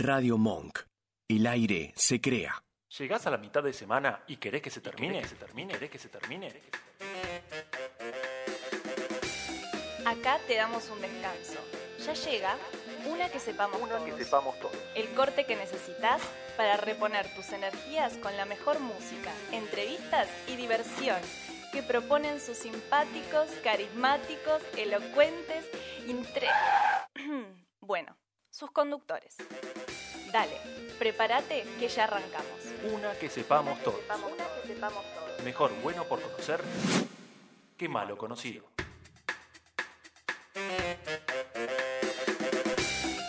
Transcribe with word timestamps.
Radio 0.00 0.38
Monk. 0.38 0.78
El 1.28 1.44
aire 1.48 1.92
se 1.96 2.20
crea. 2.20 2.62
¿Llegás 2.98 3.26
a 3.26 3.30
la 3.30 3.36
mitad 3.36 3.64
de 3.64 3.72
semana 3.72 4.22
y 4.28 4.36
querés 4.36 4.62
que 4.62 4.70
se 4.70 4.80
termine? 4.80 5.20
¿Que 5.20 5.28
se 5.28 5.34
termine? 5.34 5.72
¿Querés 5.74 5.90
que 5.90 5.98
se 5.98 6.08
termine? 6.08 6.52
Acá 10.06 10.38
te 10.46 10.54
damos 10.54 10.88
un 10.90 11.00
descanso. 11.00 11.58
Ya 12.06 12.14
llega 12.14 12.56
una 13.08 13.28
que 13.28 13.40
sepamos 13.40 13.82
Una 13.82 14.04
que 14.04 14.24
sepamos 14.24 14.58
todos. 14.60 14.76
El 14.94 15.08
corte 15.14 15.46
que 15.46 15.56
necesitas 15.56 16.22
para 16.56 16.76
reponer 16.76 17.34
tus 17.34 17.52
energías 17.52 18.16
con 18.18 18.36
la 18.36 18.44
mejor 18.44 18.78
música, 18.78 19.32
entrevistas 19.50 20.28
y 20.46 20.54
diversión 20.54 21.18
que 21.72 21.82
proponen 21.82 22.40
sus 22.40 22.56
simpáticos, 22.56 23.48
carismáticos, 23.64 24.62
elocuentes, 24.76 25.64
intre... 26.06 26.46
bueno, 27.80 28.16
sus 28.50 28.70
conductores. 28.70 29.36
Dale, 30.32 30.60
prepárate 30.98 31.64
que 31.78 31.88
ya 31.88 32.04
arrancamos. 32.04 32.60
Una 32.92 33.12
que 33.12 33.30
sepamos 33.30 33.82
todos. 33.82 34.00
Una 34.08 34.44
que 34.60 34.68
sepamos 34.68 35.04
todos. 35.14 35.44
Mejor 35.44 35.72
bueno 35.82 36.04
por 36.04 36.20
conocer 36.20 36.60
que 37.76 37.88
malo 37.88 38.18
conocido. 38.18 38.64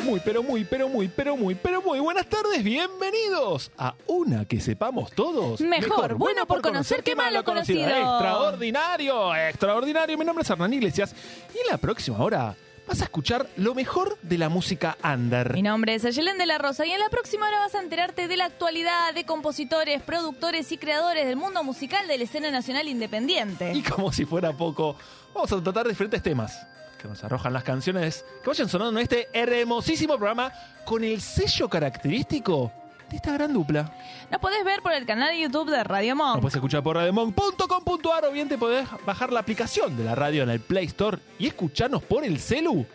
Muy, 0.04 0.20
pero 0.22 0.44
muy, 0.44 0.66
pero 0.66 0.90
muy, 0.90 1.08
pero 1.08 1.38
muy, 1.38 1.56
pero 1.56 1.82
muy 1.82 2.00
buenas 2.00 2.28
tardes. 2.28 2.64
Bienvenidos 2.64 3.72
a 3.78 3.94
una 4.08 4.46
que 4.46 4.60
sepamos 4.60 5.12
todos. 5.12 5.62
Mejor 5.62 6.16
bueno 6.16 6.46
por 6.48 6.62
conocer 6.62 7.04
que 7.04 7.16
malo 7.16 7.44
conocido. 7.44 7.88
Extraordinario, 7.88 9.36
extraordinario. 9.36 10.18
Mi 10.18 10.26
nombre 10.26 10.44
es 10.44 10.50
Hernán 10.50 10.74
Iglesias 10.74 11.16
y 11.54 11.60
en 11.60 11.68
la 11.70 11.78
próxima 11.78 12.18
hora 12.20 12.56
vas 12.90 13.02
a 13.02 13.04
escuchar 13.04 13.48
lo 13.56 13.76
mejor 13.76 14.18
de 14.24 14.40
la 14.40 14.50
música 14.50 14.98
under. 15.04 15.54
Mi 15.54 15.62
nombre 15.62 15.94
es 15.94 16.06
Ayelen 16.06 16.40
de 16.40 16.48
la 16.48 16.58
Rosa 16.58 16.88
y 16.88 16.92
en 16.92 17.00
la 17.00 17.10
próxima 17.10 17.48
hora 17.48 17.60
vas 17.60 17.76
a 17.76 17.82
enterarte 17.82 18.28
de 18.28 18.36
la 18.36 18.46
actualidad 18.46 19.14
de 19.14 19.26
compositores, 19.26 20.02
productores 20.02 20.72
y 20.72 20.78
creadores 20.80 21.28
del 21.28 21.36
mundo 21.36 21.64
musical 21.64 22.08
de 22.08 22.18
la 22.18 22.24
escena 22.24 22.50
nacional 22.50 22.88
independiente. 22.88 23.74
Y 23.74 23.84
como 23.84 24.12
si 24.12 24.26
fuera 24.26 24.54
poco, 24.54 24.96
vamos 25.36 25.52
a 25.52 25.62
tratar 25.62 25.88
diferentes 25.88 26.24
temas 26.24 26.66
que 27.00 27.08
nos 27.08 27.24
arrojan 27.24 27.54
las 27.54 27.64
canciones 27.64 28.26
que 28.42 28.50
vayan 28.50 28.68
sonando 28.68 29.00
en 29.00 29.04
este 29.04 29.30
hermosísimo 29.34 30.18
programa 30.18 30.52
con 30.84 31.04
el 31.04 31.22
sello 31.22 31.70
característico 31.70 32.72
de 33.10 33.16
esta 33.18 33.32
gran 33.34 33.54
dupla. 33.54 33.92
Nos 34.32 34.40
podés 34.40 34.64
ver 34.64 34.82
por 34.82 34.94
el 34.94 35.06
canal 35.06 35.30
de 35.32 35.40
YouTube 35.42 35.70
de 35.72 35.84
Radio 35.84 36.16
Nos 36.16 36.28
Monk. 36.28 36.42
puedes 36.42 36.56
escuchar 36.56 36.84
por 36.84 36.96
radiomonk.com.ar 36.96 38.26
o 38.26 38.32
bien 38.32 38.48
te 38.50 38.58
podés 38.58 38.88
bajar 39.06 39.32
la 39.32 39.40
aplicación 39.40 39.96
de 39.98 40.04
la 40.04 40.16
radio 40.16 40.44
en 40.44 40.50
el 40.50 40.60
Play 40.60 40.86
Store 40.86 41.18
y 41.38 41.48
escucharnos 41.48 42.04
por 42.04 42.24
el 42.24 42.40
celu. 42.40 42.86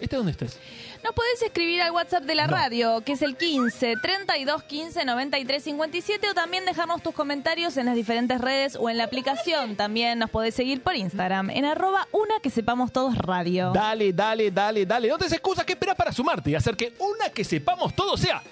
¿Este 0.00 0.16
dónde 0.16 0.32
estés? 0.32 0.58
Nos 1.04 1.14
podés 1.14 1.42
escribir 1.42 1.80
al 1.82 1.90
WhatsApp 1.92 2.24
de 2.24 2.34
la 2.36 2.46
No. 2.46 2.52
radio, 2.56 3.00
que 3.04 3.12
es 3.12 3.22
el 3.22 3.36
15 3.36 3.94
32 4.02 4.62
15 4.64 5.04
93 5.04 5.62
57 5.62 6.30
o 6.30 6.34
también 6.34 6.64
dejarnos 6.64 7.02
tus 7.02 7.12
comentarios 7.14 7.76
en 7.76 7.86
las 7.86 7.94
diferentes 7.94 8.40
redes 8.40 8.76
o 8.76 8.88
en 8.88 8.98
la 8.98 9.04
aplicación. 9.04 9.76
También 9.76 10.18
nos 10.18 10.30
podés 10.30 10.54
seguir 10.54 10.82
por 10.82 10.94
Instagram 10.96 11.50
en 11.50 11.64
arroba 11.64 12.08
una 12.12 12.40
que 12.40 12.50
sepamos 12.50 12.92
todos 12.92 13.16
radio. 13.18 13.72
Dale, 13.72 14.12
dale, 14.12 14.50
dale, 14.50 14.86
dale. 14.86 15.08
No 15.08 15.18
te 15.18 15.26
excusas, 15.26 15.64
¿qué 15.64 15.72
esperas 15.74 15.96
para 15.96 16.12
sumarte 16.12 16.50
y 16.50 16.54
hacer 16.56 16.76
que 16.76 16.94
una 16.98 17.30
que 17.30 17.44
sepamos 17.44 17.94
todo 17.94 18.16
sea 18.16 18.42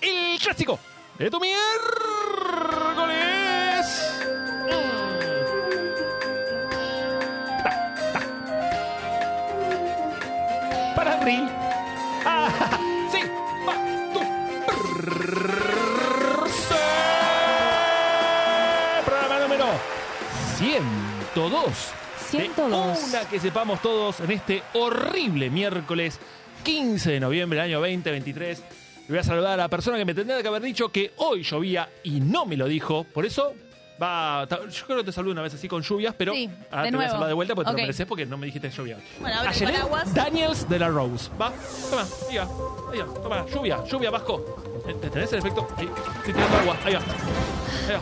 el 0.00 0.38
clásico 0.38 0.78
de 1.18 1.30
tu 1.30 1.40
miércoles? 1.40 1.58
Mm. 4.66 4.82
Ta, 7.62 7.70
ta. 8.12 8.20
Para 10.94 11.14
abril. 11.20 11.48
Ah, 12.24 12.50
sí, 13.10 13.20
va, 13.66 13.74
tú. 14.12 14.20
Programa 19.04 19.38
número 19.40 19.66
102. 20.58 21.92
de 22.32 22.38
102. 22.38 22.98
Una 23.08 23.20
que 23.28 23.40
sepamos 23.40 23.80
todos 23.80 24.20
en 24.20 24.30
este 24.30 24.62
horrible 24.74 25.50
miércoles 25.50 26.18
15 26.64 27.12
de 27.12 27.20
noviembre 27.20 27.58
del 27.58 27.66
año 27.70 27.80
2023. 27.80 28.62
Le 29.08 29.14
voy 29.14 29.18
a 29.18 29.22
saludar 29.24 29.52
a 29.54 29.56
la 29.56 29.68
persona 29.68 29.96
que 29.96 30.04
me 30.04 30.14
tendría 30.14 30.40
que 30.42 30.48
haber 30.48 30.60
dicho 30.62 30.90
que 30.90 31.12
hoy 31.16 31.42
llovía 31.42 31.88
y 32.02 32.20
no 32.20 32.44
me 32.44 32.56
lo 32.58 32.66
dijo. 32.66 33.04
Por 33.04 33.24
eso 33.24 33.54
va. 34.00 34.46
Yo 34.70 34.84
creo 34.86 34.98
que 34.98 35.04
te 35.04 35.12
saludé 35.12 35.32
una 35.32 35.40
vez 35.40 35.54
así 35.54 35.66
con 35.66 35.80
lluvias, 35.82 36.14
pero 36.16 36.34
Sí, 36.34 36.48
ahora 36.70 36.82
de 36.82 36.90
te 36.90 36.96
voy 36.96 37.04
a 37.04 37.08
nuevo. 37.08 37.10
saludar 37.12 37.28
de 37.28 37.34
vuelta 37.34 37.54
porque 37.54 37.66
te 37.68 37.72
Ok. 37.72 37.76
lo 37.78 37.82
mereces 37.84 38.06
porque 38.06 38.26
no 38.26 38.36
me 38.36 38.46
dijiste 38.46 38.68
que 38.68 38.76
llovía. 38.76 38.98
Bueno, 39.20 39.36
abre 39.38 39.48
el 39.48 39.54
Ayelen 39.56 39.74
paraguas. 39.76 40.14
Daniels 40.14 40.68
de 40.68 40.78
la 40.78 40.88
Rose. 40.88 41.30
Va, 41.40 41.52
toma, 41.90 42.06
diga, 42.28 42.48
diga, 42.92 43.06
toma, 43.22 43.46
lluvia, 43.46 43.84
lluvia, 43.86 44.10
Vasco. 44.10 44.62
¿Te- 45.00 45.08
¿Tenés 45.10 45.32
el 45.32 45.38
efecto? 45.38 45.66
Sí, 45.78 45.88
estoy 46.18 46.32
tirando 46.34 46.56
agua. 46.58 46.76
Ahí 46.84 46.92
va. 46.94 47.00
Ahí 47.00 47.94
va. 47.94 48.00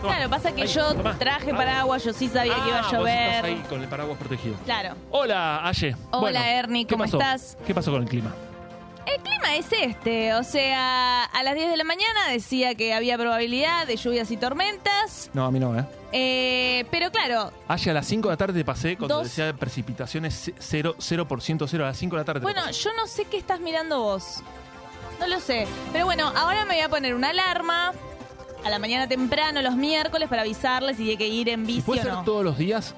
Toma. 0.00 0.14
Claro, 0.14 0.30
pasa 0.30 0.52
que 0.54 0.62
Ahí, 0.62 0.68
yo 0.68 0.94
toma. 0.94 1.18
traje 1.18 1.50
Ah. 1.52 1.56
paraguas, 1.56 2.04
yo 2.04 2.12
sí 2.12 2.28
sabía 2.28 2.54
que 2.54 2.68
iba 2.68 2.76
Ah, 2.76 2.80
a 2.80 2.82
vos 2.84 2.92
llover. 2.92 3.28
estás 3.34 3.44
ahí 3.44 3.62
con 3.68 3.82
el 3.82 3.88
paraguas 3.88 4.18
protegido. 4.18 4.54
Claro. 4.64 4.94
Hola, 5.10 5.66
Aye. 5.68 5.96
Hola, 6.12 6.52
Ernie, 6.52 6.84
¿qué 6.86 6.94
¿cómo 6.94 7.04
pasó? 7.04 7.18
estás? 7.20 7.58
¿Qué 7.66 7.74
pasó 7.74 7.90
con 7.90 8.02
el 8.02 8.08
clima? 8.08 8.32
El 9.14 9.22
clima 9.22 9.56
es 9.56 9.66
este, 9.72 10.34
o 10.34 10.42
sea, 10.44 11.24
a 11.24 11.42
las 11.42 11.54
10 11.54 11.70
de 11.70 11.76
la 11.76 11.84
mañana 11.84 12.28
decía 12.30 12.74
que 12.74 12.92
había 12.92 13.16
probabilidad 13.16 13.86
de 13.86 13.96
lluvias 13.96 14.30
y 14.30 14.36
tormentas, 14.36 15.30
No, 15.32 15.44
a 15.46 15.50
mí 15.50 15.58
no, 15.58 15.78
¿eh? 15.78 15.84
eh, 16.12 16.84
pero 16.90 17.10
claro, 17.10 17.52
Aye, 17.68 17.90
a 17.90 17.94
las 17.94 18.06
5 18.06 18.28
de 18.28 18.32
la 18.32 18.36
tarde 18.36 18.58
te 18.60 18.64
pasé 18.64 18.96
cuando 18.96 19.16
Dos. 19.16 19.24
decía 19.24 19.52
precipitaciones 19.54 20.52
0%, 20.58 20.96
0%, 20.98 21.66
0 21.68 21.84
a 21.84 21.88
las 21.88 21.96
5 21.96 22.16
de 22.16 22.20
la 22.20 22.24
tarde. 22.24 22.40
te 22.40 22.44
bueno, 22.44 22.62
pasé. 22.64 22.80
yo 22.82 22.90
no 22.94 23.06
sé 23.06 23.24
qué 23.24 23.38
estás 23.38 23.60
mirando 23.60 24.00
vos, 24.00 24.42
no 25.20 25.26
lo 25.26 25.40
sé, 25.40 25.66
pero 25.92 26.04
bueno, 26.04 26.30
ahora 26.36 26.64
me 26.64 26.74
voy 26.74 26.82
a 26.82 26.88
poner 26.88 27.14
una 27.14 27.30
alarma 27.30 27.92
a 28.64 28.70
la 28.70 28.78
mañana 28.78 29.06
temprano 29.08 29.62
los 29.62 29.76
miércoles 29.76 30.28
para 30.28 30.42
avisarles 30.42 30.96
si 30.96 31.08
hay 31.10 31.16
que 31.16 31.28
ir 31.28 31.48
en 31.48 31.62
¿Y 31.62 31.66
bici 31.66 31.80
puede 31.82 32.02
ser 32.02 32.12
no. 32.12 32.24
todos 32.24 32.44
los 32.44 32.58
días? 32.58 32.94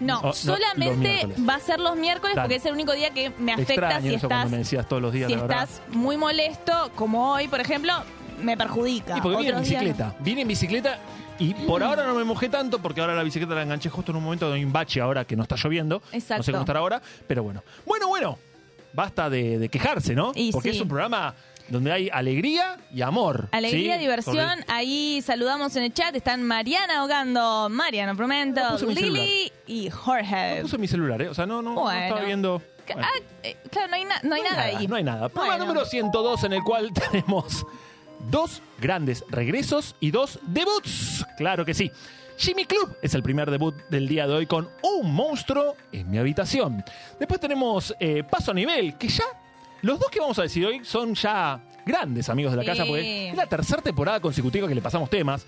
No, 0.00 0.20
Oh, 0.20 0.26
no, 0.28 0.32
solamente 0.32 1.26
va 1.48 1.54
a 1.56 1.60
ser 1.60 1.80
los 1.80 1.96
miércoles 1.96 2.36
Dale. 2.36 2.46
porque 2.46 2.56
es 2.56 2.66
el 2.66 2.72
único 2.72 2.92
día 2.92 3.10
que 3.10 3.30
me 3.38 3.52
afecta 3.52 3.72
Extraño 3.74 4.08
si 4.10 4.14
eso 4.14 4.26
estás 4.26 4.50
me 4.50 4.58
decías 4.58 4.88
todos 4.88 5.02
los 5.02 5.12
días, 5.12 5.30
si 5.30 5.36
la 5.36 5.42
estás 5.42 5.82
muy 5.90 6.16
molesto, 6.16 6.90
como 6.94 7.32
hoy, 7.32 7.48
por 7.48 7.60
ejemplo, 7.60 7.92
me 8.42 8.56
perjudica. 8.56 9.18
Y 9.18 9.20
porque 9.20 9.38
vine 9.38 9.48
en 9.50 9.54
no. 9.56 9.60
bicicleta. 9.62 10.14
Vine 10.20 10.40
en 10.42 10.48
bicicleta 10.48 10.98
y 11.38 11.52
por 11.54 11.82
ahora 11.82 12.06
no 12.06 12.14
me 12.14 12.24
mojé 12.24 12.48
tanto 12.48 12.78
porque 12.80 13.00
ahora 13.00 13.14
la 13.14 13.22
bicicleta 13.22 13.54
la 13.54 13.62
enganché 13.62 13.90
justo 13.90 14.12
en 14.12 14.16
un 14.16 14.24
momento 14.24 14.50
de 14.52 14.64
un 14.64 14.72
bache 14.72 15.00
ahora 15.00 15.24
que 15.24 15.36
no 15.36 15.42
está 15.42 15.56
lloviendo. 15.56 16.00
No 16.12 16.16
Exacto. 16.18 16.42
sé 16.44 16.52
cómo 16.52 16.62
estará 16.62 16.80
ahora, 16.80 17.02
pero 17.26 17.42
bueno. 17.42 17.62
Bueno, 17.86 18.08
bueno. 18.08 18.38
Basta 18.92 19.28
de, 19.28 19.58
de 19.58 19.68
quejarse, 19.68 20.14
¿no? 20.14 20.30
Y 20.36 20.52
porque 20.52 20.70
sí. 20.70 20.76
es 20.76 20.82
un 20.82 20.86
programa 20.88 21.34
donde 21.68 21.92
hay 21.92 22.10
alegría 22.12 22.78
y 22.92 23.02
amor. 23.02 23.48
Alegría, 23.52 23.94
¿sí? 23.94 24.00
diversión. 24.00 24.64
Ahí 24.68 25.22
saludamos 25.22 25.74
en 25.76 25.84
el 25.84 25.94
chat. 25.94 26.14
Están 26.14 26.42
Mariana 26.42 27.00
ahogando, 27.00 27.68
Mariano 27.70 28.16
Promento, 28.16 28.60
No 28.78 28.90
Lili 28.90 29.50
y 29.66 29.90
Jorge. 29.90 30.58
Puse 30.62 30.78
mi 30.78 30.86
celular, 30.88 31.20
¿eh? 31.22 31.28
O 31.28 31.34
sea, 31.34 31.46
no, 31.46 31.62
no, 31.62 31.74
no 31.74 31.90
estaba 31.90 32.20
viendo. 32.22 32.60
Ah, 32.96 33.08
eh, 33.42 33.56
claro, 33.70 33.88
no 33.88 33.94
hay, 33.94 34.04
na- 34.04 34.20
no 34.22 34.34
hay 34.34 34.42
nada, 34.42 34.62
ahí. 34.62 34.86
No 34.86 34.96
hay 34.96 35.04
nada. 35.04 35.28
Programa 35.30 35.56
Bueno. 35.56 35.72
número 35.72 35.86
102 35.86 36.44
en 36.44 36.52
el 36.52 36.62
cual 36.62 36.90
tenemos 37.10 37.64
dos 38.30 38.60
grandes 38.78 39.24
regresos 39.30 39.96
y 40.00 40.10
dos 40.10 40.38
debuts. 40.42 41.24
Claro 41.38 41.64
que 41.64 41.72
sí. 41.72 41.90
Jimmy 42.36 42.64
Club 42.64 42.96
es 43.00 43.14
el 43.14 43.22
primer 43.22 43.50
debut 43.50 43.74
del 43.90 44.08
día 44.08 44.26
de 44.26 44.34
hoy 44.34 44.46
con 44.46 44.68
Un 44.82 45.14
monstruo 45.14 45.76
en 45.92 46.10
mi 46.10 46.18
habitación. 46.18 46.84
Después 47.18 47.40
tenemos 47.40 47.94
eh, 48.00 48.22
Paso 48.28 48.50
a 48.50 48.54
Nivel, 48.54 48.98
que 48.98 49.08
ya 49.08 49.24
los 49.84 49.98
dos 49.98 50.10
que 50.10 50.18
vamos 50.18 50.38
a 50.38 50.42
decir 50.42 50.64
hoy 50.64 50.82
son 50.82 51.14
ya 51.14 51.60
grandes 51.84 52.30
amigos 52.30 52.52
de 52.52 52.56
la 52.56 52.64
casa, 52.64 52.86
porque 52.86 53.28
es 53.28 53.36
la 53.36 53.46
tercera 53.46 53.82
temporada 53.82 54.18
consecutiva 54.18 54.66
que 54.66 54.74
le 54.74 54.80
pasamos 54.80 55.10
temas. 55.10 55.44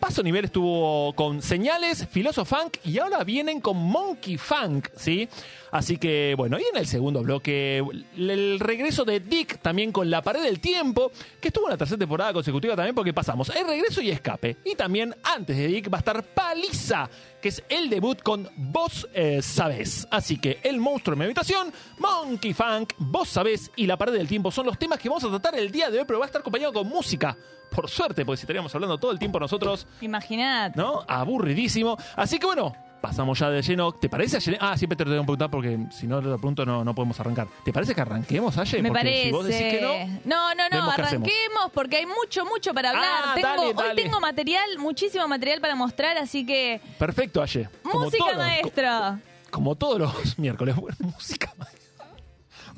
Paso 0.00 0.22
Nivel 0.22 0.46
estuvo 0.46 1.14
con 1.14 1.42
Señales, 1.42 2.06
Filosofunk 2.10 2.78
y 2.84 2.98
ahora 2.98 3.22
vienen 3.22 3.60
con 3.60 3.76
Monkey 3.76 4.38
Funk, 4.38 4.88
¿sí? 4.96 5.28
Así 5.76 5.98
que, 5.98 6.34
bueno, 6.38 6.58
y 6.58 6.62
en 6.62 6.78
el 6.78 6.86
segundo 6.86 7.22
bloque, 7.22 7.84
el 8.16 8.58
regreso 8.58 9.04
de 9.04 9.20
Dick 9.20 9.58
también 9.58 9.92
con 9.92 10.08
La 10.08 10.22
Pared 10.22 10.42
del 10.42 10.58
Tiempo, 10.58 11.12
que 11.38 11.48
estuvo 11.48 11.66
en 11.66 11.72
la 11.72 11.76
tercera 11.76 11.98
temporada 11.98 12.32
consecutiva 12.32 12.74
también 12.74 12.94
porque 12.94 13.12
pasamos 13.12 13.50
el 13.50 13.66
regreso 13.66 14.00
y 14.00 14.10
escape. 14.10 14.56
Y 14.64 14.74
también, 14.74 15.14
antes 15.22 15.54
de 15.54 15.66
Dick, 15.66 15.92
va 15.92 15.98
a 15.98 16.00
estar 16.00 16.22
Paliza, 16.22 17.10
que 17.42 17.50
es 17.50 17.62
el 17.68 17.90
debut 17.90 18.22
con 18.22 18.48
Vos 18.56 19.06
eh, 19.12 19.42
Sabés. 19.42 20.08
Así 20.10 20.38
que 20.38 20.60
El 20.62 20.80
Monstruo 20.80 21.12
en 21.12 21.18
mi 21.18 21.24
habitación, 21.26 21.70
Monkey 21.98 22.54
Funk, 22.54 22.94
Vos 22.96 23.28
Sabés 23.28 23.70
y 23.76 23.86
La 23.86 23.98
Pared 23.98 24.14
del 24.14 24.28
Tiempo 24.28 24.50
son 24.50 24.64
los 24.64 24.78
temas 24.78 24.98
que 24.98 25.10
vamos 25.10 25.24
a 25.24 25.28
tratar 25.28 25.56
el 25.56 25.70
día 25.70 25.90
de 25.90 25.98
hoy, 25.98 26.04
pero 26.06 26.18
va 26.18 26.24
a 26.24 26.28
estar 26.28 26.40
acompañado 26.40 26.72
con 26.72 26.88
música. 26.88 27.36
Por 27.70 27.90
suerte, 27.90 28.24
porque 28.24 28.38
si 28.38 28.44
estaríamos 28.44 28.74
hablando 28.74 28.96
todo 28.96 29.10
el 29.12 29.18
tiempo 29.18 29.38
nosotros, 29.38 29.86
Imaginate. 30.00 30.78
¿no? 30.78 31.04
Aburridísimo. 31.06 31.98
Así 32.14 32.38
que 32.38 32.46
bueno, 32.46 32.74
pasamos 33.08 33.38
ya 33.38 33.50
de 33.50 33.62
lleno. 33.62 33.92
¿Te 33.92 34.08
parece, 34.08 34.36
Ayelen? 34.38 34.58
Ah, 34.62 34.76
siempre 34.76 34.96
te 34.96 35.04
lo 35.04 35.10
tengo 35.10 35.22
que 35.22 35.26
preguntar 35.26 35.50
porque 35.50 35.78
si 35.92 36.06
no 36.06 36.20
te 36.20 36.26
lo 36.28 36.36
pregunto 36.38 36.64
no, 36.66 36.84
no 36.84 36.94
podemos 36.94 37.18
arrancar. 37.20 37.46
¿Te 37.64 37.72
parece 37.72 37.94
que 37.94 38.00
arranquemos, 38.00 38.56
Aye? 38.58 38.82
Me 38.82 38.88
Porque 38.88 39.02
parece. 39.04 39.24
Si 39.24 39.30
vos 39.32 39.44
decís 39.46 39.60
que 39.62 39.80
no, 39.80 40.20
no, 40.24 40.54
no, 40.54 40.68
no, 40.70 40.90
arranquemos 40.90 41.70
porque 41.72 41.96
hay 41.98 42.06
mucho, 42.06 42.44
mucho 42.44 42.72
para 42.74 42.90
hablar. 42.90 43.04
Ah, 43.26 43.32
tengo, 43.34 43.72
dale, 43.72 43.90
Hoy 43.90 43.96
tengo 43.96 44.20
material, 44.20 44.78
muchísimo 44.78 45.26
material 45.28 45.60
para 45.60 45.74
mostrar, 45.74 46.18
así 46.18 46.44
que. 46.44 46.80
perfecto, 46.98 47.42
Aye. 47.42 47.68
Música 47.84 48.24
todos- 48.24 48.36
maestra. 48.36 49.20
Como 49.50 49.74
todos 49.76 49.98
los 50.00 50.38
miércoles. 50.38 50.74
Bueno, 50.76 50.96
música 51.00 51.52
maestra. 51.58 52.06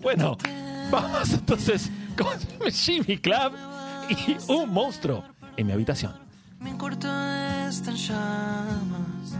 Bueno, 0.01 0.37
vamos 0.91 1.31
entonces 1.33 1.91
con 2.17 2.71
Jimmy 2.73 3.19
Club 3.19 3.53
y 4.11 4.37
un 4.53 4.71
monstruo 4.71 5.25
en 5.57 5.67
mi 5.67 5.73
habitación. 5.73 6.15
Mi 6.61 6.73
cuarto 6.73 7.07
está 7.69 7.91
en 7.91 7.97
llamas. 7.97 9.37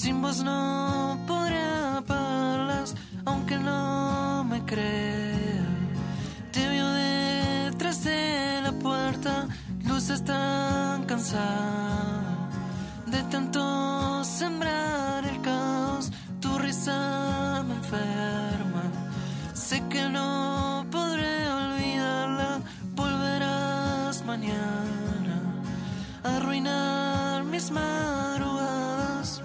Sin 0.00 0.22
voz 0.22 0.44
no 0.44 1.18
podré 1.26 1.60
apagarlas, 1.98 2.94
aunque 3.24 3.58
no 3.58 4.44
me 4.44 4.64
crean. 4.64 5.66
Te 6.52 6.68
veo 6.68 6.88
detrás 6.92 8.04
de 8.04 8.60
la 8.62 8.70
puerta, 8.70 9.48
luces 9.88 10.24
tan 10.24 11.04
cansada 11.04 12.48
de 13.06 13.20
tanto 13.24 14.22
sembrar 14.22 15.24
el 15.26 15.40
caos. 15.42 16.12
Tu 16.40 16.56
risa 16.58 17.64
me 17.66 17.74
enferma. 17.74 18.84
Sé 19.52 19.82
que 19.90 20.08
no 20.08 20.86
podré 20.92 21.50
olvidarla. 21.50 22.60
Volverás 22.94 24.24
mañana 24.24 25.42
arruinar 26.22 27.42
mis 27.42 27.72
madrugadas. 27.72 29.42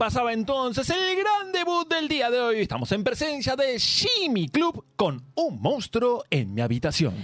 Pasaba 0.00 0.32
entonces 0.32 0.88
el 0.88 1.14
gran 1.14 1.52
debut 1.52 1.86
del 1.86 2.08
día 2.08 2.30
de 2.30 2.40
hoy. 2.40 2.60
Estamos 2.60 2.90
en 2.92 3.04
presencia 3.04 3.54
de 3.54 3.78
Jimmy 3.78 4.48
Club 4.48 4.86
con 4.96 5.22
un 5.34 5.60
monstruo 5.60 6.24
en 6.30 6.54
mi 6.54 6.62
habitación. 6.62 7.14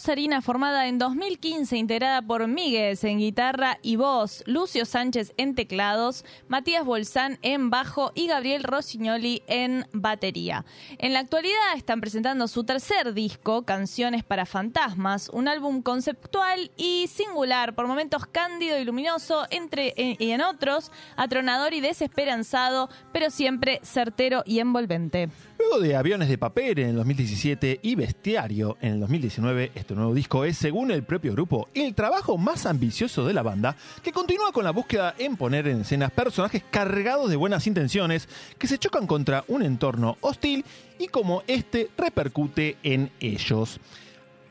Rosarina 0.00 0.42
formada 0.42 0.88
en 0.88 0.98
2015, 0.98 1.78
integrada 1.78 2.20
por 2.20 2.46
Míguez 2.48 3.02
en 3.04 3.16
guitarra 3.18 3.78
y 3.80 3.96
voz, 3.96 4.42
Lucio 4.44 4.84
Sánchez 4.84 5.32
en 5.38 5.54
teclados, 5.54 6.22
Matías 6.48 6.84
Bolsán 6.84 7.38
en 7.40 7.70
bajo 7.70 8.12
y 8.14 8.26
Gabriel 8.26 8.62
Rossignoli 8.62 9.42
en 9.46 9.86
batería. 9.94 10.66
En 10.98 11.14
la 11.14 11.20
actualidad 11.20 11.56
están 11.76 12.02
presentando 12.02 12.46
su 12.46 12.64
tercer 12.64 13.14
disco, 13.14 13.62
Canciones 13.64 14.22
para 14.22 14.44
Fantasmas, 14.44 15.30
un 15.30 15.48
álbum 15.48 15.80
conceptual 15.80 16.70
y 16.76 17.06
singular, 17.08 17.74
por 17.74 17.86
momentos 17.86 18.26
cándido 18.26 18.78
y 18.78 18.84
luminoso, 18.84 19.46
entre, 19.48 19.94
en- 19.96 20.16
y 20.18 20.32
en 20.32 20.42
otros 20.42 20.92
atronador 21.16 21.72
y 21.72 21.80
desesperanzado, 21.80 22.90
pero 23.14 23.30
siempre 23.30 23.80
certero 23.82 24.42
y 24.44 24.58
envolvente. 24.58 25.30
Luego 25.68 25.82
de 25.82 25.96
Aviones 25.96 26.28
de 26.28 26.38
Papel 26.38 26.78
en 26.78 26.90
el 26.90 26.96
2017 26.96 27.80
y 27.82 27.96
Bestiario 27.96 28.76
en 28.80 28.92
el 28.92 29.00
2019, 29.00 29.72
este 29.74 29.94
nuevo 29.94 30.14
disco 30.14 30.44
es, 30.44 30.56
según 30.56 30.92
el 30.92 31.02
propio 31.02 31.32
grupo, 31.32 31.68
el 31.74 31.94
trabajo 31.94 32.38
más 32.38 32.66
ambicioso 32.66 33.26
de 33.26 33.34
la 33.34 33.42
banda, 33.42 33.74
que 34.02 34.12
continúa 34.12 34.52
con 34.52 34.62
la 34.62 34.70
búsqueda 34.70 35.14
en 35.18 35.36
poner 35.36 35.66
en 35.66 35.80
escena 35.80 36.08
personajes 36.08 36.62
cargados 36.70 37.30
de 37.30 37.36
buenas 37.36 37.66
intenciones 37.66 38.28
que 38.58 38.68
se 38.68 38.78
chocan 38.78 39.08
contra 39.08 39.44
un 39.48 39.62
entorno 39.62 40.16
hostil 40.20 40.64
y 41.00 41.08
cómo 41.08 41.42
este 41.48 41.90
repercute 41.96 42.76
en 42.84 43.10
ellos. 43.18 43.80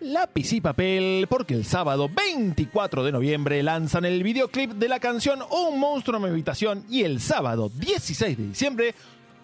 Lápiz 0.01 0.51
y 0.51 0.59
papel, 0.59 1.25
porque 1.29 1.53
el 1.53 1.63
sábado 1.63 2.09
24 2.09 3.05
de 3.05 3.13
noviembre 3.13 3.63
lanzan 3.63 4.03
el 4.03 4.21
videoclip 4.21 4.71
de 4.73 4.89
la 4.89 4.99
canción 4.99 5.39
Un 5.49 5.79
monstruo 5.79 6.17
en 6.17 6.23
mi 6.23 6.29
habitación 6.29 6.83
y 6.89 7.03
el 7.03 7.21
sábado 7.21 7.71
16 7.73 8.37
de 8.37 8.47
diciembre 8.47 8.95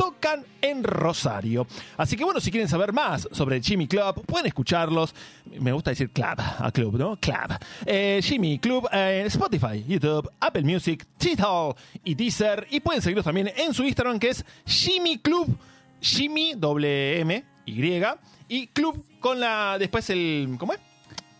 tocan 0.01 0.43
en 0.63 0.83
Rosario. 0.83 1.67
Así 1.95 2.17
que 2.17 2.23
bueno, 2.23 2.39
si 2.39 2.49
quieren 2.49 2.67
saber 2.67 2.91
más 2.91 3.27
sobre 3.31 3.61
Jimmy 3.61 3.87
Club, 3.87 4.25
pueden 4.25 4.47
escucharlos. 4.47 5.13
Me 5.59 5.71
gusta 5.71 5.91
decir 5.91 6.09
club, 6.09 6.39
a 6.39 6.71
club, 6.71 6.97
¿no? 6.97 7.17
Club. 7.17 7.55
Eh, 7.85 8.19
Jimmy 8.23 8.57
Club 8.57 8.87
en 8.91 9.27
Spotify, 9.27 9.83
YouTube, 9.87 10.27
Apple 10.39 10.63
Music, 10.63 11.05
Tidal 11.19 11.75
y 12.03 12.15
Deezer. 12.15 12.65
Y 12.71 12.79
pueden 12.79 12.99
seguirlos 13.03 13.25
también 13.25 13.51
en 13.55 13.75
su 13.75 13.83
Instagram 13.83 14.17
que 14.17 14.29
es 14.29 14.43
Jimmy 14.65 15.19
Club, 15.19 15.55
Jimmy 16.01 16.53
doble 16.57 17.19
M, 17.19 17.43
Y, 17.67 18.01
y 18.49 18.67
Club 18.67 19.05
con 19.19 19.39
la, 19.39 19.77
después 19.77 20.09
el, 20.09 20.55
¿cómo 20.57 20.73
es? 20.73 20.79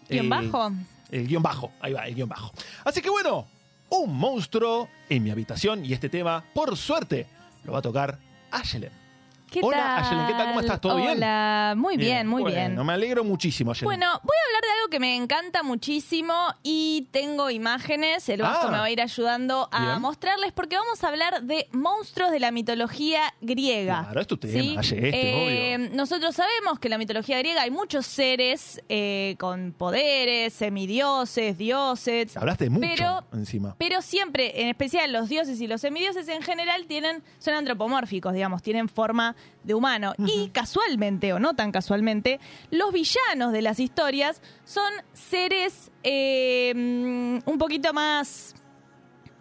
¿Guión 0.07 0.25
El- 0.25 0.29
bajo? 0.29 0.71
El 1.09 1.27
guion 1.27 1.41
bajo, 1.43 1.71
ahí 1.81 1.93
va, 1.93 2.07
el 2.07 2.13
guion 2.15 2.29
bajo. 2.29 2.53
Así 2.85 3.01
que 3.01 3.09
bueno, 3.09 3.47
un 3.89 4.15
monstruo 4.15 4.87
en 5.09 5.23
mi 5.23 5.31
habitación 5.31 5.83
y 5.83 5.91
este 5.93 6.07
tema, 6.09 6.43
por 6.53 6.77
suerte, 6.77 7.25
lo 7.65 7.73
va 7.73 7.79
a 7.79 7.81
tocar 7.81 8.17
Ashland. 8.51 9.00
¿Qué 9.51 9.59
Hola, 9.61 9.77
tal? 9.77 10.05
Ayelen, 10.05 10.27
¿qué 10.27 10.33
tal? 10.33 10.47
¿Cómo 10.47 10.59
estás? 10.61 10.79
¿Todo 10.79 10.95
bien? 10.95 11.09
Hola, 11.09 11.73
muy 11.75 11.97
bien, 11.97 12.25
muy 12.25 12.41
Bueno, 12.41 12.55
bien. 12.75 12.85
me 12.85 12.93
alegro 12.93 13.25
muchísimo, 13.25 13.71
Ayelen. 13.71 13.85
Bueno, 13.85 14.07
voy 14.23 14.35
a 14.37 14.47
hablar 14.47 14.61
de 14.61 14.79
algo 14.79 14.89
que 14.89 14.99
me 15.01 15.15
encanta 15.17 15.61
muchísimo 15.61 16.33
y 16.63 17.09
tengo 17.11 17.49
imágenes. 17.49 18.29
El 18.29 18.43
Vasco 18.43 18.67
Ah. 18.67 18.71
me 18.71 18.77
va 18.77 18.85
a 18.85 18.89
ir 18.89 19.01
ayudando 19.01 19.67
a 19.73 19.87
Bien. 19.87 20.01
mostrarles 20.01 20.53
porque 20.53 20.77
vamos 20.77 21.03
a 21.03 21.09
hablar 21.09 21.43
de 21.43 21.67
monstruos 21.73 22.31
de 22.31 22.39
la 22.39 22.51
mitología 22.51 23.33
griega. 23.41 24.03
Claro, 24.05 24.21
es 24.21 24.27
tu 24.27 24.37
tema. 24.37 24.79
Aye, 24.79 24.79
este, 24.79 25.73
Eh, 25.73 25.77
Nosotros 25.93 26.33
sabemos 26.33 26.79
que 26.79 26.87
en 26.87 26.91
la 26.91 26.97
mitología 26.97 27.37
griega 27.39 27.63
hay 27.63 27.71
muchos 27.71 28.05
seres 28.05 28.81
eh, 28.87 29.35
con 29.37 29.73
poderes, 29.77 30.53
semidioses, 30.53 31.57
dioses. 31.57 32.37
Hablaste 32.37 32.69
mucho 32.69 32.87
pero 32.95 33.25
encima. 33.33 33.75
pero 33.77 34.01
siempre, 34.01 34.61
en 34.61 34.69
especial 34.69 35.11
los 35.11 35.27
dioses 35.27 35.59
y 35.59 35.67
los 35.67 35.81
semidioses 35.81 36.29
en 36.29 36.41
general 36.41 36.85
tienen, 36.87 37.21
son 37.37 37.53
antropomórficos, 37.55 38.31
digamos, 38.33 38.61
tienen 38.61 38.87
forma 38.87 39.35
de 39.63 39.73
humano. 39.73 40.13
Y 40.17 40.49
casualmente, 40.49 41.33
o 41.33 41.39
no 41.39 41.55
tan 41.55 41.71
casualmente, 41.71 42.39
los 42.69 42.91
villanos 42.91 43.51
de 43.51 43.61
las 43.61 43.79
historias 43.79 44.41
son 44.65 44.91
seres 45.13 45.91
eh, 46.03 46.73
mm, 46.75 47.49
un 47.49 47.57
poquito 47.57 47.93
más, 47.93 48.55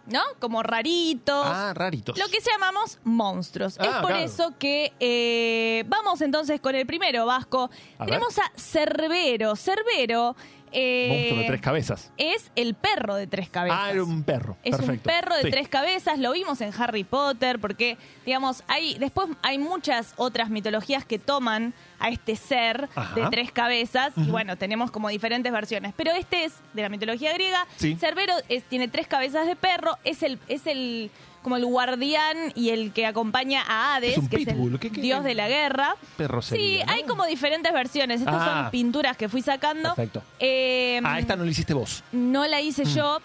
¿no? 0.07 0.21
Como 0.39 0.63
raritos. 0.63 1.45
Ah, 1.45 1.73
raritos. 1.75 2.17
Lo 2.17 2.27
que 2.27 2.39
llamamos 2.39 2.99
monstruos. 3.03 3.77
Ah, 3.79 3.85
es 3.85 3.91
por 3.97 4.11
claro. 4.11 4.23
eso 4.23 4.53
que 4.59 4.93
eh, 4.99 5.83
vamos 5.87 6.21
entonces 6.21 6.59
con 6.61 6.75
el 6.75 6.85
primero, 6.85 7.25
Vasco. 7.25 7.69
A 7.97 8.05
Tenemos 8.05 8.37
a 8.37 8.51
Cerbero. 8.55 9.55
Cerbero 9.55 10.35
eh, 10.71 11.07
Monstruo 11.09 11.39
de 11.41 11.47
tres 11.47 11.61
cabezas. 11.61 12.11
es 12.17 12.51
el 12.55 12.73
perro 12.75 13.15
de 13.15 13.27
tres 13.27 13.49
cabezas. 13.49 13.77
Ah, 13.81 13.91
era 13.91 14.03
un 14.03 14.23
perro. 14.23 14.57
Es 14.63 14.79
un 14.79 14.97
perro 14.99 15.35
de 15.35 15.43
Sí. 15.43 15.51
tres 15.51 15.67
cabezas, 15.67 16.17
lo 16.19 16.31
vimos 16.31 16.61
en 16.61 16.71
Harry 16.77 17.03
Potter, 17.03 17.59
porque, 17.59 17.97
digamos, 18.25 18.63
hay 18.67 18.97
después 18.97 19.27
hay 19.41 19.57
muchas 19.57 20.13
otras 20.17 20.49
mitologías 20.49 21.03
que 21.05 21.19
toman 21.19 21.73
a 21.99 22.09
este 22.09 22.35
ser 22.35 22.89
Ajá. 22.95 23.13
de 23.19 23.27
tres 23.29 23.51
cabezas, 23.51 24.13
y 24.15 24.29
bueno, 24.31 24.57
tenemos 24.57 24.89
como 24.91 25.09
diferentes 25.09 25.51
versiones. 25.51 25.93
Pero 25.95 26.11
este 26.11 26.45
es 26.45 26.53
de 26.73 26.81
la 26.81 26.89
mitología 26.89 27.33
griega. 27.33 27.67
Sí. 27.77 27.95
Cerbero 27.99 28.33
es- 28.49 28.63
tiene 28.63 28.87
tres 28.87 29.07
cabezas 29.07 29.45
de 29.47 29.55
perro, 29.55 29.97
es 30.03 30.23
el, 30.23 30.39
es 30.47 30.65
el 30.67 31.11
como 31.41 31.57
el 31.57 31.65
guardián 31.65 32.37
y 32.55 32.69
el 32.69 32.91
que 32.93 33.05
acompaña 33.05 33.63
a 33.67 33.95
Hades, 33.95 34.11
Es 34.13 34.17
un 34.19 34.29
que 34.29 34.37
es 34.37 34.45
pitbull, 34.45 34.73
el 34.73 34.79
¿qué- 34.79 34.91
qué- 34.91 35.01
dios 35.01 35.23
de 35.23 35.33
la 35.33 35.47
guerra. 35.47 35.95
Perro 36.17 36.41
Sí, 36.41 36.49
sería, 36.49 36.85
¿no? 36.85 36.91
hay 36.93 37.03
como 37.03 37.25
diferentes 37.25 37.71
versiones. 37.73 38.21
Estas 38.21 38.35
Ah. 38.39 38.61
son 38.63 38.71
pinturas 38.71 39.17
que 39.17 39.27
fui 39.29 39.41
sacando. 39.41 39.93
Perfecto. 39.95 40.23
Eh, 40.39 40.99
Ah, 41.03 41.19
esta 41.19 41.35
no 41.35 41.43
la 41.43 41.51
hiciste 41.51 41.73
vos. 41.73 42.03
no 42.11 42.45
la 42.47 42.61
hice 42.61 42.85
yo 42.85 43.19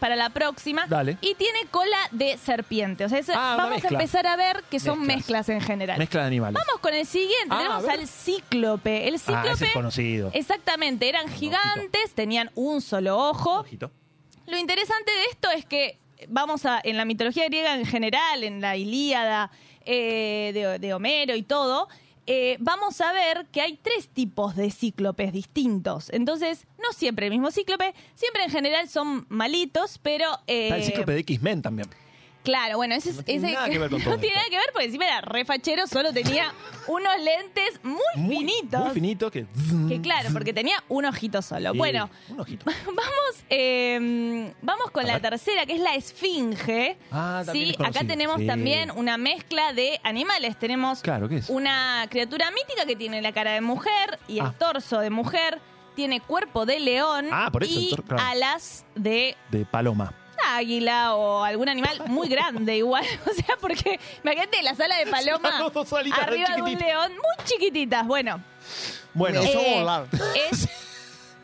para 0.00 0.16
la 0.16 0.30
próxima. 0.30 0.86
Mm. 0.86 0.88
Dale. 0.90 1.18
Y 1.20 1.34
tiene 1.36 1.60
cola 1.70 1.96
de 2.10 2.36
serpiente. 2.36 3.04
O 3.04 3.08
sea, 3.08 3.20
Ah, 3.28 3.54
una 3.54 3.56
vamos 3.56 3.66
a 3.66 3.70
mezcla. 3.74 3.90
empezar 3.90 4.26
a 4.26 4.34
ver 4.36 4.64
que 4.68 4.80
son 4.80 4.98
Mezclas. 4.98 5.16
mezclas, 5.16 5.48
en 5.50 5.60
general. 5.60 5.98
Mezcla 5.98 6.22
de 6.22 6.26
animales. 6.26 6.60
Vamos 6.66 6.80
con 6.80 6.92
el 6.94 7.06
siguiente. 7.06 7.50
Ah, 7.50 7.58
Tenemos 7.58 7.82
ver. 7.84 7.90
al 8.00 8.08
cíclope. 8.08 9.06
El 9.08 9.14
ah, 9.14 9.18
cíclope. 9.18 9.50
ese 9.52 9.64
es 9.66 9.72
conocido. 9.72 10.30
Exactamente, 10.34 11.08
eran 11.08 11.28
gigantes, 11.28 12.12
tenían 12.14 12.50
un 12.56 12.80
solo 12.80 13.16
ojo. 13.18 13.60
Ojito. 13.60 13.92
Lo 14.48 14.58
interesante 14.58 15.12
de 15.12 15.24
esto 15.30 15.50
es 15.50 15.64
que 15.64 15.98
vamos 16.28 16.64
a, 16.66 16.80
en 16.82 16.96
la 16.96 17.04
mitología 17.04 17.46
griega 17.46 17.74
en 17.74 17.86
general, 17.86 18.44
en 18.44 18.60
la 18.60 18.76
Ilíada 18.76 19.50
eh, 19.84 20.78
de, 20.80 20.94
Homero 20.94 21.34
y 21.34 21.42
todo, 21.42 21.88
eh, 22.26 22.56
vamos 22.60 23.00
a 23.00 23.12
ver 23.12 23.46
que 23.50 23.60
hay 23.60 23.78
tres 23.82 24.08
tipos 24.08 24.54
de 24.56 24.70
cíclopes 24.70 25.32
distintos. 25.32 26.08
Entonces, 26.10 26.66
no 26.78 26.92
siempre 26.92 27.26
el 27.26 27.32
mismo 27.32 27.50
cíclope, 27.50 27.94
siempre 28.14 28.44
en 28.44 28.50
general 28.50 28.88
son 28.88 29.26
malitos, 29.28 29.98
pero... 29.98 30.26
eh, 30.46 30.64
Está 30.64 30.76
el 30.76 30.84
cíclope 30.84 31.12
de 31.12 31.20
X-Men 31.20 31.62
también. 31.62 31.88
Claro, 32.42 32.76
bueno, 32.76 32.94
ese, 32.94 33.10
es- 33.10 33.16
No 33.16 33.22
tiene 33.22 33.46
ese- 33.48 33.54
nada 33.56 33.68
que 33.68 33.78
ver 33.78 33.90
con 33.90 34.00
todo 34.02 34.14
no 34.14 34.18
tiene 34.20 34.34
esto. 34.36 34.38
nada 34.40 34.50
que 34.50 34.56
ver 34.56 34.66
porque 34.72 34.86
encima 34.86 35.06
era 35.06 35.20
re 35.20 35.44
fachero, 35.44 35.86
solo 35.86 36.12
tenía 36.12 36.52
unos 36.88 37.12
lentes 37.20 37.80
muy, 37.84 38.00
finitos. 38.16 38.80
Muy 38.80 38.90
finito 38.94 39.30
que... 39.30 39.46
Que 39.88 40.00
claro, 40.00 40.30
porque 40.32 40.52
tenía 40.52 40.82
un 40.88 41.04
ojito 41.04 41.40
solo. 41.42 41.72
Sí, 41.72 41.78
Bueno, 41.78 42.10
Un 42.28 42.40
ojito. 42.40 42.64
Vamos, 42.86 43.44
eh, 43.50 44.52
vamos 44.62 44.90
con 44.90 45.06
la 45.06 45.20
tercera, 45.20 45.66
que 45.66 45.74
es 45.74 45.80
la 45.80 45.94
esfinge. 45.94 46.96
Ah, 47.10 47.42
también 47.44 47.66
sí, 47.68 47.76
es 47.78 47.86
acá 47.86 48.04
tenemos 48.06 48.40
Sí. 48.40 48.46
también 48.46 48.90
una 48.90 49.16
mezcla 49.16 49.72
de 49.72 50.00
animales. 50.02 50.58
Tenemos 50.58 51.00
Claro, 51.02 51.28
¿qué 51.28 51.36
es? 51.36 51.48
una 51.50 52.06
criatura 52.10 52.50
mítica 52.50 52.86
que 52.86 52.96
tiene 52.96 53.22
la 53.22 53.32
cara 53.32 53.52
de 53.52 53.60
mujer 53.60 54.18
y 54.28 54.38
el 54.40 54.46
Ah. 54.46 54.54
torso 54.58 54.98
de 55.00 55.10
mujer. 55.10 55.60
Tiene 55.94 56.20
cuerpo 56.20 56.64
de 56.64 56.80
león 56.80 57.28
Ah, 57.30 57.50
por 57.52 57.64
eso 57.64 57.78
el 57.78 57.84
y 57.84 57.94
claro. 57.94 58.22
alas 58.26 58.86
de 58.94 59.36
De 59.50 59.66
paloma. 59.66 60.14
Águila 60.48 61.14
o 61.14 61.42
algún 61.44 61.68
animal 61.68 62.02
muy 62.06 62.28
grande 62.28 62.76
igual. 62.76 63.04
O 63.30 63.34
sea, 63.34 63.56
porque 63.60 63.98
imagínate 64.22 64.62
las 64.62 64.78
alas 64.80 64.98
de 64.98 65.06
paloma 65.10 65.50
dos 65.72 65.92
arriba 65.92 66.48
de 66.56 66.62
un 66.62 66.68
chiquititas. 66.68 66.86
león, 66.88 67.12
muy 67.12 67.44
chiquititas. 67.46 68.06
Bueno, 68.06 68.42
Bueno, 69.14 69.40
eh, 69.42 69.84
es, 70.50 70.68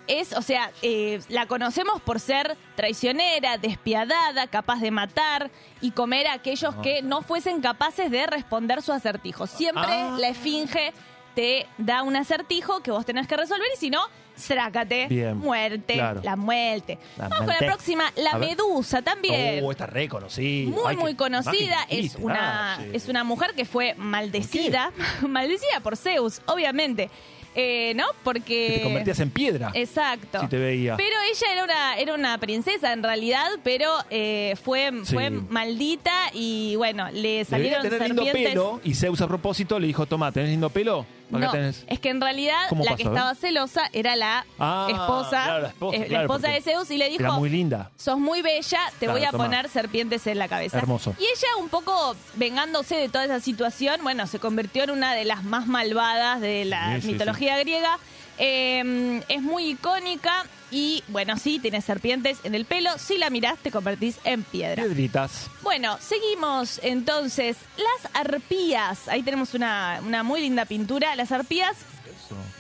es, 0.07 0.33
o 0.33 0.43
sea, 0.43 0.71
eh, 0.83 1.21
la 1.29 1.47
conocemos 1.47 2.01
por 2.01 2.19
ser 2.21 2.57
traicionera, 2.77 3.59
despiadada, 3.59 4.47
capaz 4.47 4.81
de 4.81 4.91
matar 4.91 5.51
y 5.81 5.91
comer 5.91 6.27
a 6.27 6.33
aquellos 6.35 6.75
que 6.77 7.03
no 7.03 7.23
fuesen 7.23 7.61
capaces 7.61 8.11
de 8.11 8.27
responder 8.27 8.83
su 8.83 8.93
acertijo. 8.93 9.47
Siempre 9.47 9.85
Ah. 9.93 10.17
la 10.19 10.29
esfinge 10.29 10.93
te 11.35 11.67
da 11.77 12.03
un 12.03 12.17
acertijo 12.17 12.81
que 12.81 12.91
vos 12.91 13.05
tenés 13.07 13.29
que 13.29 13.37
resolver 13.37 13.69
y 13.75 13.79
si 13.79 13.91
no, 13.91 14.01
strácate, 14.39 15.07
Bien, 15.09 15.37
muerte, 15.37 15.95
claro. 15.95 16.21
la 16.23 16.37
muerte. 16.37 16.99
La 17.17 17.25
Vamos 17.25 17.39
con 17.39 17.47
muerte. 17.47 17.65
la 17.67 17.73
próxima, 17.73 18.13
la 18.17 18.31
A 18.33 18.39
medusa 18.39 19.03
también. 19.03 19.65
Oh, 19.65 19.71
está 19.71 19.87
re 19.87 20.09
conocida. 20.09 20.71
Muy, 20.71 20.83
Ay, 20.87 20.97
muy 20.97 21.15
conocida. 21.15 21.79
Es 21.89 22.15
una, 22.17 22.75
ah, 22.75 22.79
sí. 22.83 22.91
es 22.95 23.09
una 23.09 23.25
mujer 23.25 23.53
que 23.55 23.65
fue 23.65 23.95
maldecida. 23.97 24.93
maldecida 25.29 25.81
por 25.83 25.97
Zeus, 25.97 26.41
obviamente. 26.47 27.11
Eh, 27.55 27.93
¿No? 27.97 28.05
Porque. 28.23 28.67
Que 28.69 28.77
te 28.79 28.83
convertías 28.85 29.19
en 29.21 29.31
piedra. 29.31 29.71
Exacto. 29.75 30.41
Si 30.41 30.47
te 30.47 30.59
veía. 30.59 30.97
Pero 30.97 31.17
ella 31.33 31.53
era 31.53 31.65
una, 31.65 31.97
era 31.97 32.15
una 32.15 32.39
princesa 32.39 32.93
en 32.93 33.03
realidad, 33.03 33.49
pero 33.65 33.91
eh, 34.11 34.55
fue, 34.63 34.93
Sí. 35.03 35.15
fue 35.15 35.31
maldita 35.31 36.13
y 36.35 36.77
bueno, 36.77 37.07
le 37.11 37.15
Debería 37.21 37.45
salieron 37.47 37.83
tener 37.83 38.03
lindo 38.03 38.25
pelo 38.33 38.81
y 38.85 38.95
Zeus 38.95 39.21
a 39.23 39.27
propósito 39.27 39.81
le 39.81 39.89
dijo, 39.89 40.07
toma, 40.07 40.31
¿tenés 40.31 40.51
lindo 40.51 40.71
pelo? 40.71 41.05
Acá 41.29 41.39
No, 41.39 41.51
tenés. 41.51 41.85
es 41.87 42.01
que 42.01 42.09
en 42.11 42.21
realidad 42.21 42.57
¿Cómo 42.69 42.85
la 42.85 42.93
pasó, 42.93 42.97
que 42.97 43.03
estaba 43.05 43.35
celosa 43.35 43.83
era 43.93 44.17
la 44.17 44.47
Ah, 44.59 44.87
esposa, 44.91 45.43
claro, 45.45 45.63
la 45.63 45.69
esposa, 45.69 45.97
eh, 45.97 46.09
la 46.09 46.21
esposa 46.23 46.49
de 46.49 46.61
Zeus 46.63 46.91
y 46.91 46.97
le 46.99 47.09
dijo, 47.11 47.23
Era 47.23 47.33
muy 47.33 47.51
linda. 47.51 47.91
sos 47.97 48.19
muy 48.19 48.41
bella, 48.43 48.81
te 48.99 49.07
Claro, 49.07 49.13
voy 49.19 49.25
a 49.27 49.31
toma. 49.31 49.45
poner 49.45 49.69
serpientes 49.69 50.27
en 50.27 50.39
la 50.39 50.49
cabeza. 50.49 50.79
Hermoso. 50.79 51.15
Y 51.19 51.23
ella, 51.25 51.49
un 51.61 51.69
poco 51.69 52.17
vengándose 52.35 52.97
de 52.97 53.09
toda 53.09 53.25
esa 53.25 53.41
situación, 53.41 54.01
bueno, 54.03 54.27
se 54.27 54.39
convirtió 54.39 54.85
en 54.85 54.91
una 54.93 55.15
de 55.15 55.25
las 55.25 55.45
más 55.45 55.67
malvadas 55.67 56.41
de 56.41 56.65
la 56.65 56.95
Sí, 56.97 57.03
sí, 57.03 57.13
mitología 57.13 57.59
griega. 57.59 57.99
Eh, 58.39 59.23
es 59.29 59.43
muy 59.43 59.71
icónica 59.71 60.45
y, 60.71 61.03
bueno, 61.09 61.37
sí, 61.39 61.59
tiene 61.59 61.81
serpientes 61.81 62.39
en 62.45 62.55
el 62.55 62.65
pelo. 62.65 62.91
Si 62.99 63.17
la 63.19 63.31
mirás, 63.31 63.59
te 63.59 63.71
convertís 63.71 64.19
en 64.25 64.43
piedra. 64.43 64.83
Piedritas. 64.83 65.49
Bueno, 65.63 65.97
seguimos 66.01 66.81
entonces. 66.83 67.57
Las 67.77 68.15
arpías. 68.15 69.09
Ahí 69.09 69.23
tenemos 69.23 69.55
una, 69.55 70.01
una 70.07 70.23
muy 70.23 70.41
linda 70.43 70.65
pintura. 70.67 71.17
Las 71.17 71.33
arpías 71.33 71.77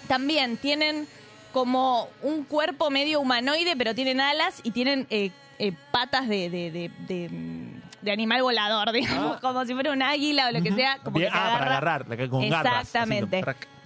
también 0.06 0.56
tienen 0.56 1.06
como 1.52 2.08
un 2.22 2.44
cuerpo 2.44 2.90
medio 2.90 3.20
humanoide, 3.20 3.76
pero 3.76 3.94
tienen 3.94 4.20
alas 4.20 4.60
y 4.62 4.70
tienen 4.70 5.06
eh, 5.10 5.30
eh, 5.58 5.72
patas 5.90 6.28
de, 6.28 6.50
de, 6.50 6.70
de- 6.70 6.90
de, 7.06 7.28
mm, 7.28 7.80
de 8.02 8.12
animal 8.12 8.42
volador, 8.42 8.92
digamos, 8.92 9.36
Ah. 9.36 9.40
como 9.40 9.64
si 9.64 9.74
fuera 9.74 9.92
un 9.92 10.02
águila 10.02 10.48
o 10.48 10.52
lo 10.52 10.62
que 10.62 10.72
sea. 10.72 10.98
Como 11.02 11.18
Bien, 11.18 11.30
que 11.30 11.38
te 11.38 11.38
ah, 11.38 11.42
para 11.42 11.56
agarra. 11.56 11.70
agarrar, 11.76 12.08
la 12.08 12.16
que 12.16 12.28
con 12.28 12.42
Exactamente. 12.42 13.42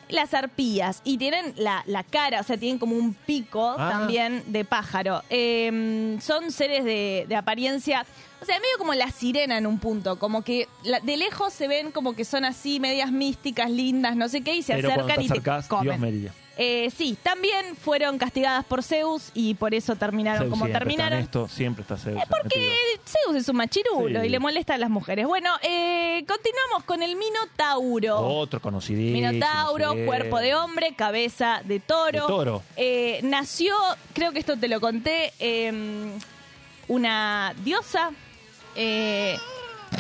Las 0.08 0.34
arpías. 0.34 1.00
Y 1.04 1.16
tienen 1.18 1.54
la, 1.56 1.82
la 1.86 2.02
cara, 2.04 2.40
o 2.40 2.42
sea, 2.42 2.56
tienen 2.58 2.78
como 2.78 2.96
un 2.96 3.14
pico 3.14 3.74
Ah. 3.78 3.88
también 3.90 4.42
de 4.46 4.64
pájaro. 4.64 5.22
Eh, 5.30 6.18
son 6.20 6.50
seres 6.52 6.84
de, 6.84 7.24
de 7.28 7.36
apariencia. 7.36 8.04
O 8.40 8.44
sea, 8.44 8.56
medio 8.58 8.76
como 8.78 8.92
la 8.94 9.10
sirena 9.10 9.56
en 9.56 9.66
un 9.66 9.78
punto. 9.78 10.18
Como 10.18 10.42
que 10.42 10.68
la- 10.84 11.00
de 11.00 11.16
lejos 11.16 11.52
se 11.52 11.68
ven 11.68 11.92
como 11.92 12.14
que 12.14 12.24
son 12.24 12.44
así, 12.44 12.80
medias 12.80 13.10
místicas, 13.12 13.70
lindas, 13.70 14.16
no 14.16 14.28
sé 14.28 14.42
qué, 14.42 14.56
y 14.56 14.62
se 14.62 14.74
Pero 14.74 14.90
acercan 14.90 15.22
y 15.22 15.28
te 15.28 15.40
comen. 15.68 16.20
Dios. 16.20 16.32
Eh, 16.58 16.90
sí, 16.96 17.16
también 17.22 17.76
fueron 17.76 18.18
castigadas 18.18 18.64
por 18.66 18.82
Zeus 18.82 19.30
y 19.32 19.54
por 19.54 19.74
eso 19.74 19.96
terminaron 19.96 20.40
Zeus 20.42 20.50
como 20.50 20.66
siempre 20.66 20.78
terminaron. 20.80 21.18
está 21.20 21.38
en 21.38 21.44
esto, 21.44 21.48
siempre 21.48 21.82
está 21.82 21.96
Zeus. 21.96 22.20
Porque 22.28 22.58
metido. 22.58 22.72
Zeus 23.06 23.36
es 23.36 23.48
un 23.48 23.56
machirulo 23.56 24.20
Sí. 24.20 24.26
y 24.26 24.28
le 24.28 24.38
molesta 24.38 24.74
a 24.74 24.78
las 24.78 24.90
mujeres. 24.90 25.26
Bueno, 25.26 25.50
eh, 25.62 26.24
continuamos 26.28 26.84
con 26.84 27.02
el 27.02 27.16
Minotauro. 27.16 28.18
Otro 28.20 28.60
conocidísimo. 28.60 29.30
Minotauro, 29.30 29.92
sí. 29.94 30.04
cuerpo 30.04 30.38
de 30.40 30.54
hombre, 30.54 30.94
cabeza 30.94 31.62
de 31.64 31.80
toro. 31.80 32.20
De 32.20 32.26
toro. 32.26 32.62
Eh, 32.76 33.20
nació, 33.22 33.74
creo 34.12 34.32
que 34.32 34.38
esto 34.40 34.56
te 34.58 34.68
lo 34.68 34.78
conté, 34.80 35.32
eh, 35.38 35.72
una 36.88 37.54
diosa. 37.64 38.10
eh, 38.74 39.36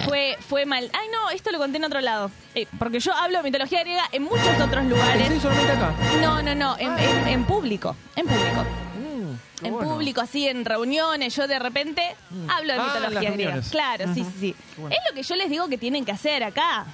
fue, 0.04 0.36
fue 0.48 0.66
mal. 0.66 0.90
Ay, 0.92 1.08
no, 1.12 1.30
esto 1.30 1.50
lo 1.52 1.58
conté 1.58 1.78
en 1.78 1.84
otro 1.84 2.00
lado. 2.00 2.30
Eh, 2.54 2.66
porque 2.78 3.00
yo 3.00 3.12
hablo 3.14 3.38
de 3.38 3.44
mitología 3.44 3.80
griega 3.80 4.04
en 4.12 4.22
muchos 4.24 4.60
otros 4.60 4.84
lugares. 4.84 5.28
Sí, 5.28 5.40
solamente 5.40 5.72
acá. 5.72 5.94
No, 6.20 6.42
no, 6.42 6.54
no, 6.54 6.76
en, 6.78 6.98
en- 6.98 7.28
en 7.28 7.44
público. 7.44 7.96
En 8.16 8.26
público. 8.26 8.64
Mm, 8.98 9.64
En 9.66 9.72
bueno. 9.74 9.90
público, 9.90 10.20
así 10.20 10.48
en 10.48 10.64
reuniones, 10.64 11.34
yo 11.36 11.46
de 11.46 11.58
repente 11.58 12.14
hablo 12.48 12.72
de 12.74 12.78
Ah, 12.80 12.92
mitología 12.94 13.30
griega. 13.30 13.60
Claro, 13.70 14.12
sí, 14.14 14.24
sí, 14.24 14.32
sí. 14.40 14.56
bueno. 14.76 14.94
Es 14.96 15.02
lo 15.08 15.14
que 15.14 15.22
yo 15.22 15.34
les 15.36 15.48
digo 15.50 15.68
que 15.68 15.78
tienen 15.78 16.04
que 16.04 16.12
hacer 16.12 16.42
acá. 16.44 16.86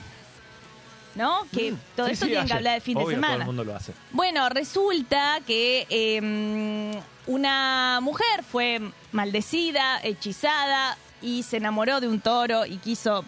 ¿No? 1.14 1.40
Que 1.52 1.74
todo 1.96 2.06
Mm. 2.06 2.10
Sí, 2.10 2.12
esto 2.12 2.24
sí, 2.26 2.30
tienen 2.30 2.46
que 2.46 2.52
hablar 2.52 2.74
de 2.74 2.80
fin 2.80 2.94
de 2.96 3.02
Obvio, 3.04 3.16
Todo 3.16 3.22
semana. 3.26 3.42
el 3.42 3.46
mundo 3.46 3.64
lo 3.64 3.74
hace. 3.74 3.92
Bueno, 4.12 4.48
resulta 4.50 5.40
que 5.46 5.86
eh, 5.90 7.00
una 7.26 7.98
mujer 8.02 8.44
fue 8.48 8.80
maldecida, 9.10 9.98
hechizada 10.04 10.96
y 11.22 11.42
se 11.42 11.56
enamoró 11.58 12.00
de 12.00 12.08
un 12.08 12.20
toro 12.20 12.66
y 12.66 12.76
quiso 12.78 13.24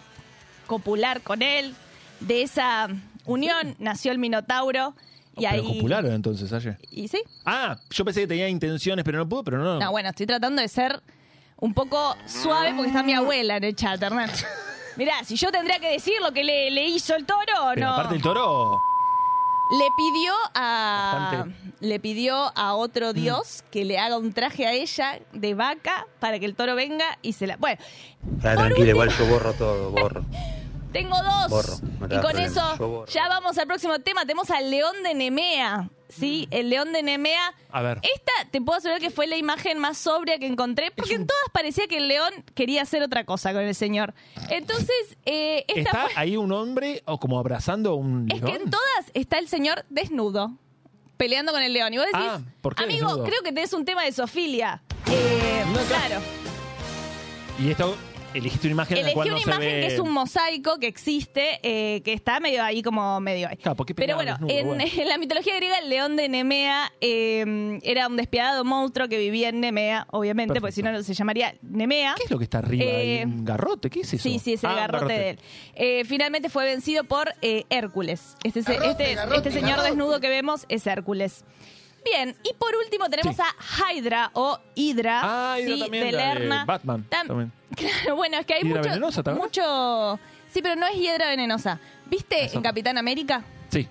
copular 0.67 1.21
con 1.21 1.41
él. 1.41 1.75
De 2.19 2.43
esa 2.43 2.87
unión 3.25 3.75
nació 3.79 4.11
el 4.11 4.17
Minotauro 4.17 4.93
y 5.35 5.41
pero 5.41 5.49
ahí 5.51 5.77
copularon 5.77 6.11
entonces 6.13 6.51
ayer. 6.53 6.77
y 6.91 7.07
sí. 7.07 7.21
Ah, 7.45 7.77
yo 7.89 8.05
pensé 8.05 8.21
que 8.21 8.27
tenía 8.27 8.49
intenciones, 8.49 9.03
pero 9.03 9.17
no 9.17 9.27
pudo, 9.27 9.43
pero 9.43 9.57
no. 9.59 9.79
No, 9.79 9.91
bueno, 9.91 10.09
estoy 10.09 10.25
tratando 10.25 10.61
de 10.61 10.67
ser 10.67 11.01
un 11.57 11.73
poco 11.73 12.15
suave 12.25 12.73
porque 12.75 12.89
está 12.89 13.03
mi 13.03 13.13
abuela 13.13 13.57
en 13.57 13.63
el 13.63 13.75
chat, 13.75 14.01
Hernán. 14.01 14.29
Mirá, 14.97 15.23
si 15.23 15.35
yo 15.35 15.51
tendría 15.51 15.79
que 15.79 15.89
decir 15.91 16.15
lo 16.21 16.31
que 16.33 16.43
le, 16.43 16.69
le 16.69 16.85
hizo 16.85 17.15
el 17.15 17.25
toro, 17.25 17.41
pero 17.73 17.87
no. 17.87 17.93
aparte 17.93 18.15
el 18.15 18.21
toro. 18.21 18.79
Le 19.71 19.85
pidió 19.97 20.33
a 20.53 21.29
Bastante. 21.31 21.55
le 21.79 21.99
pidió 21.99 22.51
a 22.55 22.73
Mm. 22.75 22.79
otro 22.79 23.13
dios 23.13 23.63
que 23.71 23.85
le 23.85 23.97
haga 23.99 24.17
un 24.17 24.33
traje 24.33 24.65
a 24.67 24.73
ella 24.73 25.19
de 25.33 25.53
vaca 25.53 26.07
para 26.19 26.39
que 26.39 26.45
el 26.45 26.55
toro 26.55 26.75
venga 26.75 27.05
y 27.21 27.33
se 27.33 27.47
la. 27.47 27.55
Bueno, 27.57 27.79
Ah, 27.81 28.55
tranquila, 28.55 28.67
último- 28.67 28.89
igual 28.89 29.09
yo 29.09 29.25
borro 29.27 29.53
todo, 29.53 29.91
borro. 29.91 30.25
tengo 30.91 31.15
dos. 31.21 31.49
Borro, 31.49 31.77
no 31.99 32.07
te 32.07 32.15
y 32.15 32.19
con 32.19 32.39
eso 32.39 33.05
ya 33.07 33.27
vamos 33.29 33.57
al 33.57 33.67
próximo 33.67 33.99
tema. 33.99 34.21
Tenemos 34.21 34.49
al 34.51 34.69
león 34.69 34.95
de 35.03 35.13
Nemea. 35.13 35.89
Sí, 36.09 36.47
el 36.51 36.69
león 36.69 36.91
de 36.91 37.03
Nemea. 37.03 37.53
A 37.71 37.81
ver. 37.81 37.99
Esta 38.03 38.31
te 38.51 38.59
puedo 38.61 38.77
asegurar 38.77 38.99
que 38.99 39.11
fue 39.11 39.27
la 39.27 39.37
imagen 39.37 39.79
más 39.79 39.97
sobria 39.97 40.37
que 40.39 40.45
encontré, 40.45 40.91
porque 40.91 41.13
en 41.13 41.25
todas 41.25 41.43
parecía 41.53 41.87
que 41.87 41.97
el 41.97 42.09
león 42.09 42.33
quería 42.53 42.81
hacer 42.81 43.01
otra 43.01 43.23
cosa 43.25 43.53
con 43.53 43.61
el 43.61 43.73
señor. 43.75 44.13
Entonces, 44.49 45.17
eh, 45.25 45.63
esta 45.69 45.79
¿Está 45.79 46.01
fue- 46.01 46.11
ahí 46.17 46.35
un 46.35 46.51
hombre 46.51 47.01
o 47.05 47.17
como 47.17 47.39
abrazando 47.39 47.91
a 47.91 47.95
un 47.95 48.27
Es 48.29 48.41
león? 48.41 48.51
que 48.57 48.63
en 48.63 48.69
todas 48.69 49.11
está 49.13 49.39
el 49.39 49.47
señor 49.47 49.85
desnudo, 49.89 50.51
peleando 51.15 51.53
con 51.53 51.61
el 51.61 51.71
león. 51.71 51.93
Y 51.93 51.97
vos 51.97 52.07
decís, 52.07 52.27
Ah, 52.29 52.41
¿por 52.61 52.75
qué 52.75 52.83
amigo, 52.83 53.07
desnudo? 53.07 53.23
creo 53.25 53.41
que 53.41 53.53
tenés 53.53 53.71
un 53.71 53.85
tema 53.85 54.03
de 54.03 54.11
zoofilia. 54.11 54.83
Eh, 55.09 55.63
No, 55.67 55.79
claro. 55.83 55.87
claro. 56.07 56.21
Y 57.57 57.69
esto 57.71 57.95
elegiste 58.33 58.67
una 58.67 58.73
imagen 58.73 58.97
en 58.97 59.03
la 59.03 59.09
Elegí 59.09 59.15
cual 59.15 59.27
una 59.29 59.35
no 59.35 59.41
se 59.43 59.49
imagen 59.49 59.65
ve... 59.73 59.87
que 59.87 59.93
es 59.93 59.99
un 59.99 60.11
mosaico 60.11 60.79
que 60.79 60.87
existe, 60.87 61.59
eh, 61.63 62.01
que 62.03 62.13
está 62.13 62.39
medio 62.39 62.63
ahí 62.63 62.81
como 62.81 63.19
medio 63.19 63.47
ahí. 63.49 63.57
Claro, 63.57 63.75
Pero 63.95 64.15
bueno, 64.15 64.31
desnudo, 64.33 64.51
en, 64.53 64.67
bueno. 64.67 64.83
en 64.97 65.07
la 65.09 65.17
mitología 65.17 65.55
griega, 65.55 65.77
el 65.79 65.89
león 65.89 66.15
de 66.15 66.29
Nemea 66.29 66.91
eh, 67.01 67.79
era 67.83 68.07
un 68.07 68.15
despiadado 68.17 68.63
monstruo 68.63 69.07
que 69.07 69.17
vivía 69.17 69.49
en 69.49 69.59
Nemea, 69.59 70.07
obviamente, 70.11 70.59
porque 70.59 70.71
si 70.73 70.83
no, 70.83 70.91
no 70.91 71.03
se 71.03 71.13
llamaría 71.13 71.55
Nemea. 71.61 72.15
¿Qué 72.17 72.23
es 72.25 72.31
lo 72.31 72.37
que 72.37 72.45
está 72.45 72.59
arriba? 72.59 72.83
ahí? 72.85 73.09
Eh, 73.19 73.23
¿Un 73.25 73.43
garrote? 73.45 73.89
¿Qué 73.89 74.01
es 74.01 74.13
eso? 74.13 74.23
Sí, 74.23 74.39
sí, 74.39 74.53
es 74.53 74.63
el 74.63 74.69
Ah, 74.69 74.73
un 74.73 74.79
garrote, 74.79 75.13
de 75.13 75.29
él. 75.31 75.39
Eh, 75.75 76.03
finalmente 76.05 76.49
fue 76.49 76.65
vencido 76.65 77.03
por 77.03 77.33
eh, 77.41 77.65
Hércules. 77.69 78.35
Este, 78.43 78.63
se- 78.63 78.75
este, 78.75 79.13
este 79.35 79.51
señor 79.51 79.81
desnudo 79.81 80.19
que 80.19 80.29
vemos 80.29 80.65
es 80.69 80.87
Hércules. 80.87 81.43
Bien, 82.03 82.35
y 82.43 82.53
por 82.53 82.75
último 82.75 83.09
tenemos 83.09 83.35
Sí. 83.35 83.41
a 83.41 83.93
Hydra 83.93 84.31
o 84.33 84.59
Hydra, 84.75 85.21
Ah, 85.23 85.59
Hydra 85.59 85.75
sí, 85.75 85.81
también, 85.81 86.05
de 86.05 86.11
la 86.11 86.17
de 86.29 86.39
Lerna. 86.39 86.65
Batman 86.65 87.05
Tam- 87.09 87.27
también. 87.27 87.51
Claro, 87.75 88.15
bueno, 88.15 88.37
es 88.39 88.45
que 88.45 88.53
hay 88.55 88.63
mucho, 88.63 88.81
venenosa, 88.81 89.23
¿te 89.23 89.29
acuerdas? 89.29 89.45
mucho... 89.57 90.19
Sí, 90.51 90.61
pero 90.61 90.75
no 90.75 90.85
es 90.87 90.95
hiedra 90.95 91.29
venenosa. 91.29 91.79
¿Viste 92.07 92.43
Eso. 92.45 92.57
en 92.57 92.63
Capitán 92.63 92.97
América? 92.97 93.43
Sí. 93.69 93.87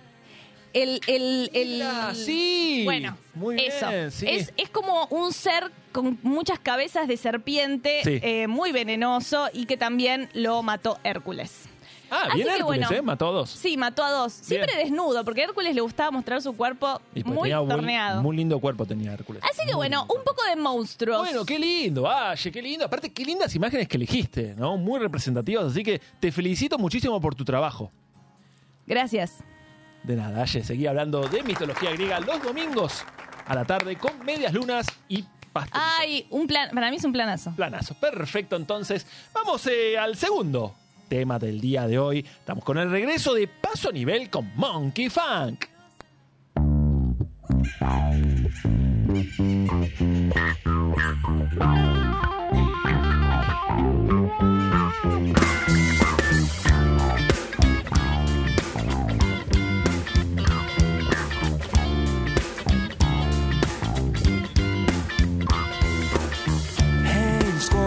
El, 0.75 1.01
el, 1.07 1.83
sí. 2.15 2.83
Bueno, 2.85 3.17
Muy 3.35 3.55
bien, 3.57 3.73
eso. 3.73 3.87
sí. 4.11 4.27
Es, 4.29 4.53
es 4.57 4.69
como 4.69 5.07
un 5.07 5.33
ser 5.33 5.71
con 5.93 6.19
muchas 6.23 6.59
cabezas 6.59 7.09
de 7.09 7.17
serpiente, 7.17 8.03
Sí. 8.05 8.21
eh, 8.23 8.47
muy 8.47 8.71
venenoso 8.73 9.49
y 9.55 9.65
que 9.67 9.77
también 9.79 10.29
lo 10.35 10.63
mató 10.63 10.99
Hércules. 11.03 11.70
Ah, 12.11 12.25
Así 12.27 12.37
bien 12.37 12.49
que 12.49 12.55
Hércules, 12.57 12.81
bueno. 12.89 12.97
¿eh? 12.97 13.03
Mató 13.03 13.29
a 13.29 13.33
dos. 13.33 13.51
Sí, 13.51 13.77
mató 13.77 14.03
a 14.03 14.11
dos. 14.11 14.33
Siempre 14.33 14.73
Bien. 14.75 14.89
desnudo, 14.89 15.25
porque 15.25 15.43
a 15.43 15.45
Hércules 15.45 15.75
le 15.75 15.81
gustaba 15.81 16.11
mostrar 16.11 16.43
su 16.43 16.57
cuerpo 16.57 17.01
Y 17.15 17.23
pues 17.23 17.35
muy 17.35 17.51
tenía 17.51 17.69
torneado. 17.69 18.23
Muy 18.23 18.37
lindo 18.37 18.59
cuerpo 18.59 18.85
tenía 18.85 19.13
Hércules. 19.13 19.43
Así 19.45 19.65
que 19.67 19.75
bueno, 19.75 20.03
un 20.03 20.25
poco 20.25 20.43
de 20.49 20.57
monstruos. 20.57 21.19
Bueno, 21.21 21.45
qué 21.45 21.59
lindo, 21.59 22.11
Aye, 22.11 22.51
qué 22.51 22.61
lindo. 22.61 22.85
Aparte, 22.87 23.13
qué 23.13 23.25
lindas 23.25 23.55
imágenes 23.55 23.87
que 23.87 23.97
elegiste, 23.97 24.55
¿no? 24.57 24.77
Muy 24.77 24.99
representativas. 24.99 25.67
Así 25.67 25.83
que 25.85 26.01
te 26.19 26.33
felicito 26.33 26.79
muchísimo 26.79 27.21
por 27.21 27.35
tu 27.35 27.45
trabajo. 27.45 27.91
Gracias. 28.87 29.39
De 30.03 30.17
nada, 30.17 30.43
Aye, 30.43 30.65
seguí 30.65 30.87
hablando 30.87 31.21
de 31.29 31.43
mitología 31.43 31.93
griega 31.93 32.19
los 32.21 32.43
domingos 32.43 33.05
a 33.47 33.55
la 33.55 33.65
tarde 33.65 33.97
con 33.97 34.25
medias 34.25 34.53
lunas 34.53 34.87
y 35.09 35.25
pastel. 35.53 35.81
Ay, 35.99 36.27
un 36.31 36.47
plan, 36.47 36.71
para 36.73 36.91
mí 36.91 36.97
es 36.97 37.05
un 37.05 37.13
planazo. 37.13 37.53
Planazo. 37.55 37.95
Perfecto, 37.95 38.57
entonces 38.57 39.07
vamos 39.33 39.67
eh, 39.67 39.99
al 39.99 40.17
segundo 40.17 40.75
tema 41.11 41.39
del 41.41 41.61
día 41.61 41.87
de 41.87 41.99
hoy. 41.99 42.21
Estamos 42.21 42.65
con 42.65 42.79
el 42.79 42.89
regreso 42.89 43.35
de 43.35 43.49
Paso 43.49 43.91
a 43.91 43.93
Nivel 43.93 44.31
con 44.31 44.51
Monkey 44.55 45.11
Funk. 45.11 45.67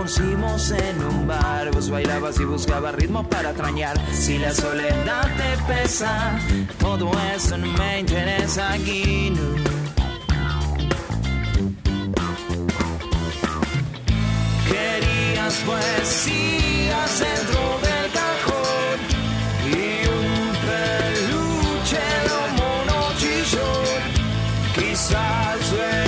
Conocimos 0.03 0.71
en 0.71 1.01
un 1.01 1.27
bar, 1.27 1.71
vos 1.71 1.89
bailabas 1.89 2.37
y 2.37 2.43
buscabas 2.43 2.93
ritmo 2.95 3.23
para 3.23 3.51
extrañar. 3.51 3.95
Si 4.11 4.37
la 4.37 4.53
soledad 4.53 5.31
te 5.37 5.73
pesa, 5.73 6.37
todo 6.77 7.09
eso 7.33 7.57
no 7.57 7.67
me 7.67 7.99
interesa 7.99 8.73
aquí. 8.73 9.31
no. 9.33 9.63
Querías 14.67 15.53
poesías 15.65 17.19
dentro 17.19 17.61
del 17.85 18.11
cajón 18.11 18.99
y 19.71 20.05
un 20.09 20.51
peluche 20.67 22.03
de 22.25 22.33
un 22.43 22.51
mono 22.57 23.13
chillón. 23.19 24.01
Quizás 24.75 26.02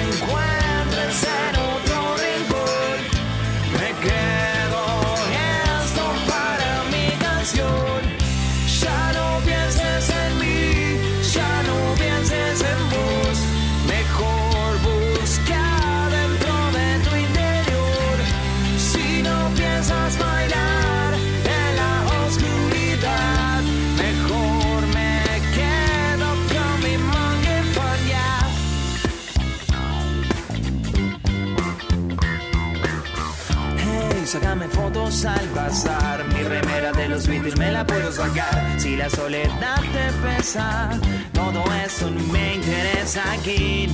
al 35.06 35.48
pasar. 35.50 36.26
Mi 36.34 36.42
remera 36.42 36.92
de 36.92 37.08
los 37.08 37.28
Beatles 37.28 37.56
me 37.60 37.72
la 37.72 37.86
puedo 37.86 38.12
sacar. 38.12 38.80
Si 38.80 38.96
la 38.96 39.08
soledad 39.08 39.80
te 39.94 40.12
pesa, 40.28 40.90
todo 41.32 41.64
eso 41.86 42.10
no 42.10 42.24
me 42.34 42.56
interesa 42.56 43.22
aquí. 43.32 43.88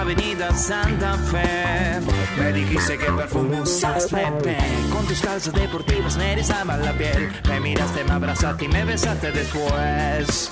Avenida 0.00 0.54
Santa 0.54 1.14
Fe. 1.14 1.98
Me 2.38 2.52
dijiste 2.52 2.96
que 2.96 3.10
perfume 3.10 3.60
usas 3.62 4.06
Pepe. 4.06 4.56
Con 4.92 5.04
tus 5.04 5.20
calzas 5.20 5.52
deportivas 5.52 6.16
me 6.16 6.32
erizaban 6.32 6.80
la 6.80 6.92
piel. 6.92 7.28
Me 7.48 7.58
miraste, 7.58 8.04
me 8.04 8.12
abrazaste 8.12 8.66
y 8.66 8.68
me 8.68 8.84
besaste 8.84 9.32
después. 9.32 10.48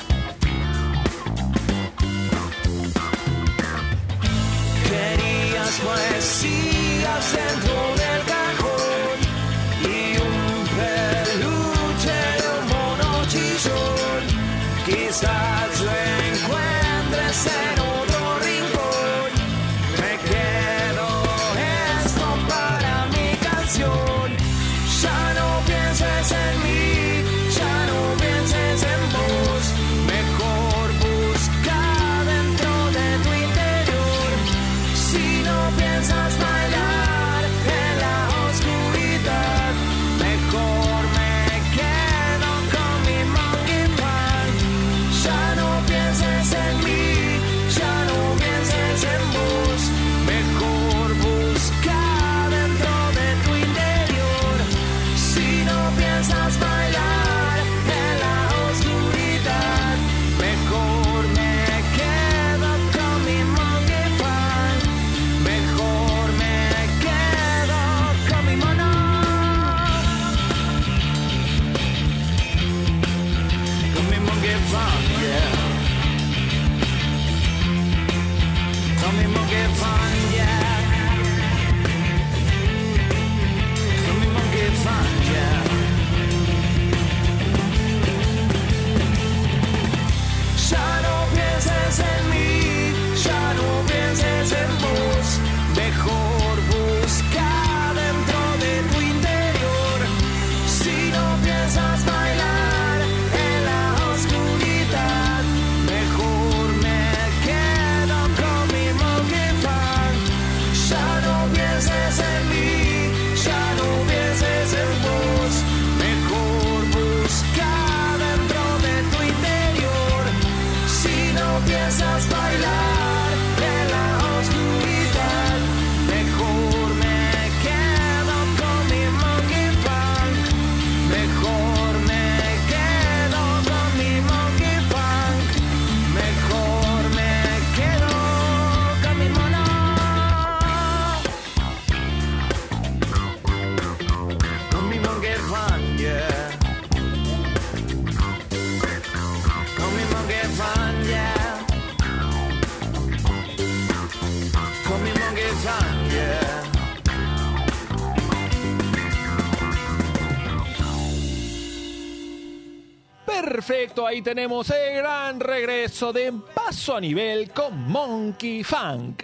Ahí 164.04 164.20
tenemos 164.20 164.68
el 164.70 164.96
gran 164.96 165.40
regreso 165.40 166.12
de 166.12 166.32
Paso 166.54 166.96
a 166.96 167.00
Nivel 167.00 167.50
con 167.50 167.88
Monkey 167.88 168.62
Funk. 168.62 169.22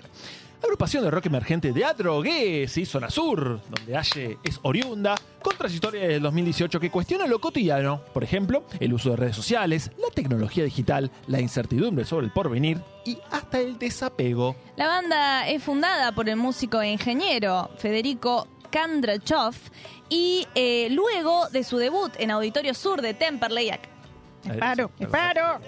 Agrupación 0.63 1.05
de 1.05 1.11
rock 1.11 1.27
emergente 1.27 1.73
de 1.73 1.85
Adrogué, 1.85 2.67
sí, 2.69 2.87
zona 2.87 3.11
sur, 3.11 3.61
donde 3.69 3.97
Aye 3.97 4.39
es 4.43 4.59
oriunda, 4.63 5.15
con 5.43 5.57
trayectoria 5.59 6.09
del 6.09 6.23
2018 6.23 6.81
que 6.81 6.91
cuestiona 6.91 7.27
lo 7.27 7.39
cotidiano, 7.39 8.01
por 8.15 8.25
ejemplo, 8.25 8.65
el 8.81 8.95
uso 8.95 9.11
de 9.11 9.17
redes 9.17 9.37
sociales, 9.37 9.91
la 9.99 10.09
tecnología 10.09 10.65
digital, 10.65 11.11
la 11.27 11.41
incertidumbre 11.41 12.05
sobre 12.05 12.27
el 12.27 12.33
porvenir 12.33 12.81
y 13.05 13.19
hasta 13.31 13.61
el 13.61 13.79
desapego. 13.79 14.57
La 14.77 14.87
banda 14.87 15.49
es 15.49 15.63
fundada 15.63 16.13
por 16.13 16.29
el 16.29 16.37
músico 16.37 16.81
e 16.81 16.93
ingeniero 16.93 17.69
Federico 17.77 18.49
Kandrachov 18.71 19.55
y 20.09 20.47
eh, 20.55 20.89
luego 20.91 21.49
de 21.51 21.63
su 21.63 21.77
debut 21.77 22.13
en 22.19 22.31
Auditorio 22.31 22.73
Sur 22.75 23.03
de 23.03 23.13
Temperley, 23.13 23.71
paro, 24.59 24.91
paro. 25.11 25.61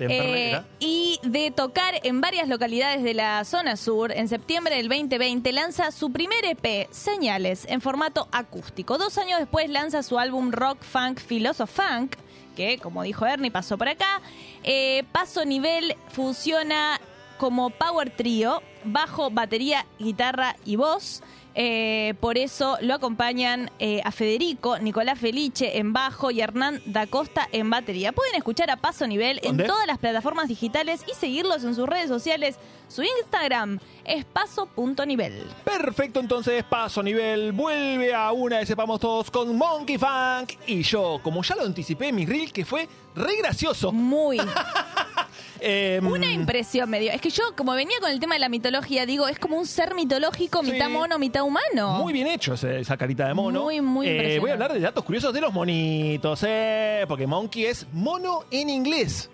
Eh, 0.00 0.60
y 0.78 1.20
de 1.22 1.50
tocar 1.50 1.94
en 2.02 2.20
varias 2.20 2.48
localidades 2.48 3.02
de 3.02 3.14
la 3.14 3.44
zona 3.44 3.76
sur, 3.76 4.12
en 4.12 4.28
septiembre 4.28 4.76
del 4.76 4.88
2020 4.88 5.52
lanza 5.52 5.90
su 5.90 6.10
primer 6.12 6.44
EP, 6.44 6.88
Señales, 6.90 7.66
en 7.68 7.80
formato 7.80 8.28
acústico. 8.32 8.98
Dos 8.98 9.18
años 9.18 9.38
después 9.38 9.68
lanza 9.70 10.02
su 10.02 10.18
álbum 10.18 10.50
Rock 10.50 10.82
Funk 10.82 11.20
Philosoph 11.20 11.70
Funk, 11.70 12.16
que 12.56 12.78
como 12.78 13.02
dijo 13.02 13.26
Ernie 13.26 13.50
pasó 13.50 13.78
por 13.78 13.88
acá. 13.88 14.20
Eh, 14.64 15.04
Paso 15.12 15.44
Nivel 15.44 15.96
funciona 16.08 17.00
como 17.38 17.70
power 17.70 18.10
trio, 18.10 18.62
bajo, 18.84 19.30
batería, 19.30 19.86
guitarra 19.98 20.56
y 20.64 20.76
voz. 20.76 21.22
Eh, 21.60 22.14
por 22.20 22.38
eso 22.38 22.78
lo 22.82 22.94
acompañan 22.94 23.72
eh, 23.80 24.00
a 24.04 24.12
Federico, 24.12 24.78
Nicolás 24.78 25.18
Felice 25.18 25.78
en 25.78 25.92
bajo 25.92 26.30
y 26.30 26.40
Hernán 26.40 26.80
da 26.86 27.08
Costa 27.08 27.48
en 27.50 27.68
batería. 27.68 28.12
Pueden 28.12 28.36
escuchar 28.36 28.70
a 28.70 28.76
Paso 28.76 29.08
Nivel 29.08 29.40
¿Dónde? 29.42 29.64
en 29.64 29.68
todas 29.68 29.84
las 29.88 29.98
plataformas 29.98 30.46
digitales 30.46 31.02
y 31.10 31.16
seguirlos 31.16 31.64
en 31.64 31.74
sus 31.74 31.88
redes 31.88 32.06
sociales. 32.06 32.60
Su 32.86 33.02
Instagram 33.02 33.80
es 34.04 34.24
paso.nivel. 34.24 35.50
Perfecto, 35.64 36.20
entonces 36.20 36.62
Paso 36.62 37.02
Nivel 37.02 37.50
vuelve 37.50 38.14
a 38.14 38.30
una 38.30 38.58
de 38.58 38.66
sepamos 38.66 39.00
todos 39.00 39.28
con 39.28 39.56
Monkey 39.56 39.98
Funk 39.98 40.52
y 40.64 40.82
yo, 40.84 41.18
como 41.24 41.42
ya 41.42 41.56
lo 41.56 41.62
anticipé 41.62 42.10
en 42.10 42.14
mi 42.14 42.24
reel, 42.24 42.52
que 42.52 42.64
fue 42.64 42.88
re 43.16 43.36
gracioso. 43.36 43.90
Muy. 43.90 44.40
Em, 45.60 46.06
Una 46.06 46.30
impresión 46.30 46.88
me 46.88 47.00
dio. 47.00 47.10
Es 47.12 47.20
que 47.20 47.30
yo, 47.30 47.42
como 47.56 47.72
venía 47.74 47.96
con 48.00 48.10
el 48.10 48.20
tema 48.20 48.34
de 48.34 48.40
la 48.40 48.48
mitología, 48.48 49.06
digo, 49.06 49.26
es 49.28 49.38
como 49.38 49.56
un 49.58 49.66
ser 49.66 49.94
mitológico, 49.94 50.62
Sí. 50.62 50.72
mitad 50.72 50.88
mono, 50.88 51.18
mitad 51.18 51.42
humano. 51.42 51.94
Muy 51.98 52.12
bien 52.12 52.26
hecho 52.28 52.54
ese- 52.54 52.80
esa 52.80 52.96
carita 52.96 53.26
de 53.26 53.34
mono. 53.34 53.62
Muy, 53.64 53.80
muy 53.80 54.06
Eh, 54.06 54.10
impresionante. 54.12 54.40
Voy 54.40 54.50
a 54.50 54.52
hablar 54.54 54.72
de 54.72 54.80
datos 54.80 55.04
curiosos 55.04 55.32
de 55.34 55.40
los 55.40 55.52
monitos, 55.52 56.44
eh, 56.46 57.04
porque 57.08 57.26
Monkey 57.26 57.66
es 57.66 57.86
mono 57.92 58.44
en 58.50 58.70
inglés. 58.70 59.30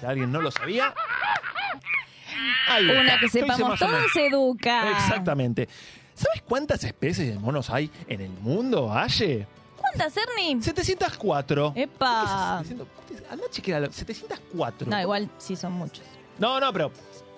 Si 0.00 0.06
alguien 0.06 0.30
no 0.32 0.40
lo 0.40 0.50
sabía. 0.50 0.94
ahí 2.68 2.86
está. 2.88 3.00
Una 3.00 3.20
que 3.20 3.28
sepamos 3.28 3.60
más 3.60 3.82
o 3.82 3.86
menos. 3.88 4.00
todos 4.12 4.16
educa. 4.26 4.90
Exactamente. 4.92 5.68
¿Sabes 6.14 6.42
cuántas 6.42 6.82
especies 6.84 7.28
de 7.34 7.38
monos 7.38 7.68
hay 7.70 7.90
en 8.08 8.20
el 8.22 8.30
mundo, 8.30 8.92
Aye? 8.92 9.46
¿Cuántas, 9.96 10.16
Ernie? 10.16 10.62
704. 10.62 11.72
Epa. 11.74 12.62
¿Qué 12.66 12.74
es 12.74 12.78
700? 12.78 13.30
Anda 13.30 13.44
a 13.46 13.50
chequear, 13.50 13.92
704. 13.92 14.88
No, 14.90 15.00
igual 15.00 15.28
sí 15.38 15.56
son 15.56 15.72
muchos. 15.72 16.04
No, 16.38 16.60
no, 16.60 16.72
pero 16.72 16.92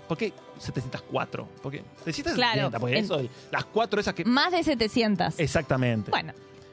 ¿por 0.06 0.16
qué 0.18 0.32
704? 0.58 1.48
Porque 1.62 1.82
770, 2.04 2.34
Claro, 2.34 2.70
porque 2.80 2.98
en- 2.98 3.04
eso, 3.04 3.20
las 3.50 3.64
cuatro 3.66 4.00
esas 4.00 4.14
que... 4.14 4.24
Más 4.24 4.52
de 4.52 4.62
700. 4.64 5.38
Exactamente. 5.38 6.10
Bueno, 6.10 6.32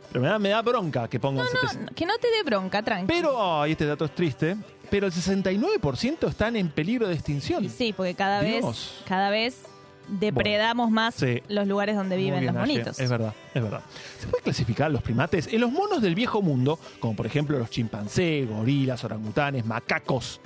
Pero 0.09 0.21
me 0.21 0.27
da, 0.29 0.39
me 0.39 0.49
da 0.49 0.61
bronca 0.61 1.07
que 1.07 1.19
pongan 1.19 1.45
700. 1.47 1.89
no, 1.91 1.95
que 1.95 2.05
no 2.05 2.17
te 2.17 2.27
dé 2.31 2.43
bronca, 2.43 2.81
tranqui. 2.83 3.07
Pero, 3.07 3.61
ay, 3.61 3.73
este 3.73 3.85
dato 3.85 4.05
es 4.05 4.15
triste, 4.15 4.55
pero 4.89 5.05
el 5.07 5.13
69% 5.13 6.27
están 6.29 6.55
en 6.55 6.69
peligro 6.69 7.07
de 7.07 7.13
extinción. 7.15 7.63
Y 7.63 7.69
sí, 7.69 7.93
porque 7.95 8.15
cada 8.15 8.41
Dios. 8.41 8.65
vez, 8.65 9.03
cada 9.07 9.29
vez 9.29 9.61
depredamos 10.07 10.91
más 10.91 11.15
Sí. 11.15 11.41
los 11.47 11.67
lugares 11.67 11.95
donde 11.95 12.17
viven 12.17 12.41
bien, 12.41 12.53
los 12.53 12.61
monitos. 12.61 12.99
Es 12.99 13.09
verdad, 13.09 13.33
es 13.53 13.61
verdad. 13.61 13.81
Se 14.19 14.27
puede 14.27 14.43
clasificar 14.43 14.91
los 14.91 15.01
primates 15.01 15.47
en 15.51 15.61
los 15.61 15.71
monos 15.71 16.01
del 16.01 16.15
viejo 16.15 16.41
mundo, 16.41 16.79
como 16.99 17.15
por 17.15 17.25
ejemplo 17.25 17.57
los 17.59 17.69
chimpancés, 17.69 18.47
gorilas, 18.49 19.03
orangutanes, 19.03 19.65
macacos, 19.65 20.39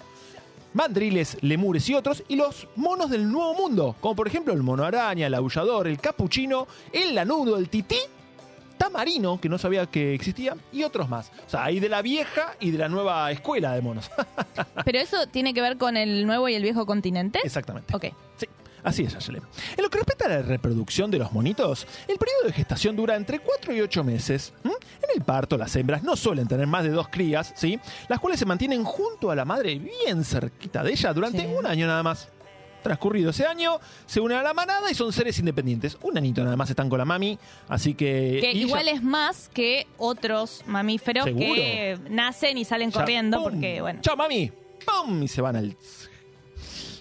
mandriles, 0.73 1.37
lemures 1.41 1.87
y 1.89 1.95
otros, 1.95 2.23
y 2.27 2.35
los 2.35 2.67
monos 2.75 3.09
del 3.09 3.29
nuevo 3.31 3.53
mundo, 3.55 3.95
como 3.99 4.15
por 4.15 4.27
ejemplo 4.27 4.53
el 4.53 4.61
mono 4.63 4.83
araña, 4.83 5.27
el 5.27 5.33
aullador, 5.33 5.87
el 5.87 5.99
capuchino, 5.99 6.67
el 6.93 7.15
lanudo, 7.15 7.57
el 7.57 7.69
tití, 7.69 7.97
tamarino, 8.77 9.41
que 9.41 9.49
no 9.49 9.57
sabía 9.57 9.87
que 9.87 10.13
existía, 10.13 10.55
y 10.71 10.83
otros 10.83 11.09
más. 11.09 11.31
O 11.47 11.49
sea, 11.49 11.65
hay 11.65 11.79
de 11.81 11.89
la 11.89 12.01
vieja 12.01 12.55
y 12.61 12.71
de 12.71 12.77
la 12.77 12.87
nueva 12.87 13.29
escuela 13.31 13.73
de 13.73 13.81
monos. 13.81 14.09
Pero 14.85 14.99
eso 14.99 15.27
tiene 15.27 15.53
que 15.53 15.61
ver 15.61 15.77
con 15.77 15.97
el 15.97 16.25
nuevo 16.25 16.47
y 16.47 16.55
el 16.55 16.63
viejo 16.63 16.85
continente. 16.85 17.39
Exactamente. 17.43 17.93
Ok. 17.95 18.05
Sí, 18.37 18.45
así 18.83 19.03
es, 19.03 19.15
Ayelen. 19.15 19.41
En 19.77 19.83
lo 19.83 19.89
que 19.89 19.97
respecta 19.97 20.25
a 20.25 20.29
la 20.29 20.41
reproducción 20.41 21.11
de 21.11 21.17
los 21.19 21.31
monitos, 21.31 21.85
el 22.07 22.17
periodo 22.17 22.43
de 22.47 22.53
gestación 22.53 22.95
dura 22.95 23.15
entre 23.15 23.39
4 23.39 23.73
y 23.75 23.81
8 23.81 24.03
meses. 24.03 24.53
En 24.63 24.71
el 25.15 25.23
parto, 25.23 25.57
las 25.57 25.75
hembras 25.75 26.03
no 26.03 26.15
suelen 26.15 26.47
tener 26.47 26.67
más 26.67 26.83
de 26.83 26.89
dos 26.89 27.07
crías, 27.09 27.53
¿sí? 27.55 27.79
Las 28.07 28.19
cuales 28.19 28.39
se 28.39 28.45
mantienen 28.45 28.83
junto 28.83 29.31
a 29.31 29.35
la 29.35 29.45
madre, 29.45 29.79
bien 29.79 30.23
cerquita 30.23 30.83
de 30.83 30.91
ella, 30.91 31.13
durante 31.13 31.39
Sí. 31.41 31.47
un 31.47 31.65
año 31.65 31.87
nada 31.87 32.03
más. 32.03 32.27
Transcurrido 32.83 33.31
ese 33.31 33.45
año, 33.45 33.77
se 34.05 34.21
unen 34.21 34.37
a 34.37 34.43
la 34.43 34.53
manada 34.53 34.89
y 34.89 34.93
son 34.95 35.11
seres 35.11 35.37
independientes. 35.39 35.97
Un 36.01 36.17
anito 36.17 36.41
nada 36.45 36.55
más 36.55 36.69
están 36.69 36.87
con 36.89 36.97
la 36.97 37.03
mami, 37.03 37.37
así 37.67 37.93
que... 37.93 38.37
Que 38.39 38.53
igual 38.53 38.87
es 38.87 39.03
más 39.03 39.49
que 39.53 39.85
otros 39.97 40.63
mamíferos 40.65 41.25
Seguro. 41.25 41.55
que 41.55 41.97
nacen 42.09 42.57
y 42.57 42.63
salen 42.63 42.91
ya, 42.91 42.99
corriendo 43.01 43.37
¡pum! 43.43 43.51
porque, 43.51 43.81
bueno. 43.81 43.99
¡Chao, 44.01 44.15
mami! 44.15 44.49
¡Pum! 44.85 45.23
Y 45.23 45.27
se 45.27 45.41
van 45.41 45.57
al... 45.57 45.75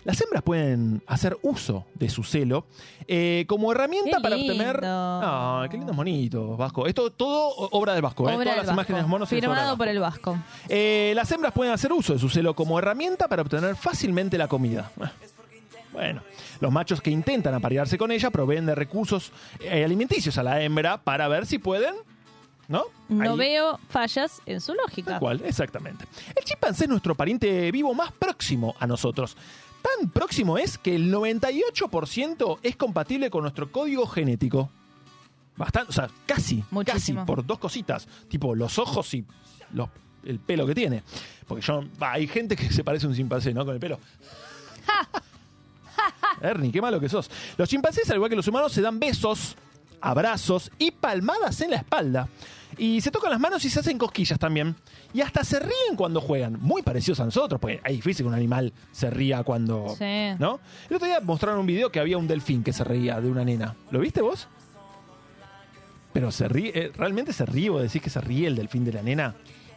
Las 0.08 0.18
hembras 0.22 0.42
pueden 0.42 1.02
hacer 1.06 1.36
uso 1.42 1.84
de 1.92 2.08
su 2.08 2.24
celo 2.24 2.64
eh, 3.06 3.44
como 3.46 3.70
herramienta 3.72 4.16
Qué 4.16 4.22
para 4.22 4.36
lindo. 4.36 4.54
obtener. 4.54 4.80
¡Ay, 4.82 5.68
qué 5.68 5.76
lindos 5.76 5.94
monitos, 5.94 6.56
Vasco! 6.56 6.86
Esto 6.86 7.10
todo 7.10 7.48
obra 7.72 7.92
del 7.92 8.00
Vasco, 8.00 8.26
¿eh? 8.26 8.32
Todas 8.32 8.56
las 8.56 8.68
imágenes 8.70 8.86
de 8.86 8.92
Vasco. 9.02 9.08
monos 9.08 9.28
es 9.30 9.32
obra 9.38 9.48
del 9.48 9.50
Firmado 9.58 9.76
por 9.76 9.88
el 9.88 9.98
Vasco. 10.00 10.38
Eh, 10.70 11.12
las 11.14 11.30
hembras 11.30 11.52
pueden 11.52 11.74
hacer 11.74 11.92
uso 11.92 12.14
de 12.14 12.18
su 12.18 12.30
celo 12.30 12.54
como 12.54 12.78
herramienta 12.78 13.28
para 13.28 13.42
obtener 13.42 13.76
fácilmente 13.76 14.38
la 14.38 14.48
comida. 14.48 14.90
Ah, 14.98 15.12
Bueno, 15.92 16.22
los 16.60 16.72
machos 16.72 17.02
que 17.02 17.10
intentan 17.10 17.52
aparearse 17.54 17.98
con 17.98 18.10
ella 18.10 18.30
proveen 18.30 18.64
de 18.64 18.74
recursos 18.74 19.30
eh, 19.60 19.84
alimenticios 19.84 20.38
a 20.38 20.42
la 20.42 20.62
hembra 20.62 20.96
para 20.96 21.28
ver 21.28 21.44
si 21.44 21.58
pueden, 21.58 21.94
¿no? 22.66 22.84
No 23.10 23.32
Ahí- 23.32 23.38
veo 23.38 23.78
fallas 23.90 24.40
en 24.46 24.62
su 24.62 24.72
Tal 24.72 24.76
lógica. 24.86 25.18
cual, 25.18 25.42
exactamente. 25.44 26.06
El 26.34 26.44
chimpancé 26.44 26.84
es 26.84 26.90
nuestro 26.90 27.14
pariente 27.14 27.70
vivo 27.72 27.92
más 27.92 28.10
próximo 28.12 28.74
a 28.80 28.86
nosotros. 28.86 29.36
Tan 29.82 30.10
próximo 30.10 30.58
es 30.58 30.76
que 30.78 30.94
el 30.96 31.12
98% 31.12 32.58
es 32.62 32.76
compatible 32.76 33.30
con 33.30 33.42
nuestro 33.42 33.70
código 33.70 34.06
genético. 34.06 34.70
Bastante, 35.56 35.90
o 35.90 35.92
sea, 35.92 36.08
casi, 36.26 36.62
Muchísimo. 36.70 37.20
casi 37.20 37.26
por 37.26 37.44
dos 37.46 37.58
cositas, 37.58 38.06
tipo 38.28 38.54
los 38.54 38.78
ojos 38.78 39.12
y 39.14 39.24
los- 39.72 39.88
el 40.24 40.38
pelo 40.40 40.66
que 40.66 40.74
tiene. 40.74 41.02
Porque 41.46 41.64
yo, 41.64 41.82
hay 42.00 42.26
gente 42.26 42.54
que 42.56 42.70
se 42.72 42.84
parece 42.84 43.06
a 43.06 43.08
un 43.08 43.14
chimpancé, 43.14 43.54
¿no? 43.54 43.64
Con 43.64 43.74
el 43.74 43.80
pelo. 43.80 43.98
Ernie, 46.40 46.70
qué 46.70 46.80
malo 46.80 47.00
que 47.00 47.08
sos. 47.08 47.30
Los 47.56 47.68
chimpancés, 47.68 48.08
al 48.10 48.16
igual 48.16 48.30
que 48.30 48.36
los 48.36 48.46
humanos, 48.46 48.72
se 48.72 48.80
dan 48.80 48.98
besos, 49.00 49.56
abrazos 50.00 50.70
y 50.78 50.90
palmadas 50.90 51.60
en 51.60 51.70
la 51.70 51.76
espalda. 51.76 52.28
Y 52.76 53.00
se 53.00 53.10
tocan 53.10 53.30
las 53.30 53.40
manos 53.40 53.64
y 53.64 53.70
se 53.70 53.80
hacen 53.80 53.98
cosquillas 53.98 54.38
también. 54.38 54.76
Y 55.12 55.20
hasta 55.22 55.42
se 55.42 55.58
ríen 55.58 55.96
cuando 55.96 56.20
juegan. 56.20 56.58
Muy 56.60 56.82
parecidos 56.82 57.18
a 57.20 57.24
nosotros, 57.24 57.60
porque 57.60 57.80
es 57.84 57.92
difícil 57.92 58.24
que 58.24 58.28
un 58.28 58.34
animal 58.34 58.72
se 58.92 59.10
ría 59.10 59.42
cuando. 59.42 59.94
Sí. 59.98 60.34
¿No? 60.38 60.60
El 60.88 60.96
otro 60.96 61.08
día 61.08 61.20
mostraron 61.20 61.60
un 61.60 61.66
video 61.66 61.90
que 61.90 61.98
había 61.98 62.18
un 62.18 62.28
delfín 62.28 62.62
que 62.62 62.72
se 62.72 62.84
reía 62.84 63.20
de 63.20 63.28
una 63.30 63.44
nena. 63.44 63.74
¿Lo 63.90 63.98
viste 64.00 64.20
vos? 64.20 64.46
Pero 66.12 66.30
se 66.32 66.48
ríe, 66.48 66.72
eh, 66.74 66.92
¿realmente 66.96 67.32
se 67.32 67.46
ríe 67.46 67.70
o 67.70 67.78
decís 67.78 68.02
que 68.02 68.10
se 68.10 68.20
ríe 68.20 68.46
el 68.46 68.56
delfín 68.56 68.84
de 68.84 68.92
la 68.92 69.02
nena? 69.02 69.34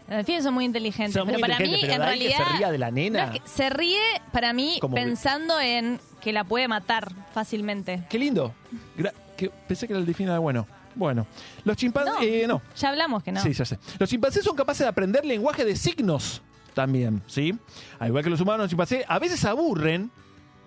Los 0.07 0.17
delfines 0.17 0.43
son 0.43 0.53
muy 0.53 0.65
inteligentes, 0.65 1.13
Son 1.13 1.25
muy 1.27 1.35
pero 1.35 1.47
para 1.47 1.59
mí, 1.59 1.77
pero 1.81 1.93
en 1.93 2.01
ahí 2.01 2.19
que 2.19 2.25
realidad. 2.27 2.47
se 2.51 2.57
ría 2.57 2.71
de 2.71 2.77
la 2.77 2.91
nena. 2.91 3.25
no 3.27 3.33
es 3.33 3.41
que 3.41 3.47
se 3.47 3.69
ríe 3.69 3.99
para 4.31 4.51
mí 4.53 4.77
Como 4.81 4.95
que- 4.95 5.01
pensando 5.03 5.59
en 5.59 5.99
que 6.19 6.33
la 6.33 6.43
puede 6.43 6.67
matar 6.67 7.11
fácilmente. 7.33 8.03
Qué 8.09 8.19
lindo. 8.19 8.53
Gra- 8.97 9.13
que- 9.49 9.51
pensé 9.67 9.87
que 9.87 9.93
era 9.93 9.99
el 9.99 10.05
delfín 10.05 10.27
era 10.27 10.39
bueno. 10.39 10.67
Bueno, 10.93 11.25
los 11.63 11.77
chimpancés. 11.77 12.13
No, 12.13 12.21
eh, 12.21 12.45
no. 12.47 12.61
Ya 12.77 12.89
hablamos 12.89 13.23
que 13.23 13.31
no. 13.31 13.41
Sí, 13.41 13.53
ya 13.53 13.63
sé. 13.65 13.79
Los 13.97 14.09
chimpancés 14.09 14.43
son 14.43 14.55
capaces 14.55 14.81
de 14.81 14.87
aprender 14.89 15.23
lenguaje 15.25 15.63
de 15.63 15.75
signos 15.75 16.41
también, 16.73 17.21
¿sí? 17.27 17.53
Al 17.99 18.09
igual 18.09 18.23
que 18.23 18.29
los 18.29 18.41
humanos, 18.41 18.63
los 18.65 18.69
chimpancés 18.69 19.05
a 19.07 19.17
veces 19.19 19.43
aburren, 19.45 20.11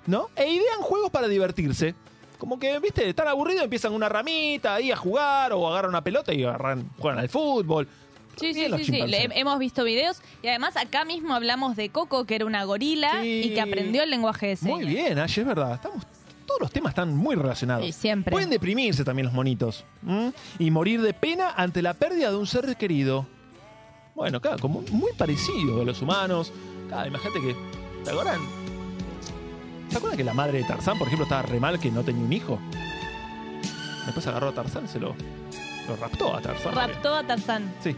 ¿no? 0.07 0.29
E 0.37 0.49
idean 0.51 0.81
juegos 0.81 1.11
para 1.11 1.29
divertirse. 1.29 1.95
Como 2.39 2.59
que, 2.59 2.79
viste, 2.79 3.09
están 3.09 3.29
aburridos, 3.29 3.65
empiezan 3.65 3.93
una 3.93 4.09
ramita 4.09 4.75
ahí 4.75 4.91
a 4.91 4.97
jugar 4.97 5.53
o 5.53 5.69
agarran 5.69 5.91
una 5.91 6.03
pelota 6.03 6.33
y 6.35 6.43
agarran, 6.45 6.91
juegan 6.99 7.21
al 7.21 7.29
fútbol. 7.29 7.87
Sí, 8.37 8.53
sí, 8.53 8.67
sí, 8.79 8.85
sí. 8.85 9.03
Le- 9.07 9.29
hemos 9.39 9.59
visto 9.61 9.85
videos 9.85 10.21
y 10.43 10.49
además 10.49 10.77
acá 10.77 11.05
mismo 11.05 11.35
hablamos 11.35 11.77
de 11.77 11.91
Coco, 11.91 12.25
que 12.25 12.35
era 12.35 12.45
una 12.47 12.65
gorila 12.65 13.23
Sí. 13.23 13.43
y 13.45 13.55
que 13.55 13.61
aprendió 13.61 14.03
el 14.03 14.11
lenguaje 14.11 14.49
de 14.49 14.57
señas. 14.57 14.77
Muy 14.77 14.87
bien, 14.87 15.19
Ash, 15.19 15.39
es 15.39 15.47
verdad. 15.47 15.75
Estamos, 15.75 16.05
todos 16.47 16.61
los 16.61 16.71
temas 16.71 16.91
están 16.91 17.15
muy 17.17 17.35
relacionados. 17.35 17.85
Sí, 17.85 17.93
siempre. 17.93 18.31
Pueden 18.31 18.51
deprimirse 18.51 19.05
también 19.05 19.27
los 19.27 19.35
monitos. 19.35 19.85
¿m? 20.07 20.33
Y 20.59 20.71
morir 20.71 21.03
de 21.03 21.15
pena 21.15 21.51
ante 21.57 21.83
la 21.83 21.95
pérdida 21.95 22.31
de 22.31 22.37
un 22.37 22.47
ser 22.47 22.77
querido. 22.77 23.27
Bueno, 24.15 24.41
claro, 24.41 24.59
como 24.59 24.83
muy 24.93 25.13
parecido 25.13 25.83
a 25.83 25.85
los 25.85 26.01
humanos. 26.01 26.53
Claro, 26.89 27.09
imagínate 27.09 27.41
que. 27.41 27.57
¿Te 28.05 28.11
acuerdan? 28.11 28.41
¿Se 29.89 29.97
acuerdan 29.97 30.17
que 30.17 30.25
la 30.25 30.35
madre 30.35 30.59
de 30.59 30.65
Tarzán, 30.65 30.99
por 30.99 31.07
ejemplo, 31.07 31.25
estaba 31.25 31.43
re 31.43 31.61
mal 31.61 31.79
que 31.79 31.91
no 31.91 32.03
tenía 32.03 32.25
un 32.25 32.33
hijo? 32.33 32.59
Después 34.05 34.27
agarró 34.27 34.49
a 34.49 34.53
Tarzán, 34.53 34.89
se 34.89 35.01
lo, 35.01 35.15
lo 35.89 35.97
raptó 35.97 36.35
a 36.37 36.41
Tarzán. 36.41 36.75
Raptó 36.75 37.15
a 37.15 37.27
Tarzán. 37.27 37.75
Sí. 37.83 37.97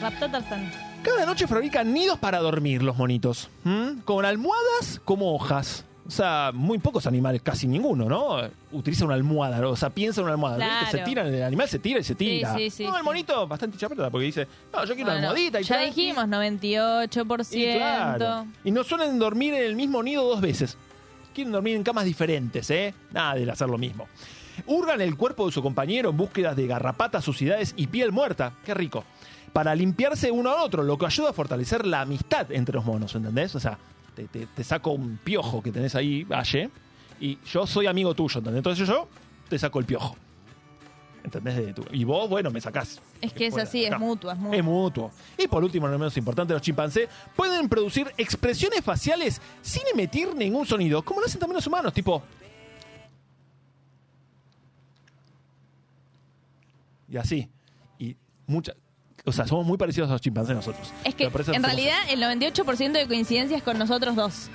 Raptó 0.00 0.24
a 0.26 0.30
Tarzán. 0.30 0.72
Cada 1.02 1.26
noche 1.26 1.46
fabrican 1.46 1.92
nidos 1.92 2.18
para 2.18 2.38
dormir 2.38 2.82
los 2.82 2.96
monitos. 2.96 3.48
¿m? 3.64 3.96
Con 4.04 4.24
almohadas 4.24 5.00
como 5.04 5.34
hojas. 5.34 5.84
O 6.06 6.10
sea, 6.10 6.50
muy 6.52 6.78
pocos 6.78 7.06
animales, 7.06 7.40
casi 7.42 7.66
ninguno, 7.66 8.06
¿no? 8.06 8.38
Utiliza 8.72 9.06
una 9.06 9.14
almohada, 9.14 9.58
¿no? 9.58 9.70
o 9.70 9.76
sea, 9.76 9.88
piensa 9.88 10.20
en 10.20 10.26
una 10.26 10.34
almohada. 10.34 10.56
Claro. 10.56 10.90
Se 10.90 10.98
tiran, 10.98 11.26
el 11.28 11.42
animal 11.42 11.66
se 11.66 11.78
tira 11.78 12.00
y 12.00 12.04
se 12.04 12.14
tira. 12.14 12.54
sí, 12.54 12.68
sí, 12.68 12.84
no, 12.84 12.94
el 12.94 13.00
sí. 13.00 13.04
monito 13.04 13.46
bastante 13.46 13.78
chapeta 13.78 14.10
porque 14.10 14.26
dice, 14.26 14.46
no, 14.72 14.84
yo 14.84 14.94
quiero 14.94 15.10
una 15.10 15.20
almohadita 15.20 15.60
y 15.60 15.64
ya 15.64 15.80
dijimos, 15.80 16.24
98%. 16.26 17.46
Y 17.52 17.76
claro. 17.76 18.46
Y 18.64 18.70
no 18.70 18.84
suelen 18.84 19.18
dormir 19.18 19.54
en 19.54 19.62
el 19.62 19.76
mismo 19.76 20.02
nido 20.02 20.24
dos 20.24 20.42
veces. 20.42 20.76
Quieren 21.34 21.52
dormir 21.52 21.74
en 21.74 21.82
camas 21.82 22.04
diferentes, 22.04 22.68
¿eh? 22.70 22.94
Nada 23.10 23.34
de 23.34 23.50
hacer 23.50 23.68
lo 23.68 23.78
mismo. 23.78 24.06
Hurgan 24.66 25.00
el 25.00 25.16
cuerpo 25.16 25.46
de 25.46 25.52
su 25.52 25.62
compañero 25.62 26.10
en 26.10 26.16
búsquedas 26.18 26.54
de 26.54 26.66
garrapatas, 26.66 27.24
suciedades 27.24 27.72
y 27.76 27.86
piel 27.86 28.12
muerta. 28.12 28.52
Qué 28.64 28.74
rico. 28.74 29.04
Para 29.54 29.74
limpiarse 29.74 30.30
uno 30.30 30.52
al 30.52 30.60
otro, 30.60 30.82
lo 30.82 30.98
que 30.98 31.06
ayuda 31.06 31.30
a 31.30 31.32
fortalecer 31.32 31.86
la 31.86 32.02
amistad 32.02 32.52
entre 32.52 32.74
los 32.74 32.84
monos, 32.84 33.14
¿entendés? 33.14 33.54
O 33.54 33.60
sea, 33.60 33.78
te, 34.14 34.24
te- 34.28 34.46
te 34.46 34.64
saco 34.64 34.90
un 34.92 35.18
piojo 35.22 35.62
que 35.62 35.70
tenés 35.72 35.94
ahí, 35.94 36.24
Valle, 36.24 36.70
y 37.20 37.38
yo 37.46 37.66
soy 37.66 37.86
amigo 37.86 38.14
tuyo, 38.14 38.38
¿entendés? 38.38 38.58
Entonces 38.58 38.86
yo 38.88 39.08
te 39.48 39.58
saco 39.58 39.78
el 39.78 39.84
piojo. 39.86 40.16
¿Entendés? 41.22 41.74
Y 41.92 42.04
vos, 42.04 42.28
bueno, 42.28 42.50
me 42.50 42.60
sacás. 42.60 43.00
Es 43.22 43.32
que 43.32 43.46
es 43.46 43.56
así, 43.56 43.84
es 43.86 43.98
mutuo, 43.98 44.30
es 44.30 44.36
mutuo. 44.36 44.54
Es 44.58 44.62
mutuo. 44.64 45.10
Y 45.38 45.48
por 45.48 45.64
último, 45.64 45.88
no 45.88 45.98
menos 45.98 46.14
importante, 46.18 46.52
los 46.52 46.60
chimpancés 46.60 47.08
pueden 47.34 47.66
producir 47.70 48.12
expresiones 48.18 48.82
faciales 48.84 49.40
sin 49.62 49.82
emitir 49.94 50.34
ningún 50.34 50.66
sonido, 50.66 51.02
como 51.02 51.20
lo 51.20 51.26
hacen 51.26 51.40
también 51.40 51.56
los 51.56 51.66
humanos, 51.66 51.94
tipo. 51.94 52.22
Y 57.08 57.16
así. 57.16 57.48
Y 57.98 58.16
muchas. 58.46 58.76
O 59.26 59.32
sea, 59.32 59.46
somos 59.46 59.64
muy 59.64 59.78
parecidos 59.78 60.10
a 60.10 60.12
los 60.12 60.20
chimpancés 60.20 60.54
nosotros. 60.54 60.92
Es 61.04 61.14
que 61.14 61.24
en 61.24 61.62
realidad 61.62 61.96
el 62.10 62.20
98% 62.22 62.92
de 62.92 63.06
coincidencias 63.08 63.62
con 63.62 63.78
nosotros 63.78 64.14
dos. 64.16 64.50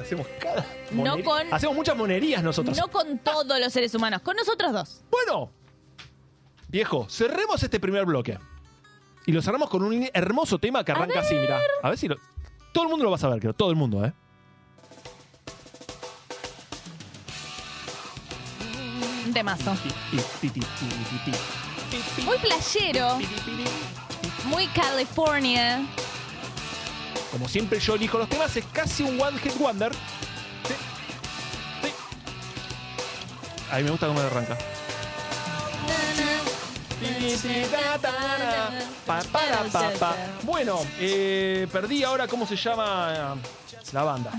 Hacemos 0.00 0.26
cada. 0.40 0.64
No 0.92 1.20
con- 1.22 1.52
Hacemos 1.52 1.74
muchas 1.76 1.96
monerías 1.96 2.42
nosotros. 2.42 2.76
No 2.78 2.88
con 2.88 3.18
todos 3.18 3.58
los 3.60 3.72
seres 3.72 3.94
humanos, 3.94 4.22
con 4.22 4.36
nosotros 4.36 4.72
dos. 4.72 5.02
Bueno, 5.10 5.50
viejo, 6.68 7.06
cerremos 7.08 7.62
este 7.62 7.80
primer 7.80 8.04
bloque. 8.04 8.38
Y 9.26 9.32
lo 9.32 9.40
cerramos 9.42 9.68
con 9.70 9.82
un 9.82 10.08
hermoso 10.12 10.58
tema 10.58 10.84
que 10.84 10.92
arranca 10.92 11.20
así, 11.20 11.34
mira. 11.34 11.58
A 11.82 11.88
ver 11.88 11.98
si 11.98 12.06
lo. 12.08 12.16
Todo 12.72 12.84
el 12.84 12.90
mundo 12.90 13.04
lo 13.04 13.10
va 13.10 13.16
a 13.16 13.20
saber, 13.20 13.40
creo. 13.40 13.52
Todo 13.54 13.70
el 13.70 13.76
mundo, 13.76 14.04
¿eh? 14.04 14.12
Un 19.26 19.32
temazo. 19.32 19.72
Muy 22.24 22.38
playero, 22.38 23.18
muy 24.44 24.66
California. 24.68 25.86
Como 27.30 27.48
siempre 27.48 27.80
yo 27.80 27.94
elijo 27.94 28.18
los 28.18 28.28
temas, 28.28 28.56
es 28.56 28.64
casi 28.72 29.02
un 29.02 29.20
One 29.20 29.38
Hit 29.38 29.56
Wonder. 29.58 29.92
Sí. 29.92 30.74
Sí. 31.82 31.92
A 33.70 33.76
mí 33.76 33.82
me 33.84 33.90
gusta 33.90 34.06
cómo 34.06 34.20
arranca. 34.20 34.56
Pa, 39.06 39.22
pa, 39.32 39.90
pa. 39.98 40.16
Bueno, 40.42 40.80
eh, 40.98 41.66
perdí 41.70 42.02
ahora 42.02 42.26
cómo 42.26 42.46
se 42.46 42.56
llama 42.56 43.36
la 43.92 44.02
banda. 44.02 44.30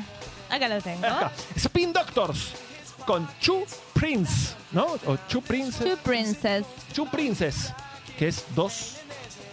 Acá 0.50 0.68
lo 0.68 0.82
tengo. 0.82 1.06
Acá. 1.06 1.32
Spin 1.56 1.94
Doctors 1.94 2.65
con 3.06 3.28
Chu 3.40 3.66
Prince, 3.94 4.56
¿no? 4.72 4.86
O 5.06 5.18
Chu 5.28 5.42
Prince. 5.42 5.84
Two 5.84 5.98
Princess. 5.98 6.66
Two 6.94 7.06
Princess, 7.10 7.74
que 8.18 8.28
es 8.28 8.44
dos 8.56 8.98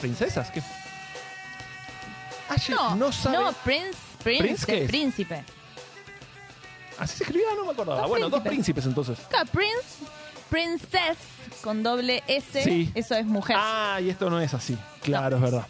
princesas. 0.00 0.50
¿Qué? 0.50 0.62
Aye, 2.48 2.74
No, 2.74 2.96
no, 2.96 3.12
sabe. 3.12 3.38
no, 3.38 3.52
Prince, 3.64 3.98
Prince, 4.22 4.42
¿Prince 4.42 4.66
qué 4.66 4.82
es? 4.84 4.88
príncipe. 4.90 5.44
Así 6.98 7.16
se 7.16 7.24
escribía, 7.24 7.48
no 7.56 7.64
me 7.64 7.72
acordaba. 7.72 8.00
Dos 8.00 8.08
bueno, 8.08 8.28
dos 8.28 8.42
príncipes. 8.42 8.84
entonces. 8.86 9.18
Acá, 9.26 9.44
Prince, 9.46 10.04
Princess, 10.50 11.16
con 11.62 11.82
doble 11.82 12.22
S, 12.26 12.62
Sí. 12.62 12.90
eso 12.94 13.14
es 13.14 13.24
mujer. 13.24 13.56
Ah, 13.58 13.98
y 14.02 14.10
esto 14.10 14.28
no 14.28 14.40
es 14.40 14.52
así. 14.54 14.76
Claro, 15.02 15.36
es 15.36 15.42
verdad. 15.42 15.66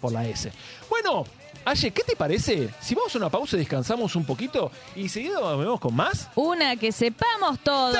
Por 0.00 0.12
la 0.12 0.24
S. 0.26 0.50
Bueno, 0.88 1.24
Aye, 1.64 1.90
¿qué 1.90 2.02
te 2.02 2.16
parece? 2.16 2.70
Si 2.80 2.94
vamos 2.94 3.14
a 3.14 3.18
una 3.18 3.30
pausa 3.30 3.56
y 3.56 3.60
descansamos 3.60 4.16
un 4.16 4.24
poquito 4.24 4.70
y 4.96 5.08
seguido 5.08 5.40
volvemos 5.40 5.80
con 5.80 5.94
más. 5.94 6.28
Una 6.34 6.76
que 6.76 6.92
sepamos 6.92 7.58
todos. 7.60 7.96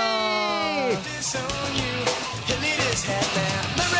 Just 2.91 4.00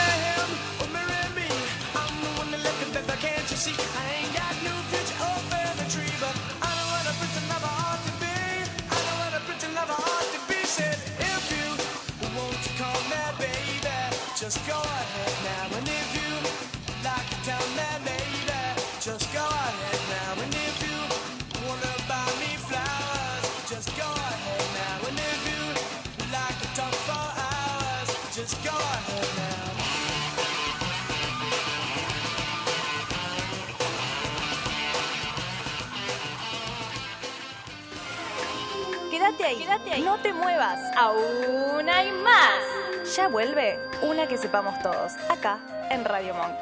ahí, 39.51 39.59
quédate 39.59 39.93
ahí. 39.93 40.03
No 40.03 40.19
te 40.19 40.33
muevas. 40.33 40.79
Aún 40.97 41.89
hay 41.89 42.11
más. 42.13 43.17
Ya 43.17 43.29
vuelve 43.29 43.79
una 44.03 44.27
que 44.27 44.39
sepamos 44.39 44.81
todos, 44.83 45.13
acá 45.29 45.89
en 45.91 46.05
Radio 46.05 46.35
Monk. 46.35 46.57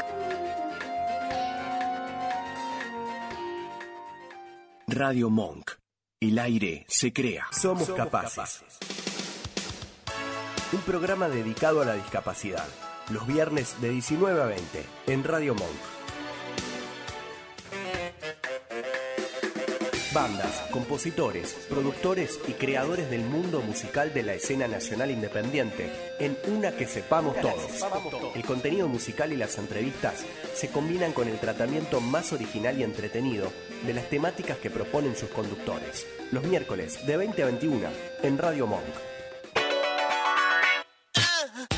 Radio 4.87 5.31
Monk. 5.31 5.73
El 6.21 6.39
aire 6.39 6.85
se 6.89 7.13
crea. 7.13 7.47
Somos 7.53 7.91
capaces. 7.91 8.65
Un 10.73 10.81
programa 10.81 11.29
dedicado 11.29 11.83
a 11.83 11.85
la 11.85 11.95
discapacidad. 11.95 12.67
Los 13.11 13.27
viernes 13.27 13.81
de 13.81 13.91
19 13.91 14.43
a 14.43 14.47
20 14.47 14.85
en 15.07 15.25
Radio 15.25 15.55
Monk. 15.55 15.98
Bandas, 20.19 20.65
compositores, 20.73 21.55
productores 21.69 22.41
y 22.49 22.55
creadores 22.55 23.09
del 23.09 23.21
mundo 23.21 23.61
musical 23.61 24.13
de 24.13 24.25
la 24.25 24.35
escena 24.35 24.67
nacional 24.67 25.13
independiente 25.13 25.93
en 26.19 26.37
una 26.49 26.73
que 26.73 26.89
sepamos 26.89 27.37
todos. 27.41 27.87
El 28.35 28.45
contenido 28.45 28.89
musical 28.89 29.33
y 29.33 29.37
las 29.37 29.59
entrevistas 29.59 30.25
se 30.55 30.71
combinan 30.71 31.13
con 31.13 31.29
el 31.29 31.39
tratamiento 31.39 32.01
más 32.01 32.33
original 32.33 32.77
y 32.81 32.83
entretenido 32.83 33.53
de 33.87 33.95
las 33.95 34.11
temáticas 34.11 34.59
que 34.59 34.71
proponen 34.71 35.15
sus 35.15 35.29
conductores. 35.29 36.05
Los 36.33 36.43
miércoles 36.43 37.07
de 37.07 37.17
20 37.17 37.41
a 37.45 37.47
21 37.47 37.89
en 38.25 38.39
Radio 38.39 38.67
Monk. 38.67 39.18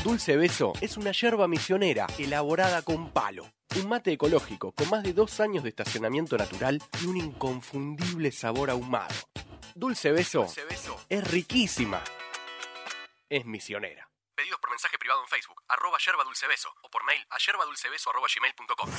Dulce 0.03 0.35
Beso 0.35 0.73
es 0.81 0.97
una 0.97 1.11
yerba 1.11 1.47
misionera 1.47 2.07
elaborada 2.17 2.81
con 2.81 3.11
palo. 3.11 3.45
Un 3.79 3.87
mate 3.87 4.11
ecológico 4.11 4.71
con 4.71 4.89
más 4.89 5.03
de 5.03 5.13
dos 5.13 5.39
años 5.39 5.61
de 5.63 5.69
estacionamiento 5.69 6.37
natural 6.37 6.81
y 7.03 7.05
un 7.05 7.17
inconfundible 7.17 8.31
sabor 8.31 8.71
ahumado. 8.71 9.13
Dulce 9.75 10.11
Beso, 10.11 10.47
es 11.07 11.31
riquísima. 11.31 12.03
Es 13.29 13.45
misionera. 13.45 14.10
Pedidos 14.41 14.59
por 14.59 14.71
mensaje 14.71 14.97
privado 14.97 15.21
en 15.21 15.27
Facebook, 15.27 15.61
arroba 15.67 15.99
yerba 16.03 16.23
dulce 16.23 16.47
beso, 16.47 16.69
o 16.81 16.89
por 16.89 17.03
mail 17.05 17.21
a 17.29 17.37
yerbadulcebeso 17.37 18.09
arroba 18.09 18.25
gmail.com. 18.25 18.89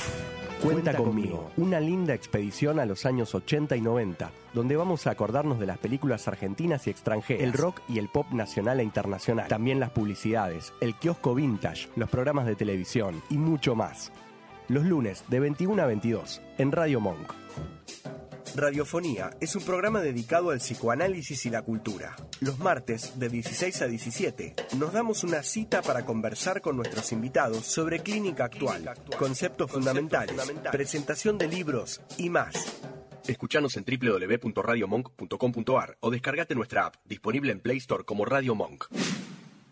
Cuenta 0.61 0.95
conmigo, 0.95 1.51
una 1.57 1.81
linda 1.81 2.13
expedición 2.13 2.79
a 2.79 2.85
los 2.85 3.05
años 3.05 3.35
80 3.35 3.75
y 3.75 3.81
90, 3.81 4.31
donde 4.53 4.77
vamos 4.77 5.05
a 5.05 5.11
acordarnos 5.11 5.59
de 5.59 5.65
las 5.65 5.79
películas 5.79 6.29
argentinas 6.29 6.87
y 6.87 6.91
extranjeras, 6.91 7.43
el 7.43 7.51
rock 7.51 7.81
y 7.89 7.99
el 7.99 8.07
pop 8.07 8.31
nacional 8.31 8.79
e 8.79 8.83
internacional, 8.83 9.49
también 9.49 9.81
las 9.81 9.89
publicidades, 9.89 10.71
el 10.79 10.95
kiosco 10.95 11.35
vintage, 11.35 11.89
los 11.97 12.09
programas 12.09 12.45
de 12.45 12.55
televisión 12.55 13.21
y 13.29 13.37
mucho 13.37 13.75
más. 13.75 14.13
Los 14.69 14.85
lunes 14.85 15.25
de 15.27 15.41
21 15.41 15.83
a 15.83 15.87
22 15.87 16.41
en 16.57 16.71
Radio 16.71 17.01
Monk. 17.01 17.33
Radiofonía 18.55 19.31
es 19.41 19.55
un 19.55 19.63
programa 19.63 20.01
dedicado 20.01 20.51
al 20.51 20.59
psicoanálisis 20.59 21.47
y 21.47 21.49
la 21.49 21.63
cultura. 21.63 22.15
Los 22.39 22.59
martes, 22.59 23.17
de 23.17 23.29
16 23.29 23.81
a 23.81 23.87
17, 23.87 24.53
nos 24.77 24.93
damos 24.93 25.23
una 25.23 25.41
cita 25.41 25.81
para 25.81 26.05
conversar 26.05 26.61
con 26.61 26.75
nuestros 26.75 27.11
invitados 27.11 27.65
sobre 27.65 28.01
clínica 28.01 28.45
actual, 28.45 28.93
conceptos 29.17 29.71
fundamentales, 29.71 30.35
presentación 30.71 31.39
de 31.39 31.47
libros 31.47 31.99
y 32.17 32.29
más. 32.29 32.53
Escuchanos 33.25 33.75
en 33.77 33.85
www.radiomonk.com.ar 33.85 35.97
o 36.01 36.11
descargate 36.11 36.53
nuestra 36.53 36.85
app, 36.85 36.97
disponible 37.05 37.51
en 37.51 37.59
Play 37.59 37.77
Store 37.77 38.03
como 38.03 38.23
Radio 38.23 38.53
Monk. 38.53 38.85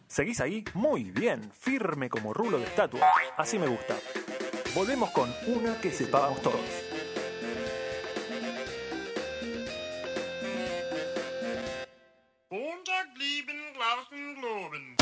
¿Seguís 0.08 0.42
ahí? 0.42 0.64
Muy 0.74 1.12
bien, 1.12 1.52
firme 1.52 2.10
como 2.10 2.34
rulo 2.34 2.58
de 2.58 2.66
estatua. 2.66 3.02
Así 3.38 3.60
me 3.60 3.68
gusta. 3.68 3.96
Volvemos 4.74 5.12
con 5.12 5.32
una 5.48 5.80
que 5.80 5.92
sepamos 5.92 6.42
todos. 6.42 6.91
Lieben 14.10 14.36
Glauben 14.36 14.36
Globen. 14.36 14.96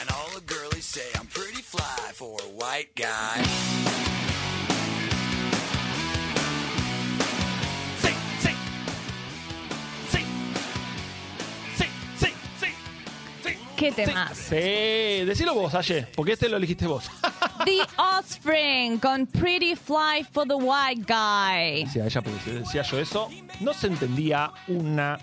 And 0.00 0.10
all 0.10 0.30
the 0.34 0.40
girlies 0.46 0.84
say 0.84 1.00
I'm 1.18 1.26
pretty 1.26 1.62
fly 1.62 2.12
for 2.12 2.38
a 2.40 2.48
white 2.48 2.94
guy. 2.94 3.81
¿Qué 13.82 13.90
temas? 13.90 14.36
Sí, 14.38 14.54
decilo 15.24 15.54
vos, 15.54 15.74
Aye, 15.74 16.06
porque 16.14 16.32
este 16.34 16.48
lo 16.48 16.56
elegiste 16.56 16.86
vos. 16.86 17.10
The 17.64 17.80
Offspring 17.96 18.98
con 18.98 19.26
Pretty 19.26 19.74
Fly 19.74 20.24
for 20.30 20.46
the 20.46 20.54
White 20.54 21.02
Guy. 21.06 21.84
Decía 21.84 22.06
ella, 22.06 22.22
porque 22.22 22.38
si 22.44 22.50
decía 22.52 22.82
yo 22.82 22.98
eso, 23.00 23.28
no 23.60 23.74
se 23.74 23.88
entendía 23.88 24.52
una. 24.68 25.18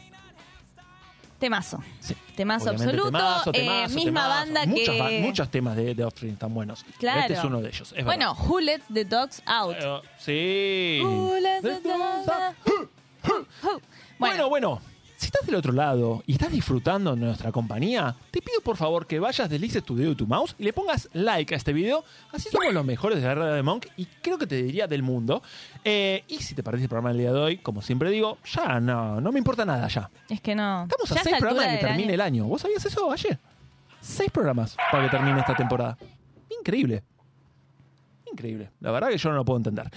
Temazo. 1.39 1.81
Sí. 2.01 2.13
Temazo 2.35 2.71
Obviamente, 2.71 2.97
absoluto. 2.97 3.17
temazo, 3.17 3.49
Eh, 3.51 3.53
temazo, 3.53 3.95
misma 3.95 4.03
temazo. 4.11 4.29
banda 4.29 4.65
Muchos 4.65 4.89
que. 4.95 4.99
ba- 4.99 5.09
muchos 5.25 5.49
temas 5.51 5.75
de, 5.77 5.95
de 5.95 6.03
Offspring 6.03 6.33
están 6.33 6.53
buenos. 6.53 6.85
Claro. 6.97 7.21
Este 7.21 7.33
es 7.35 7.43
uno 7.45 7.61
de 7.61 7.69
ellos. 7.69 7.93
es 7.95 8.03
bueno, 8.03 8.33
Who 8.33 8.59
Let 8.59 8.81
the 8.93 9.05
Dogs 9.05 9.41
Out. 9.45 9.75
verdad. 9.75 10.01
Eh, 10.27 10.99
sí. 10.99 11.05
Who 11.05 11.39
let 11.39 11.61
the 11.61 11.79
dogs 11.79 12.27
out? 12.27 12.55
Who? 13.63 13.81
Bueno, 14.17 14.49
bueno, 14.49 14.81
si 15.19 15.25
estás 15.25 15.45
del 15.45 15.55
otro 15.55 15.73
lado 15.73 16.23
y 16.25 16.31
estás 16.31 16.49
disfrutando 16.49 17.13
de 17.13 17.17
nuestra 17.25 17.51
compañía, 17.51 18.15
te 18.31 18.41
pido 18.41 18.61
por 18.61 18.77
favor 18.77 19.05
que 19.05 19.19
vayas, 19.19 19.49
deslices 19.49 19.83
tu 19.83 19.93
dedo 19.97 20.11
y 20.11 20.15
tu 20.15 20.25
mouse 20.25 20.55
y 20.57 20.63
le 20.63 20.71
pongas 20.71 21.09
like 21.11 21.53
a 21.53 21.57
este 21.57 21.73
video. 21.73 22.05
Así 22.31 22.47
somos 22.49 22.73
los 22.73 22.85
mejores 22.85 23.19
de 23.21 23.27
la 23.27 23.35
red 23.35 23.53
de 23.55 23.61
Monk 23.61 23.87
y 23.97 24.05
creo 24.05 24.37
que 24.37 24.47
te 24.47 24.55
diría 24.63 24.87
del 24.87 25.03
mundo. 25.03 25.43
Eh, 25.83 26.23
y 26.29 26.37
si 26.37 26.55
te 26.55 26.63
perdiste 26.63 26.85
el 26.85 26.89
programa 26.89 27.09
del 27.09 27.17
día 27.17 27.33
de 27.33 27.39
hoy, 27.39 27.57
como 27.57 27.81
siempre 27.81 28.09
digo, 28.11 28.37
ya 28.45 28.79
no, 28.79 29.19
no 29.19 29.31
me 29.33 29.39
importa 29.39 29.65
nada 29.65 29.89
ya. 29.89 30.09
Es 30.29 30.39
que 30.39 30.55
no. 30.55 30.83
Estamos 30.83 31.09
Ya 31.09 31.19
a 31.19 31.23
seis 31.23 31.35
programas 31.37 31.71
de 31.73 31.79
que 31.79 31.85
termine 31.85 32.03
año- 32.05 32.13
el 32.13 32.21
año. 32.21 32.45
¿Vos 32.45 32.61
sabías 32.61 32.85
eso 32.85 33.11
ayer? 33.11 33.37
Seis 33.99 34.31
programas 34.31 34.77
para 34.89 35.03
que 35.03 35.09
termine 35.09 35.37
esta 35.41 35.53
temporada. 35.55 35.97
Increíble. 36.61 37.03
Increíble. 38.31 38.69
La 38.79 38.91
verdad 38.91 39.09
que 39.09 39.17
yo 39.17 39.29
no 39.29 39.35
lo 39.35 39.43
puedo 39.43 39.57
entender. 39.57 39.89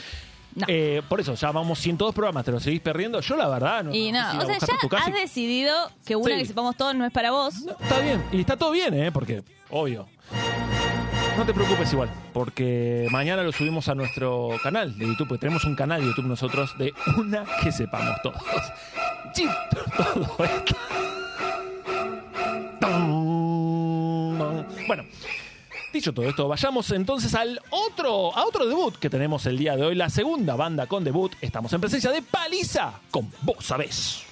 No. 0.55 0.67
Eh, 0.69 1.01
por 1.09 1.19
eso, 1.21 1.35
ya 1.35 1.51
vamos 1.51 1.79
102 1.79 2.15
programas, 2.15 2.45
te 2.45 2.51
lo 2.53 2.61
seguís 2.61 2.81
perdiendo. 2.81 3.21
Yo 3.21 3.37
la 3.37 3.49
verdad 3.49 3.85
no. 3.85 3.95
Y 3.95 4.13
no 4.13 4.19
o 4.21 4.45
sea, 4.47 4.59
ya 4.59 4.99
has 4.99 5.09
y- 5.09 5.13
decidido 5.13 5.75
que 6.05 6.15
una 6.17 6.35
Sí. 6.35 6.41
que 6.43 6.47
sepamos 6.47 6.77
todos 6.77 6.95
no 6.95 7.07
es 7.07 7.13
para 7.13 7.31
vos. 7.31 7.55
No, 7.65 7.73
está 7.81 8.01
bien, 8.01 8.23
y 8.33 8.41
está 8.41 8.57
todo 8.57 8.71
bien, 8.71 8.93
¿eh? 8.95 9.11
Porque, 9.11 9.43
obvio. 9.71 10.07
No 11.39 11.47
te 11.47 11.55
preocupes 11.55 11.91
igual, 11.95 12.11
porque 12.35 13.07
mañana 13.11 13.43
lo 13.43 13.53
subimos 13.53 13.89
a 13.89 13.95
nuestro 13.95 14.51
canal 14.63 14.99
de 14.99 15.07
YouTube, 15.07 15.29
porque 15.29 15.41
tenemos 15.41 15.65
un 15.65 15.75
canal 15.75 16.01
de 16.03 16.09
YouTube 16.09 16.27
nosotros 16.27 16.77
de 16.77 16.93
una 17.17 17.45
que 17.63 17.73
sepamos 17.73 18.21
todos. 18.23 18.43
Todo 19.35 20.45
esto. 20.45 20.77
Bueno, 24.87 25.05
dicho 25.93 26.13
todo 26.13 26.29
esto, 26.29 26.49
vayamos 26.49 26.91
entonces 26.91 27.35
al 27.35 27.61
otro, 27.71 28.35
a 28.37 28.45
otro 28.47 28.67
debut 28.67 28.97
que 28.97 29.11
tenemos 29.11 29.47
el 29.47 29.59
día 29.59 29.77
de 29.77 29.85
hoy, 29.85 29.95
la 29.95 30.09
segunda 30.09 30.57
banda 30.57 30.87
con 30.87 31.05
debut. 31.05 31.33
Estamos 31.41 31.73
en 31.73 31.81
presencia 31.81 32.11
de 32.11 32.23
Paliza 32.23 33.01
con 33.11 33.31
Vos 33.43 33.65
Sabés. 33.67 34.25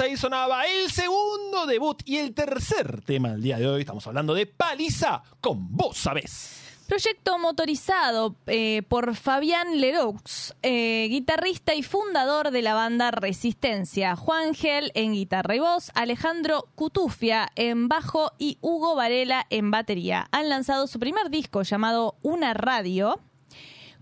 Ahí 0.00 0.16
sonaba 0.16 0.66
el 0.66 0.90
segundo 0.90 1.66
debut 1.66 2.02
y 2.04 2.16
el 2.16 2.34
tercer 2.34 3.02
tema 3.02 3.30
del 3.30 3.42
día 3.42 3.58
de 3.58 3.68
hoy. 3.68 3.80
Estamos 3.80 4.06
hablando 4.06 4.34
de 4.34 4.46
Paliza 4.46 5.22
con 5.40 5.76
Vos 5.76 5.98
Sabés. 5.98 6.60
Proyecto 6.88 7.38
motorizado 7.38 8.36
eh, 8.46 8.82
por 8.88 9.14
Fabián 9.14 9.80
Leroux, 9.80 10.54
eh, 10.62 11.06
guitarrista 11.08 11.74
y 11.74 11.82
fundador 11.82 12.50
de 12.50 12.60
la 12.60 12.74
banda 12.74 13.10
Resistencia. 13.10 14.16
Juan 14.16 14.54
Gel 14.54 14.92
en 14.94 15.14
guitarra 15.14 15.56
y 15.56 15.60
voz, 15.60 15.90
Alejandro 15.94 16.68
Cutufia 16.74 17.48
en 17.54 17.88
bajo 17.88 18.32
y 18.38 18.58
Hugo 18.60 18.96
Varela 18.96 19.46
en 19.48 19.70
batería. 19.70 20.28
Han 20.30 20.50
lanzado 20.50 20.86
su 20.86 20.98
primer 20.98 21.30
disco 21.30 21.62
llamado 21.62 22.16
Una 22.22 22.52
Radio 22.52 23.20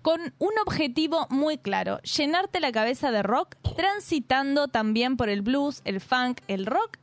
con 0.03 0.21
un 0.39 0.53
objetivo 0.67 1.27
muy 1.31 1.59
claro, 1.59 2.01
llenarte 2.03 2.61
la 2.61 2.73
cabeza 2.73 3.11
de 3.11 3.23
rock, 3.23 3.57
transitando 3.77 4.69
también 4.69 5.17
por 5.17 5.29
el 5.29 5.43
blues, 5.43 5.81
el 5.85 6.01
funk, 6.01 6.41
el 6.49 6.67
rock, 6.67 6.99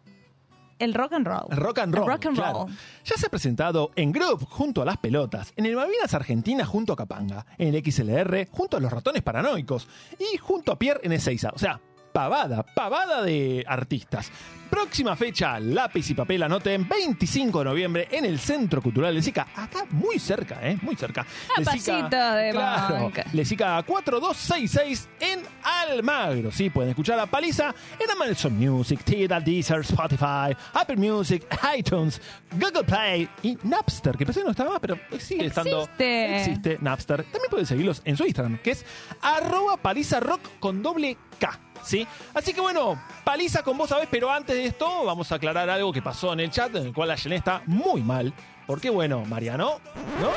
el 0.80 0.94
rock 0.94 1.14
and 1.14 1.28
roll. 1.28 1.48
El 1.52 1.58
rock 1.58 1.80
and 1.80 1.94
roll. 1.94 2.04
El 2.04 2.12
rock 2.12 2.26
and 2.26 2.38
claro. 2.38 2.60
roll. 2.66 2.78
Ya 3.04 3.18
se 3.18 3.28
ha 3.28 3.30
presentado 3.30 3.92
en 3.96 4.12
Group 4.12 4.46
junto 4.50 4.82
a 4.82 4.86
las 4.86 4.98
pelotas, 4.98 5.54
en 5.58 5.66
el 5.66 5.76
Malvinas 5.76 6.14
Argentina 6.14 6.66
junto 6.66 6.94
a 6.94 6.96
Capanga, 6.96 7.46
en 7.58 7.74
el 7.74 7.84
XLR 7.84 8.48
junto 8.52 8.78
a 8.78 8.80
los 8.80 8.92
ratones 8.92 9.22
paranoicos 9.22 9.88
y 10.18 10.38
junto 10.38 10.72
a 10.72 10.80
Pierre 10.80 11.02
en 11.04 11.12
Ezeiza. 11.12 11.52
O 11.54 11.60
sea, 11.60 11.82
pavada, 12.24 12.64
pavada 12.64 13.22
de 13.24 13.64
artistas. 13.66 14.30
Próxima 14.70 15.16
fecha, 15.16 15.60
lápiz 15.60 16.12
y 16.12 16.14
papel 16.14 16.44
anoten, 16.44 16.88
25 16.88 17.60
de 17.60 17.66
noviembre 17.66 18.08
en 18.12 18.24
el 18.26 18.38
Centro 18.38 18.84
Cultural 18.84 19.16
de 19.16 19.22
Sica. 19.24 19.48
Acá 19.56 19.86
muy 19.90 20.20
cerca, 20.20 20.60
¿eh? 20.62 20.78
Muy 20.84 20.96
cerca. 20.96 21.22
A 21.22 21.60
Lesica- 21.62 21.72
pasito 22.02 22.34
de 22.36 22.52
claro, 22.52 22.96
banca. 23.06 23.26
Lesica 23.34 23.82
4266 23.82 25.10
en 25.22 25.42
Almagro. 25.64 26.52
Sí, 26.52 26.70
pueden 26.70 26.90
escuchar 26.92 27.18
la 27.18 27.26
paliza 27.26 27.74
en 28.00 28.12
Amazon 28.12 28.56
Music, 28.60 29.04
Tidal, 29.04 29.44
Deezer, 29.44 29.80
Spotify, 29.80 30.56
Apple 30.74 30.98
Music, 30.98 31.48
iTunes, 31.76 32.22
Google 32.52 32.84
Play 32.84 33.28
y 33.42 33.58
Napster, 33.64 34.16
que 34.18 34.26
pensé 34.26 34.42
que 34.42 34.46
no 34.46 34.52
estaba 34.52 34.70
más, 34.72 34.80
pero 34.82 35.00
sigue 35.18 35.48
estando. 35.48 35.82
Existe. 35.84 36.36
Existe 36.38 36.78
Napster. 36.82 37.24
También 37.24 37.50
pueden 37.50 37.66
seguirlos 37.66 38.04
en 38.06 38.16
su 38.16 38.24
Instagram, 38.24 38.60
que 38.60 38.72
es 38.72 38.86
arroba 39.22 39.78
paliza 39.78 40.20
rock 40.20 40.42
con 40.60 40.84
doble 40.84 41.18
K. 41.40 41.60
¿Sí? 41.84 42.08
Así 42.34 42.54
que 42.54 42.62
bueno, 42.62 43.02
paliza 43.24 43.64
con 43.64 43.78
vos 43.78 43.90
sabés, 43.90 44.08
pero 44.12 44.30
antes 44.32 44.56
de 44.56 44.66
esto 44.66 45.06
vamos 45.06 45.32
a 45.32 45.36
aclarar 45.36 45.70
algo 45.70 45.92
que 45.92 46.02
pasó 46.02 46.34
en 46.34 46.42
el 46.42 46.52
chat, 46.52 46.76
en 46.76 46.88
el 46.88 46.94
cual 46.94 47.10
la 47.10 47.16
Yelena 47.16 47.38
está 47.40 47.64
muy 47.66 48.02
mal. 48.02 48.34
Porque 48.68 48.90
bueno, 48.90 49.26
Mariano, 49.26 49.80
¿no? 50.22 50.30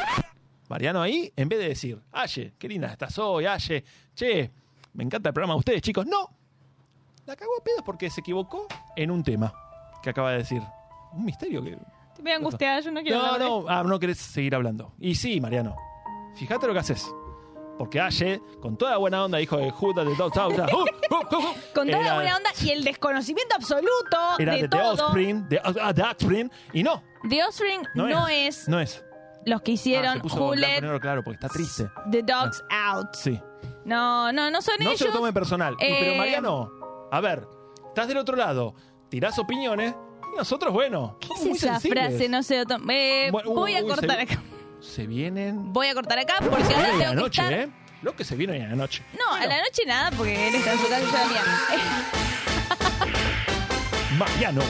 Mariano 0.69 1.03
ahí, 1.03 1.31
en 1.37 1.49
vez 1.49 1.59
de 1.59 1.69
decir, 1.69 2.01
Aye, 2.13 2.55
qué 2.59 2.67
linda 2.69 2.89
estás 2.89 3.19
hoy, 3.19 3.45
Aye, 3.45 3.85
che, 4.15 4.51
me 4.95 5.05
encanta 5.05 5.29
el 5.29 5.35
programa 5.35 5.55
de 5.55 5.59
ustedes, 5.59 5.83
chicos. 5.83 6.07
No, 6.07 6.31
la 7.27 7.37
cagó 7.37 7.53
a 7.61 7.65
pedos 7.65 7.83
porque 7.85 8.09
se 8.09 8.21
equivocó 8.21 8.67
en 8.97 9.11
un 9.11 9.23
tema 9.23 9.53
que 10.03 10.11
acaba 10.11 10.31
de 10.33 10.39
decir. 10.39 10.63
Un 11.13 11.25
misterio 11.27 11.63
que... 11.63 11.73
Estoy 11.73 12.23
muy 12.23 12.33
angustiada, 12.33 12.81
yo 12.81 12.91
no 12.91 13.03
quiero 13.03 13.19
No, 13.19 13.25
hablar 13.25 13.41
de 13.41 13.47
no, 13.47 13.65
ah, 13.69 13.83
no 13.85 13.99
querés 13.99 14.19
seguir 14.19 14.55
hablando. 14.55 14.95
Y 14.99 15.15
sí, 15.15 15.41
Mariano, 15.41 15.77
fíjate 16.37 16.67
lo 16.67 16.73
que 16.73 16.79
haces. 16.79 17.07
Porque 17.79 18.01
Aye, 18.01 18.41
con 18.61 18.77
toda 18.77 18.97
buena 18.99 19.25
onda, 19.25 19.39
dijo 19.39 19.57
de 19.57 19.71
Judas 19.71 20.07
de 20.07 20.15
Dogs 20.15 20.37
Out. 20.37 20.55
Con 21.75 21.89
toda 21.91 22.03
la 22.03 22.15
buena 22.15 22.37
onda 22.37 22.51
y 22.63 22.71
el 22.71 22.85
desconocimiento 22.85 23.55
absoluto 23.57 24.17
Era 24.39 24.53
de 24.55 24.63
de 24.63 24.69
The 24.69 24.77
todo. 24.79 24.93
Offspring, 25.07 25.49
de, 25.49 25.61
ah, 25.65 25.93
The 25.95 26.03
Offspring, 26.03 26.51
y 26.73 26.83
no, 26.83 27.03
The 27.29 27.45
Offspring 27.45 27.83
no, 27.95 28.07
no, 28.09 28.29
es. 28.29 28.59
es 28.63 28.69
No 28.69 28.79
es. 28.81 29.05
los 29.47 29.63
que 29.63 29.73
Ah, 29.73 29.75
hicieron 29.75 30.23
Let 30.57 30.81
negro, 30.83 31.01
claro, 31.01 31.23
porque 31.25 31.37
está 31.37 31.49
triste. 31.49 31.89
the 32.11 32.23
Dogs 32.23 32.63
Out. 32.71 33.09
Sí. 33.15 33.41
No, 33.85 34.31
no, 34.33 34.51
no 34.51 34.63
son 34.63 34.75
No 34.79 34.87
ellos. 34.91 34.99
se 34.99 35.07
lo 35.07 35.13
tome 35.13 35.33
personal. 35.33 35.75
Y, 35.75 35.79
pero 35.79 36.13
Eh, 36.13 36.19
Mariano, 36.19 36.71
a 37.11 37.21
ver, 37.21 37.47
estás 37.89 38.07
del 38.07 38.19
otro 38.19 38.37
lado, 38.37 38.75
tirás 39.09 39.39
opiniones, 39.39 39.95
y 40.33 40.37
nosotros, 40.37 40.73
bueno. 40.73 41.17
¿Qué 41.21 41.29
es 41.35 41.47
esa 41.57 41.73
sensibles. 41.81 42.09
frase? 42.11 42.29
No 42.29 42.43
sé. 42.43 42.61
eh, 42.91 43.29
Bueno, 43.33 43.51
voy 43.51 43.75
a 43.77 43.83
uy, 43.83 43.89
cortar 43.89 44.21
acá. 44.21 44.41
Se 44.83 45.07
vienen. 45.07 45.73
Voy 45.73 45.87
a 45.89 45.95
cortar 45.95 46.19
acá 46.19 46.35
porque 46.41 46.63
ahora 46.63 46.87
tengo 46.89 46.99
la 46.99 47.09
que 47.11 47.15
noche, 47.15 47.41
estar... 47.43 47.53
¿eh? 47.59 47.69
Lo 48.03 48.17
que 48.17 48.25
se 48.25 48.35
viene 48.35 48.55
hoy 48.55 48.59
en 48.61 48.71
la 48.71 48.77
noche. 48.77 49.03
No, 49.17 49.33
a 49.35 49.47
la 49.47 49.63
noche 49.63 49.85
nada 49.87 50.11
porque 50.11 50.49
él 50.49 50.55
está 50.57 50.73
en 50.73 50.79
su 50.81 50.89
casa 50.89 51.03
y 51.03 51.05
yo 51.07 51.13
mía. 51.29 51.43
Mariano 54.19 54.63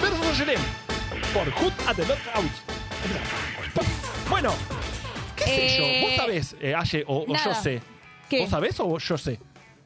versus 0.00 0.38
Yelem 0.38 0.60
por 1.32 1.50
Hood 1.50 1.72
at 1.86 1.96
the 1.96 2.04
House. 2.04 2.62
Bueno, 4.28 4.52
qué 5.36 5.44
sé 5.44 5.66
Eh, 5.66 6.00
yo. 6.02 6.06
Vos 6.08 6.16
sabés, 6.16 6.56
eh, 6.60 6.74
Aye, 6.74 7.04
o, 7.06 7.24
o 7.26 7.34
yo 7.36 7.54
sé. 7.54 7.82
¿Qué? 8.28 8.40
¿Vos 8.42 8.50
sabés 8.50 8.78
o 8.80 8.98
yo 8.98 9.18
sé? 9.18 9.40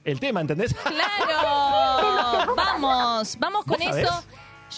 El 0.04 0.18
tema, 0.20 0.40
¿entendés? 0.40 0.74
¡Claro! 0.74 2.54
Vamos, 2.56 3.36
vamos 3.38 3.64
con 3.64 3.80
eso. 3.80 4.24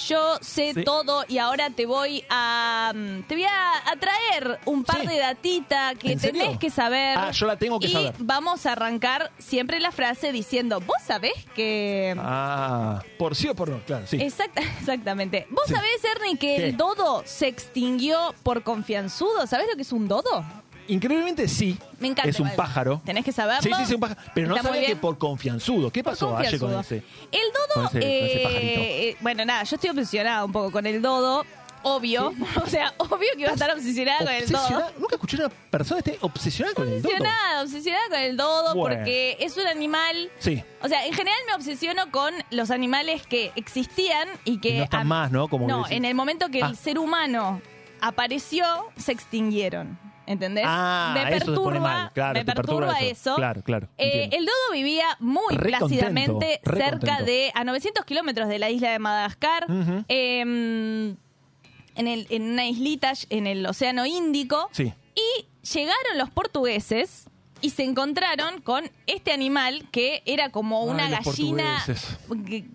Yo 0.07 0.37
sé 0.43 0.75
Sí. 0.75 0.85
todo 0.85 1.25
y 1.29 1.39
ahora 1.39 1.71
te 1.71 1.87
voy 1.87 2.23
a 2.29 2.93
mm, 2.95 3.23
te 3.23 3.35
voy 3.35 3.45
a, 3.45 3.91
a 3.91 3.97
traer 3.97 4.61
un 4.67 4.85
par 4.85 5.01
Sí. 5.01 5.07
de 5.07 5.19
datita 5.19 5.95
que 5.95 6.15
tenés 6.17 6.59
que 6.59 6.69
saber. 6.71 7.17
Ah, 7.19 7.31
yo 7.31 7.47
la 7.47 7.57
tengo 7.57 7.81
que 7.81 7.87
y 7.87 7.93
saber. 7.93 8.15
vamos 8.19 8.67
a 8.67 8.73
arrancar 8.73 9.33
siempre 9.39 9.81
la 9.81 9.91
frase 9.91 10.31
diciendo, 10.31 10.81
"¿Vos 10.81 10.99
sabés 11.07 11.33
que 11.57 12.15
Ah, 12.19 13.03
por 13.19 13.35
sí 13.35 13.49
o 13.49 13.55
por 13.55 13.71
no, 13.71 13.81
claro, 13.87 14.07
sí. 14.07 14.19
Exacta- 14.21 14.61
exactamente. 14.81 15.47
¿Vos 15.51 15.65
Sí. 15.67 15.73
sabés, 15.75 16.05
Ernie, 16.05 16.37
que 16.37 16.57
¿Qué? 16.57 16.67
el 16.69 16.77
dodo 16.77 17.23
se 17.25 17.49
extinguió 17.49 18.35
por 18.43 18.63
confianzudo? 18.63 19.47
¿Sabés 19.47 19.69
lo 19.71 19.77
que 19.77 19.83
es 19.83 19.93
un 19.93 20.07
dodo? 20.07 20.45
Increíblemente 20.89 21.47
sí. 21.49 21.79
Me 22.01 22.09
encanta. 22.09 22.29
Es 22.31 22.41
un 22.41 22.47
igual. 22.49 22.57
pájaro. 22.57 23.03
Tenés 23.05 23.25
que 23.25 23.33
saberlo. 23.33 23.63
Sí, 23.63 23.71
sí, 23.79 23.87
sí, 23.87 23.95
un 23.95 24.01
pájaro. 24.01 24.21
Pero 24.35 24.49
no 24.49 24.57
Está 24.57 24.63
muy 24.69 24.77
sabía 24.77 24.87
que 24.89 24.95
bien. 24.95 25.01
por 25.01 25.19
confianzudo. 25.19 25.91
¿Qué 25.91 26.03
pasó 26.03 26.37
Aye 26.37 26.59
con 26.59 26.79
ese? 26.81 27.03
El 27.31 27.41
dodo, 27.53 27.75
con 27.75 27.85
ese- 27.87 27.99
con 28.01 28.03
ese 28.09 28.41
eh, 28.41 28.43
pajarito? 28.45 28.81
eh, 28.81 29.17
bueno, 29.21 29.45
nada, 29.45 29.63
yo 29.65 29.77
estoy 29.77 29.91
obsesionada 29.91 30.45
un 30.45 30.53
poco 30.53 30.73
con 30.73 30.87
el 30.87 31.01
dodo, 31.03 31.45
obvio. 31.83 32.33
O 32.65 32.67
sea, 32.67 32.93
obvio 32.99 33.29
que 33.35 33.41
iba 33.43 33.51
a 33.51 33.53
estar 33.53 33.71
obsesionada 33.71 34.19
con 34.25 34.29
el 34.29 34.49
dodo. 34.49 34.59
Obsesionada- 34.63 34.93
Nunca 34.99 35.15
escuché 35.17 35.37
a 35.37 35.41
una 35.47 35.49
persona 35.71 36.03
que 36.03 36.11
esté 36.13 36.25
obsesionada 36.27 36.75
con 36.75 36.89
el 36.89 37.03
dodo. 37.03 37.09
Obsesionada, 37.13 37.63
obsesionada 37.63 38.09
con 38.09 38.19
el 38.19 38.37
dodo 38.37 38.75
Bueno. 38.75 38.97
porque 38.97 39.37
es 39.41 39.57
un 39.57 39.67
animal. 39.67 40.31
Sí. 40.39 40.63
O 40.83 40.89
sea, 40.89 41.07
en 41.07 41.13
general 41.13 41.39
me 41.47 41.55
obsesiono 41.55 42.11
con 42.11 42.33
los 42.51 42.71
animales 42.71 43.27
que 43.27 43.53
existían 43.57 44.27
y 44.45 44.59
que. 44.59 44.71
Y 44.71 44.79
no 44.79 44.85
están 44.85 45.01
a- 45.03 45.05
más, 45.05 45.31
¿no? 45.31 45.49
Como 45.49 45.67
no, 45.69 45.83
decís. 45.83 45.97
en 45.99 46.05
el 46.07 46.15
momento 46.15 46.49
que 46.51 46.63
Ah. 46.63 46.69
el 46.69 46.77
ser 46.77 46.99
humano 46.99 47.61
apareció, 48.01 48.65
se 48.97 49.13
extinguieron. 49.13 49.99
¿Entendés? 50.29 50.65
Ah, 50.67 51.13
me 51.15 51.23
eso 51.23 51.47
perturba, 51.47 51.63
pone 51.65 51.81
mal. 51.81 52.11
Claro, 52.13 52.35
me 52.39 52.45
perturba 52.45 52.87
perturba 52.89 52.99
eso. 53.01 53.11
eso. 53.31 53.37
Claro, 53.37 53.63
claro, 53.63 53.89
Eh, 53.97 54.29
el 54.33 54.45
dodo 54.45 54.73
vivía 54.75 55.07
muy 55.21 55.55
Re 55.57 55.69
plácidamente 55.71 56.61
contento, 56.63 56.71
cerca 56.77 56.99
contento. 56.99 57.25
de 57.25 57.51
a 57.55 57.65
900 57.65 58.05
kilómetros 58.05 58.49
de 58.49 58.59
la 58.59 58.69
isla 58.69 58.91
de 58.93 58.99
Madagascar, 58.99 59.65
em, 60.07 61.17
en, 61.97 62.07
el, 62.07 62.27
en 62.31 62.43
una 62.53 62.67
islita 62.67 63.13
en 63.31 63.47
el 63.47 63.65
Océano 63.67 64.05
Índico. 64.07 64.69
Sí. 64.73 64.93
Y 65.15 65.47
llegaron 65.75 66.19
los 66.19 66.29
portugueses 66.31 67.25
y 67.61 67.71
se 67.71 67.83
encontraron 67.85 68.61
con 68.61 68.89
este 69.07 69.33
animal 69.33 69.89
que 69.91 70.23
era 70.27 70.51
como 70.51 70.85
una 70.85 71.09
gallina 71.09 71.85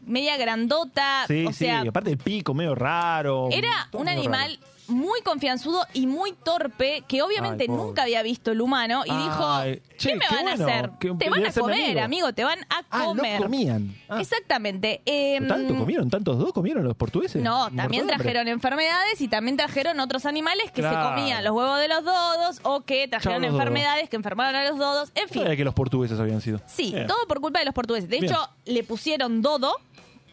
media 0.06 0.36
grandota. 0.38 1.26
Sí, 1.28 1.46
o 1.46 1.52
sí. 1.54 1.66
sea, 1.66 1.82
Aparte 1.82 2.10
el 2.12 2.18
pico 2.18 2.54
medio 2.54 2.76
raro. 2.76 3.48
era 3.52 3.88
un 3.94 4.08
animal 4.10 4.58
raro. 4.60 4.73
Muy 4.88 5.22
confianzudo 5.22 5.86
y 5.94 6.08
muy 6.08 6.34
torpe 6.34 7.04
que 7.08 7.22
obviamente 7.22 7.64
Ay, 7.64 7.76
nunca 7.76 8.04
había 8.04 8.22
visto 8.24 8.52
el 8.52 8.62
humano 8.62 9.04
y 9.06 9.10
Ay, 9.12 9.24
dijo, 9.24 9.82
che, 9.98 10.10
¿qué 10.10 10.16
me 10.16 10.20
qué 10.28 10.36
van 10.36 10.44
bueno, 10.46 10.50
a 10.64 10.68
hacer? 10.68 10.90
que 11.00 11.12
Te 11.14 11.30
van 11.30 11.46
a 11.46 11.52
comer, 11.54 11.80
amigo. 12.00 12.02
amigo, 12.04 12.34
te 12.34 12.44
van 12.44 12.60
a 12.70 12.84
Ah, 12.90 13.04
comer. 13.06 13.40
no 13.40 13.46
comían. 13.46 13.96
Ah, 14.10 14.20
Exactamente. 14.22 15.02
em, 15.06 15.48
¿Tanto 15.48 15.76
comieron? 15.78 16.10
¿Tantos 16.10 16.38
dos 16.38 16.54
comieron 16.54 16.84
los 16.84 16.96
portugueses? 16.96 17.42
no, 17.42 17.58
¿Muertos 17.60 17.78
también 17.78 18.08
trajeron 18.08 18.48
enfermedades 18.48 19.22
y 19.22 19.28
también 19.28 19.58
trajeron 19.58 20.00
otros 20.00 20.26
animales 20.26 20.72
que 20.72 20.82
Claro. 20.82 21.10
se 21.10 21.16
comían 21.16 21.44
los 21.44 21.54
huevos 21.54 21.80
de 21.80 21.88
los 21.88 22.04
dodos 22.04 22.60
o 22.64 22.82
que 22.82 23.08
trajeron 23.08 23.44
enfermedades 23.46 24.10
que 24.10 24.16
enfermaron 24.16 24.56
a 24.56 24.68
los 24.70 24.78
dodos. 24.78 25.12
En 25.16 25.30
fin, 25.30 25.44
sabía 25.44 25.56
que 25.58 25.64
los 25.66 25.74
portugueses 25.74 26.20
habían 26.20 26.42
sido. 26.42 26.60
sí, 26.68 26.94
todo 27.08 27.26
por 27.28 27.40
culpa 27.42 27.60
de 27.60 27.66
los 27.66 27.74
portugueses. 27.74 28.10
De 28.10 28.20
Bien. 28.20 28.32
hecho, 28.34 28.50
le 28.66 28.84
pusieron 28.84 29.42
dodo 29.42 29.76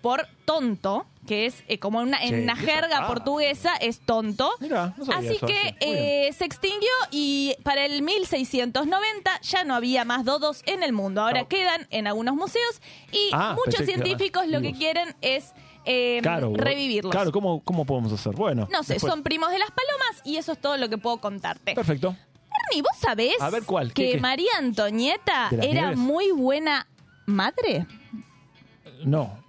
por 0.03 0.26
tonto, 0.44 1.07
que 1.26 1.46
es 1.46 1.62
eh, 1.68 1.78
como 1.78 2.01
una, 2.01 2.18
Che, 2.20 2.28
en 2.28 2.42
una 2.44 2.55
qué 2.55 2.61
jerga 2.66 3.07
portuguesa 3.07 3.76
es 3.76 4.01
tonto. 4.01 4.51
Mirá, 4.61 4.94
no 4.96 5.05
sabía 5.05 5.18
Así 5.30 5.36
eso, 5.36 5.46
que. 5.46 5.53
Muy 5.55 5.72
eh, 5.80 6.32
se 6.36 6.44
extinguió 6.44 6.88
y 7.11 7.55
para 7.62 7.84
el 7.84 8.03
1690 8.03 9.40
ya 9.42 9.64
no 9.64 9.74
había 9.74 10.05
más 10.05 10.24
dodos 10.24 10.62
en 10.66 10.82
el 10.82 10.92
mundo. 10.92 11.22
Ahora 11.22 11.42
No. 11.42 11.48
quedan 11.48 11.86
en 11.90 12.07
algunos 12.07 12.34
museos 12.34 12.80
y 13.12 13.30
Ah, 13.32 13.55
muchos 13.57 13.76
pensé 13.76 13.92
que- 13.92 14.03
científicos 14.03 14.46
lo 14.48 14.59
que 14.61 14.68
vivos. 14.68 14.78
quieren 14.78 15.14
es 15.20 15.53
eh, 15.86 16.18
Claro, 16.22 16.53
revivirlos. 16.55 17.11
Claro, 17.11 17.32
¿cómo, 17.32 17.61
¿cómo 17.64 17.84
podemos 17.86 18.12
hacer? 18.12 18.34
Bueno. 18.34 18.68
No 18.70 18.82
sé, 18.82 18.94
después. 18.94 19.11
son 19.12 19.22
primos 19.22 19.51
de 19.51 19.59
las 19.59 19.70
palomas 19.70 20.20
y 20.24 20.36
eso 20.36 20.53
es 20.53 20.61
todo 20.61 20.76
lo 20.76 20.88
que 20.90 20.98
puedo 20.98 21.18
contarte. 21.18 21.74
Perfecto. 21.74 22.14
Ernie, 22.68 22.82
¿vos 22.82 22.98
sabés 23.01 23.40
A 23.40 23.48
ver, 23.48 23.64
¿cuál? 23.64 23.92
¿Qué, 23.94 24.07
que 24.07 24.12
qué? 24.12 24.20
María 24.20 24.51
Antonieta 24.59 25.48
¿De 25.51 25.57
las 25.59 25.66
era 25.66 25.80
Nieves? 25.82 25.98
muy 25.98 26.30
buena 26.32 26.86
madre? 27.26 27.86
No, 29.05 29.42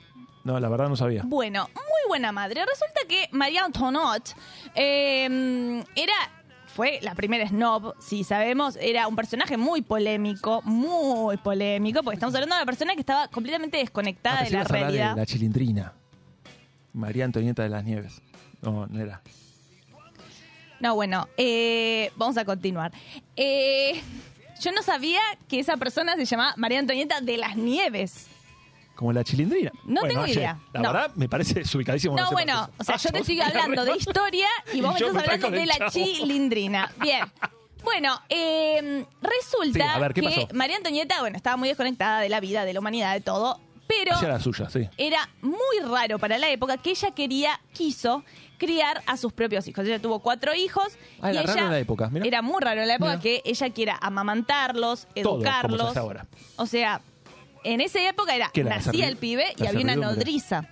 no, 0.43 0.59
la 0.59 0.69
verdad 0.69 0.89
no 0.89 0.95
sabía. 0.95 1.23
Bueno, 1.25 1.67
muy 1.73 2.07
buena 2.07 2.31
madre. 2.31 2.63
Resulta 2.65 3.01
que 3.07 3.27
María 3.31 3.63
Antoinette 3.65 4.35
eh, 4.75 5.83
era 5.95 6.13
fue 6.67 6.99
la 7.01 7.13
primera 7.15 7.45
snob, 7.47 7.95
si 7.99 8.23
sabemos, 8.23 8.77
era 8.79 9.07
un 9.09 9.15
personaje 9.17 9.57
muy 9.57 9.81
polémico, 9.81 10.61
muy 10.63 11.35
polémico, 11.37 12.01
porque 12.01 12.15
estamos 12.15 12.33
hablando 12.33 12.55
de 12.55 12.61
una 12.61 12.65
persona 12.65 12.93
que 12.93 13.01
estaba 13.01 13.27
completamente 13.27 13.75
desconectada 13.77 14.39
Ah, 14.39 14.43
de 14.45 14.49
la 14.51 14.61
hablar 14.61 14.71
de 14.71 14.79
realidad. 14.79 15.15
la 15.17 15.25
chilindrina. 15.25 15.93
María 16.93 17.25
Antonieta 17.25 17.63
de 17.63 17.69
las 17.69 17.83
Nieves. 17.83 18.21
No, 18.61 18.87
no 18.87 18.99
era. 19.01 19.21
No, 20.79 20.95
bueno, 20.95 21.27
eh, 21.37 22.11
vamos 22.15 22.37
a 22.37 22.45
continuar. 22.45 22.91
Eh, 23.35 24.01
yo 24.61 24.71
no 24.71 24.81
sabía 24.81 25.19
que 25.49 25.59
esa 25.59 25.75
persona 25.77 26.15
se 26.15 26.25
llamaba 26.25 26.53
María 26.57 26.79
Antonieta 26.79 27.19
de 27.21 27.37
las 27.37 27.55
Nieves. 27.57 28.27
Como 29.01 29.13
la 29.13 29.23
chilindrina. 29.23 29.71
No 29.85 30.03
tengo 30.03 30.21
ayer, 30.21 30.37
idea. 30.37 30.59
La 30.73 30.79
No. 30.79 30.93
verdad, 30.93 31.11
me 31.15 31.27
parece 31.27 31.55
desubicadísimo. 31.55 32.15
No, 32.15 32.29
bueno, 32.29 32.69
o 32.77 32.83
sea, 32.83 32.93
Ah, 32.93 32.97
yo 32.99 33.09
te 33.13 33.17
estoy 33.17 33.41
hablando 33.41 33.83
de 33.83 33.97
historia 33.97 34.47
y 34.71 34.79
vos 34.81 34.95
Y 35.01 35.03
me 35.05 35.09
estás 35.09 35.23
hablando 35.23 35.49
de 35.49 35.65
la 35.65 35.77
chavo. 35.79 35.89
chilindrina. 35.89 36.91
Bien. 37.01 37.23
Bueno, 37.83 38.21
eh, 38.29 39.03
resulta 39.23 39.73
Sí, 39.73 39.81
a 39.81 39.97
ver, 39.97 40.13
¿qué 40.13 40.21
que 40.21 40.27
pasó? 40.29 40.47
María 40.53 40.75
Antonieta, 40.77 41.19
bueno, 41.19 41.35
estaba 41.35 41.57
muy 41.57 41.67
desconectada 41.69 42.19
de 42.21 42.29
la 42.29 42.39
vida, 42.39 42.63
de 42.63 42.73
la 42.73 42.79
humanidad, 42.79 43.13
de 43.15 43.21
todo, 43.21 43.59
pero 43.87 44.11
la 44.21 44.39
suya, 44.39 44.69
sí. 44.69 44.87
era 44.97 45.27
muy 45.41 45.79
raro 45.89 46.19
para 46.19 46.37
la 46.37 46.47
época 46.51 46.77
que 46.77 46.91
ella 46.91 47.09
quería, 47.09 47.59
quiso 47.73 48.23
criar 48.59 49.01
a 49.07 49.17
sus 49.17 49.33
propios 49.33 49.67
hijos. 49.67 49.83
Ella 49.87 49.99
tuvo 49.99 50.19
cuatro 50.19 50.53
hijos 50.53 50.89
Ah, 51.21 51.29
y 51.33 51.37
era 51.37 51.41
ella 51.41 51.53
raro 51.55 51.65
en 51.65 51.71
la 51.71 51.79
época, 51.79 52.11
era 52.23 52.43
muy 52.43 52.61
raro 52.61 52.81
en 52.81 52.87
la 52.87 52.93
época 52.93 53.19
que 53.19 53.41
ella 53.45 53.69
quiera 53.71 53.97
amamantarlos, 53.99 55.07
Todo, 55.15 55.23
como 55.23 55.41
se 55.41 55.47
educarlos. 55.47 55.89
hace 55.89 55.99
ahora. 55.99 56.27
O 56.57 56.67
sea, 56.67 57.01
en 57.63 57.81
esa 57.81 57.99
época 58.07 58.35
era 58.35 58.49
¿Qué 58.53 58.61
era? 58.61 58.71
La 58.71 58.75
nacía 58.77 59.07
el 59.07 59.17
pibe 59.17 59.53
y 59.57 59.65
había 59.67 59.81
una 59.81 59.95
nodriza. 59.95 60.65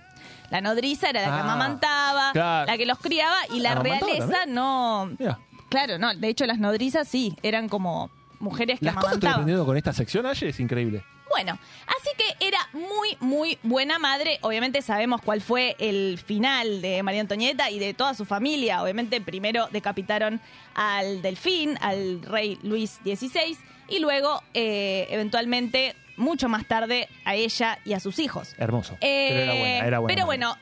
La 0.50 0.60
nodriza 0.60 1.10
era 1.10 1.20
la 1.22 1.26
que 1.28 1.32
Ah, 1.32 1.40
amamantaba, 1.42 2.32
claro. 2.32 2.66
la 2.66 2.76
que 2.76 2.86
los 2.86 2.98
criaba 2.98 3.36
y 3.54 3.60
la 3.60 3.72
¿Amamantaba 3.72 4.06
realeza 4.12 4.32
también? 4.32 4.54
no. 4.54 5.10
Mira. 5.18 5.38
Claro, 5.68 5.98
no. 5.98 6.12
De 6.14 6.28
hecho, 6.28 6.46
las 6.46 6.58
nodrizas 6.58 7.06
sí, 7.06 7.36
eran 7.44 7.68
como 7.68 8.10
mujeres 8.40 8.80
que 8.80 8.86
Las 8.86 8.94
cosas 8.96 9.10
que 9.10 9.14
estoy 9.16 9.28
amamantaban. 9.28 9.34
aprendiendo 9.34 9.64
con 9.66 9.76
esta 9.76 9.92
sección, 9.92 10.26
Aye, 10.26 10.48
es 10.48 10.58
increíble. 10.58 11.04
Bueno, 11.30 11.56
así 11.86 12.10
que 12.18 12.44
era 12.44 12.58
muy, 12.72 13.16
muy 13.20 13.56
buena 13.62 14.00
madre. 14.00 14.40
Obviamente 14.42 14.82
sabemos 14.82 15.20
cuál 15.22 15.40
fue 15.40 15.76
el 15.78 16.18
final 16.18 16.82
de 16.82 17.04
María 17.04 17.20
Antonieta 17.20 17.70
y 17.70 17.78
de 17.78 17.94
toda 17.94 18.14
su 18.14 18.24
familia. 18.24 18.82
Obviamente 18.82 19.20
primero 19.20 19.68
decapitaron 19.70 20.40
al 20.74 21.22
delfín, 21.22 21.78
al 21.82 22.20
rey 22.22 22.58
Luis 22.64 22.98
XVI, 23.04 23.56
y 23.88 24.00
luego, 24.00 24.42
eh, 24.54 25.06
eventualmente, 25.10 25.94
mucho 26.20 26.48
más 26.48 26.64
tarde, 26.66 27.08
a 27.24 27.34
ella 27.34 27.78
y 27.84 27.92
a 27.94 28.00
sus 28.00 28.18
hijos. 28.18 28.54
Hermoso. 28.58 28.96
Eh, 29.00 29.28
pero 29.30 29.42
era 29.42 29.54
buena, 29.54 29.78
era 29.86 29.98
buena. 29.98 30.14
pero 30.14 30.26
madre. 30.26 30.26
bueno, 30.26 30.56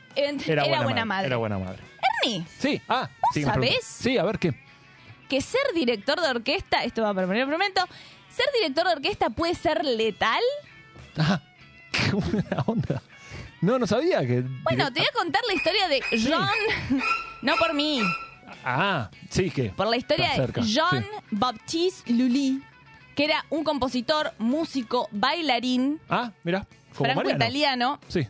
era, 0.47 0.83
buena, 0.83 1.05
madre. 1.05 1.27
Era 1.27 1.37
buena 1.37 1.59
madre. 1.59 1.83
Ernie, 2.25 2.45
Sí, 2.59 2.81
ah, 2.89 3.09
sí, 3.35 3.41
me 3.41 3.47
sabés? 3.47 3.85
Sí, 3.85 4.17
a 4.19 4.25
ver 4.25 4.39
qué. 4.39 4.55
que 5.29 5.41
ser 5.43 5.61
director 5.75 6.21
de 6.21 6.29
orquesta, 6.29 6.83
esto 6.85 7.03
va 7.03 7.13
para 7.13 7.25
el 7.25 7.29
primer 7.29 7.47
momento, 7.49 7.83
ser 8.31 8.47
director 8.55 8.87
de 8.87 8.93
orquesta 8.95 9.31
puede 9.31 9.55
ser 9.55 9.85
letal. 9.85 10.41
Ah, 11.19 11.41
qué 11.93 12.13
buena 12.13 12.63
onda. 12.67 13.03
No, 13.61 13.79
no 13.79 13.87
sabía 13.87 14.21
que. 14.27 14.43
Bueno, 14.63 14.93
te 14.93 15.01
voy 15.01 15.09
a 15.09 15.13
contar 15.19 15.43
la 15.47 15.55
historia 15.55 15.89
de 15.89 16.01
John, 16.29 17.01
no 17.43 17.57
por 17.57 17.75
mí, 17.75 18.01
Ah, 18.65 19.11
sí, 19.31 19.51
que. 19.51 19.71
por 19.71 19.87
la 19.89 19.97
historia 19.97 20.31
de 20.31 20.53
John 20.75 21.03
sí. 21.03 21.09
Baptiste 21.31 22.13
Lully, 22.13 22.63
que 23.19 23.25
era 23.25 23.45
un 23.51 23.64
compositor, 23.64 24.33
músico, 24.39 25.09
bailarín, 25.11 26.01
Ah, 26.09 26.31
mira. 26.45 26.69
Como 26.97 27.09
Mariano. 27.09 27.21
franco-italiano, 27.21 28.01
Sí, 28.07 28.29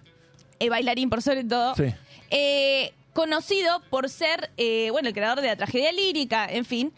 eh, 0.61 0.69
bailarín 0.71 1.11
por 1.11 1.21
sobre 1.21 1.45
todo, 1.45 1.75
sí. 1.75 1.95
eh, 2.31 2.95
conocido 3.13 3.83
por 3.91 4.09
ser, 4.09 4.51
eh, 4.57 4.89
bueno, 4.91 5.09
el 5.09 5.15
creador 5.15 5.43
de 5.43 5.49
la 5.49 5.57
tragedia 5.57 5.93
lírica, 5.93 6.47
en 6.47 6.65
fin, 6.65 6.93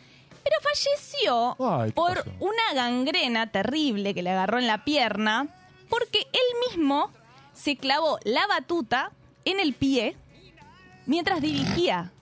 pero 0.45 0.57
falleció 0.63 1.57
Ay, 1.59 1.89
¿qué 1.89 1.95
por 1.95 2.19
pasó? 2.19 2.31
una 2.39 2.75
gangrena 2.75 3.51
terrible 3.51 4.15
que 4.15 4.23
le 4.23 4.31
agarró 4.31 4.61
en 4.61 4.69
la 4.69 4.85
pierna, 4.85 5.49
porque 5.89 6.21
él 6.33 6.71
mismo 6.71 7.11
se 7.53 7.77
clavó 7.77 8.21
la 8.23 8.47
batuta 8.47 9.11
en 9.45 9.59
el 9.59 9.75
pie 9.75 10.17
mientras 11.07 11.41
dirigía. 11.41 12.13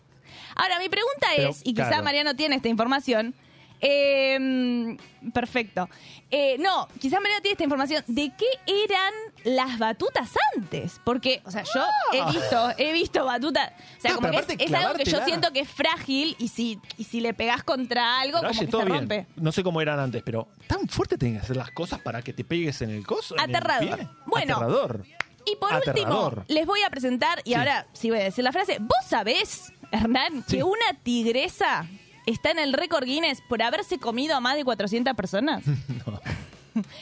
Ahora, 0.56 0.78
mi 0.78 0.88
pregunta 0.88 1.26
Pero, 1.36 1.50
es, 1.50 1.60
y 1.62 1.74
quizá 1.74 1.88
claro. 1.88 2.04
Mariano 2.04 2.34
tiene 2.36 2.56
esta 2.56 2.68
información, 2.68 3.34
eh, 3.80 4.96
perfecto. 5.32 5.88
Eh, 6.30 6.56
no, 6.58 6.88
quizá 7.00 7.20
Mariano 7.20 7.40
tiene 7.42 7.52
esta 7.52 7.64
información. 7.64 8.04
¿De 8.06 8.32
qué 8.36 8.46
eran 8.84 9.12
las 9.44 9.78
batutas 9.78 10.30
antes? 10.56 11.00
Porque, 11.04 11.40
o 11.44 11.50
sea, 11.50 11.62
yo 11.62 11.84
he 12.12 12.30
visto, 12.32 12.70
he 12.78 12.92
visto 12.92 13.24
batutas. 13.24 13.72
O 13.98 14.00
sea, 14.00 14.12
Ah, 14.12 14.14
como 14.14 14.28
pero 14.30 14.32
que 14.32 14.38
es, 14.38 14.44
aparte 14.44 14.64
es 14.64 14.74
algo 14.74 14.92
que 14.98 15.04
yo 15.04 15.10
clavártela. 15.10 15.24
siento 15.26 15.52
que 15.52 15.60
es 15.60 15.68
frágil 15.68 16.36
y 16.38 16.48
si, 16.48 16.78
y 16.96 17.04
si 17.04 17.20
le 17.20 17.34
pegás 17.34 17.62
contra 17.62 18.20
algo, 18.20 18.38
Pero, 18.40 18.48
como 18.52 18.60
que 18.60 18.66
todo 18.66 18.80
se 18.82 18.86
bien. 18.86 18.98
rompe. 19.00 19.26
No 19.36 19.52
sé 19.52 19.62
cómo 19.62 19.80
eran 19.80 19.98
antes, 19.98 20.22
pero 20.22 20.48
tan 20.66 20.88
fuerte 20.88 21.16
tienen 21.18 21.38
que 21.38 21.44
hacer 21.44 21.56
las 21.56 21.70
cosas 21.70 22.00
para 22.00 22.22
que 22.22 22.32
te 22.32 22.44
pegues 22.44 22.82
en 22.82 22.90
el 22.90 23.06
coso. 23.06 23.34
en 23.36 23.48
el 23.50 23.56
Aterrador. 23.56 23.96
pie? 23.98 24.08
Bueno. 24.26 24.56
Aterrador. 24.56 25.04
Y 25.46 25.56
por 25.56 25.72
Aterrador. 25.72 26.38
último, 26.40 26.44
les 26.48 26.66
voy 26.66 26.82
a 26.82 26.90
presentar, 26.90 27.40
y 27.44 27.54
ahora 27.54 27.86
sí 27.94 28.10
voy 28.10 28.18
a 28.18 28.24
decir 28.24 28.44
la 28.44 28.52
frase, 28.52 28.76
¿vos 28.80 28.98
sabés, 29.06 29.72
Hernán, 29.90 30.44
Sí. 30.46 30.58
que 30.58 30.62
una 30.62 30.92
tigresa 31.02 31.86
está 32.30 32.50
en 32.50 32.58
el 32.58 32.72
récord 32.72 33.04
Guinness 33.04 33.40
por 33.48 33.62
haberse 33.62 33.98
comido 33.98 34.36
a 34.36 34.40
más 34.40 34.56
de 34.56 34.64
400 34.64 35.14
personas? 35.14 35.62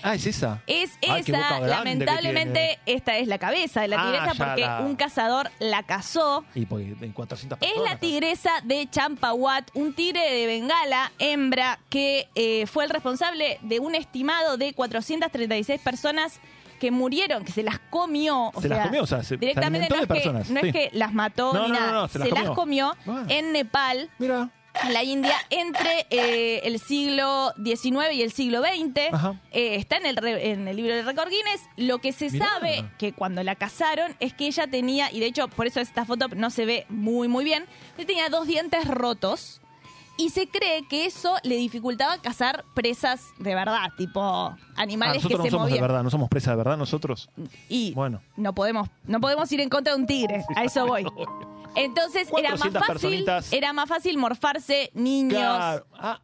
Ah, 0.02 0.14
es 0.14 0.24
esa. 0.24 0.62
Es 0.66 0.92
esa, 1.02 1.60
lamentablemente, 1.60 2.78
esta 2.86 3.18
es 3.18 3.28
la 3.28 3.36
cabeza 3.38 3.82
de 3.82 3.88
la 3.88 3.96
Ah, 4.00 4.04
tigresa 4.06 4.44
porque 4.46 4.62
la- 4.62 4.80
un 4.80 4.96
cazador 4.96 5.50
la 5.58 5.82
cazó. 5.82 6.46
Y 6.54 6.60
en 6.72 7.12
400 7.12 7.58
Es 7.60 7.68
personas. 7.68 7.92
la 7.92 7.98
tigresa 7.98 8.50
de 8.64 8.88
Champawat, 8.88 9.68
un 9.74 9.92
tigre 9.92 10.32
de 10.32 10.46
Bengala, 10.46 11.12
hembra, 11.18 11.78
que 11.90 12.26
eh, 12.34 12.66
fue 12.66 12.84
el 12.84 12.90
responsable 12.90 13.58
de 13.60 13.78
un 13.80 13.94
estimado 13.94 14.56
de 14.56 14.72
436 14.72 15.78
personas 15.82 16.40
que 16.80 16.90
murieron, 16.90 17.44
que 17.44 17.52
se 17.52 17.62
las 17.62 17.78
comió. 17.90 18.50
O 18.54 18.62
Se 18.62 18.68
las 18.70 18.86
comió, 18.86 19.02
o 19.02 19.06
sea, 19.06 19.18
se- 19.22 19.28
se 19.30 19.36
directamente 19.36 19.86
alimentó 19.88 19.94
no, 19.96 20.00
de 20.00 20.04
es, 20.04 20.08
que, 20.08 20.30
personas, 20.30 20.50
no 20.50 20.60
sí. 20.62 20.66
es 20.68 20.72
que 20.72 20.90
las 20.96 21.12
mató 21.12 21.52
No, 21.52 21.62
ni 21.64 21.68
no, 21.68 21.74
no, 21.74 21.80
nada, 21.80 21.92
no, 21.92 22.08
se 22.08 22.18
las 22.18 22.28
las 22.30 22.48
comió. 22.50 22.94
comió 23.04 23.14
Ah. 23.18 23.24
en 23.28 23.52
Nepal. 23.52 24.08
Mira. 24.18 24.48
En 24.84 24.92
la 24.92 25.02
India, 25.02 25.34
entre 25.50 26.06
eh, 26.10 26.60
el 26.64 26.78
siglo 26.78 27.52
XIX 27.62 28.12
y 28.14 28.22
el 28.22 28.30
siglo 28.32 28.60
XX, 28.60 28.96
eh, 29.52 29.76
está 29.76 29.96
en 29.96 30.06
el, 30.06 30.16
re- 30.16 30.50
en 30.52 30.68
el 30.68 30.76
libro 30.76 30.94
de 30.94 31.02
récord 31.02 31.28
Guinness. 31.28 31.62
Lo 31.76 31.98
que 31.98 32.12
se 32.12 32.30
Mirá. 32.30 32.46
sabe 32.48 32.84
que 32.98 33.12
cuando 33.12 33.42
la 33.42 33.54
cazaron 33.56 34.14
es 34.20 34.34
que 34.34 34.46
ella 34.46 34.66
tenía, 34.66 35.10
y 35.10 35.20
de 35.20 35.26
hecho 35.26 35.48
por 35.48 35.66
eso 35.66 35.80
esta 35.80 36.04
foto 36.04 36.28
no 36.28 36.50
se 36.50 36.66
ve 36.66 36.86
muy 36.88 37.26
muy 37.28 37.44
bien, 37.44 37.64
ella 37.96 38.06
tenía 38.06 38.28
dos 38.28 38.46
dientes 38.46 38.86
rotos 38.86 39.60
y 40.18 40.30
se 40.30 40.46
cree 40.48 40.86
que 40.88 41.04
eso 41.04 41.36
le 41.42 41.56
dificultaba 41.56 42.16
cazar 42.22 42.64
presas 42.74 43.20
de 43.38 43.54
verdad, 43.54 43.88
tipo 43.98 44.20
Ah, 44.22 44.56
animales 44.76 45.16
nosotros 45.16 45.32
que 45.32 45.38
no 45.38 45.44
se 45.44 45.50
somos 45.50 45.66
de 45.66 45.70
movían. 45.72 45.82
verdad, 45.88 46.02
no 46.02 46.10
somos 46.10 46.28
presa 46.30 46.50
de 46.52 46.56
verdad 46.56 46.76
nosotros. 46.78 47.28
Y 47.68 47.92
Bueno. 47.94 48.20
no 48.36 48.54
podemos, 48.54 48.88
no 49.04 49.20
podemos 49.20 49.50
ir 49.52 49.60
en 49.60 49.68
contra 49.68 49.94
de 49.94 50.00
un 50.00 50.06
tigre, 50.06 50.44
a 50.54 50.64
eso 50.64 50.86
voy. 50.86 51.04
Entonces 51.76 52.28
era 52.36 52.50
más 52.50 52.60
400 52.60 52.80
fácil, 52.80 52.92
personitas. 53.10 53.52
era 53.52 53.72
más 53.72 53.88
fácil 53.88 54.18
morfarse 54.18 54.90
niños, 54.94 55.40
Claro. 55.40 55.86
Ah. 55.98 56.20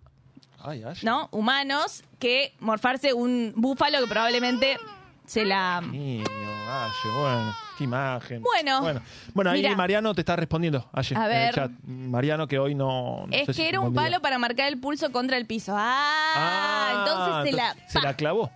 Ay, 0.65 0.83
ay. 0.87 0.95
¿no? 1.03 1.29
Humanos 1.33 2.05
que 2.19 2.55
morfarse 2.61 3.13
un 3.13 3.53
búfalo 3.57 3.99
que 4.01 4.07
probablemente 4.07 4.79
se 5.27 5.45
la 5.45 5.81
Niño, 5.81 6.25
Aye, 6.69 7.11
bueno, 7.21 7.55
qué 7.77 7.85
imagen. 7.85 8.43
Bueno, 8.43 8.81
bueno, 8.81 9.01
bueno 9.35 9.51
ahí. 9.51 9.77
Mariano 9.77 10.15
te 10.15 10.21
está 10.23 10.37
respondiendo, 10.37 10.89
Aye, 10.93 11.17
A 11.17 11.25
en 11.25 11.29
ver. 11.29 11.49
el 11.49 11.55
chat. 11.55 11.71
Mariano 11.85 12.47
que 12.47 12.59
hoy 12.59 12.75
no... 12.75 13.27
no 13.27 13.33
es 13.33 13.47
si 13.47 13.63
que 13.63 13.69
era 13.69 13.81
un 13.81 13.93
palo 13.93 14.21
para 14.23 14.39
marcar 14.39 14.69
el 14.69 14.79
pulso 14.81 15.11
contra 15.11 15.37
el 15.37 15.47
piso. 15.47 15.75
Ah, 15.77 17.05
entonces 17.05 17.51
se 17.51 17.57
la 17.57 17.69
entonces 17.73 17.93
se 17.93 17.99
pa. 17.99 18.05
la 18.07 18.15
clavó. 18.17 18.51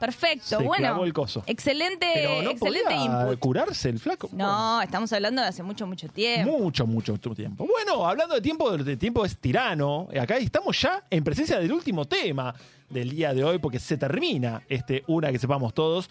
Perfecto, 0.00 0.46
se 0.46 0.56
bueno. 0.56 0.82
clavó 0.88 1.04
el 1.04 1.12
coso. 1.12 1.44
Excelente, 1.46 2.06
Pero 2.14 2.42
no 2.42 2.50
excelente 2.50 2.84
podía 2.94 3.04
input. 3.22 3.38
curarse 3.38 3.88
el 3.90 4.00
flaco. 4.00 4.30
No, 4.32 4.80
estamos 4.82 5.12
hablando 5.12 5.42
de 5.42 5.48
hace 5.48 5.62
mucho 5.62 5.86
mucho 5.86 6.08
tiempo. 6.08 6.58
Mucho, 6.58 6.86
mucho, 6.86 7.12
mucho 7.12 7.34
tiempo. 7.34 7.66
Bueno, 7.66 8.06
hablando 8.08 8.34
de 8.34 8.40
tiempo, 8.40 8.76
de 8.76 8.96
tiempo 8.96 9.24
es 9.26 9.36
tirano. 9.36 10.08
Acá 10.20 10.38
estamos 10.38 10.80
ya 10.80 11.04
en 11.10 11.22
presencia 11.22 11.58
del 11.58 11.70
último 11.72 12.06
tema 12.06 12.54
del 12.88 13.10
día 13.10 13.34
de 13.34 13.44
hoy, 13.44 13.58
porque 13.58 13.78
se 13.78 13.96
termina 13.98 14.62
este 14.68 15.04
Una 15.06 15.30
que 15.30 15.38
sepamos 15.38 15.74
todos. 15.74 16.08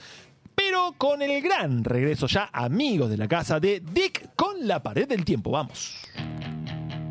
Pero 0.56 0.94
con 0.98 1.22
el 1.22 1.42
gran 1.42 1.84
regreso 1.84 2.28
ya, 2.28 2.50
amigos 2.54 3.10
de 3.10 3.18
la 3.18 3.28
casa, 3.28 3.60
de 3.60 3.80
Dick 3.80 4.36
con 4.36 4.68
la 4.68 4.84
pared 4.84 5.08
del 5.08 5.26
tiempo. 5.26 5.52
Vamos. 5.52 5.96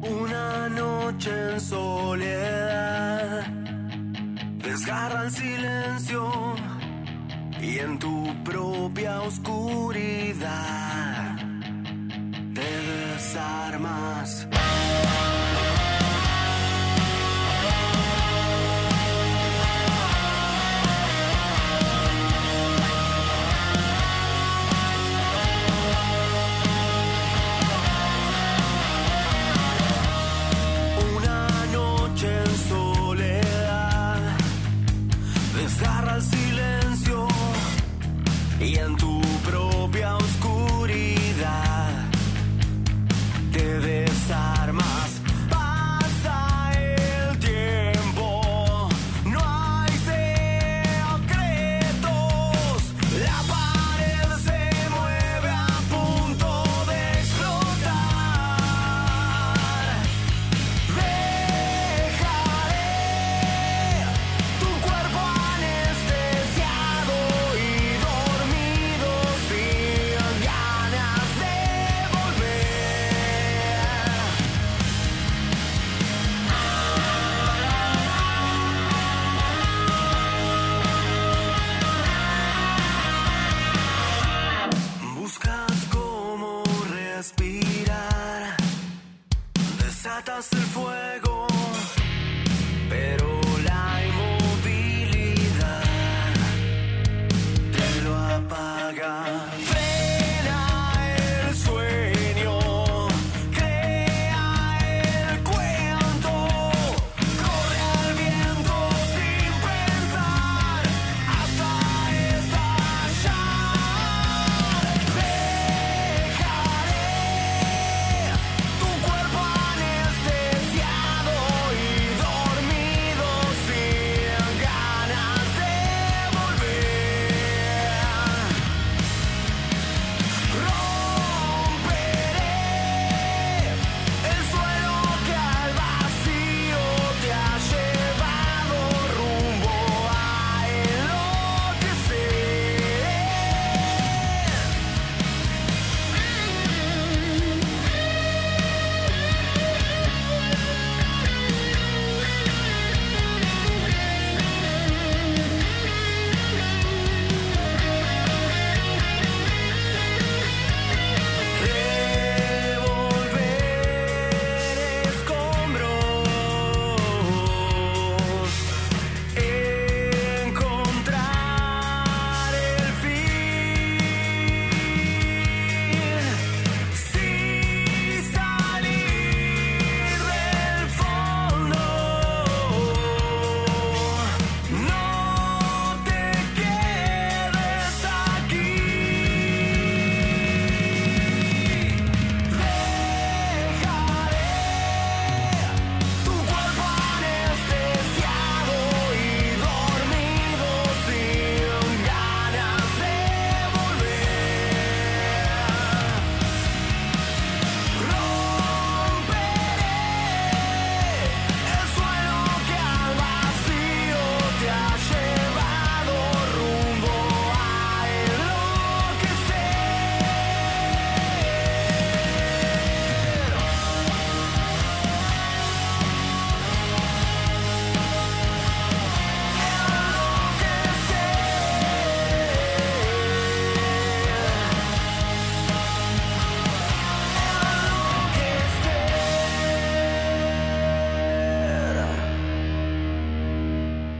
Una 0.02 0.68
noche 0.68 1.30
en 1.54 1.60
soledad 1.60 3.46
desgarra 4.58 5.24
el 5.24 5.30
silencio 5.30 6.30
y 7.60 7.78
en 7.78 7.98
tu 7.98 8.34
propia 8.44 9.20
oscuridad 9.22 10.48
te 12.54 12.60
desarmas. 12.60 14.48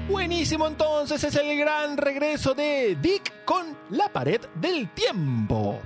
Buenísimo, 0.09 0.67
entonces 0.67 1.23
es 1.23 1.35
el 1.35 1.59
gran 1.59 1.99
regreso 1.99 2.55
de 2.55 2.97
Dick 3.01 3.45
con 3.45 3.77
La 3.91 4.11
Pared 4.11 4.41
del 4.55 4.89
Tiempo. 4.95 5.81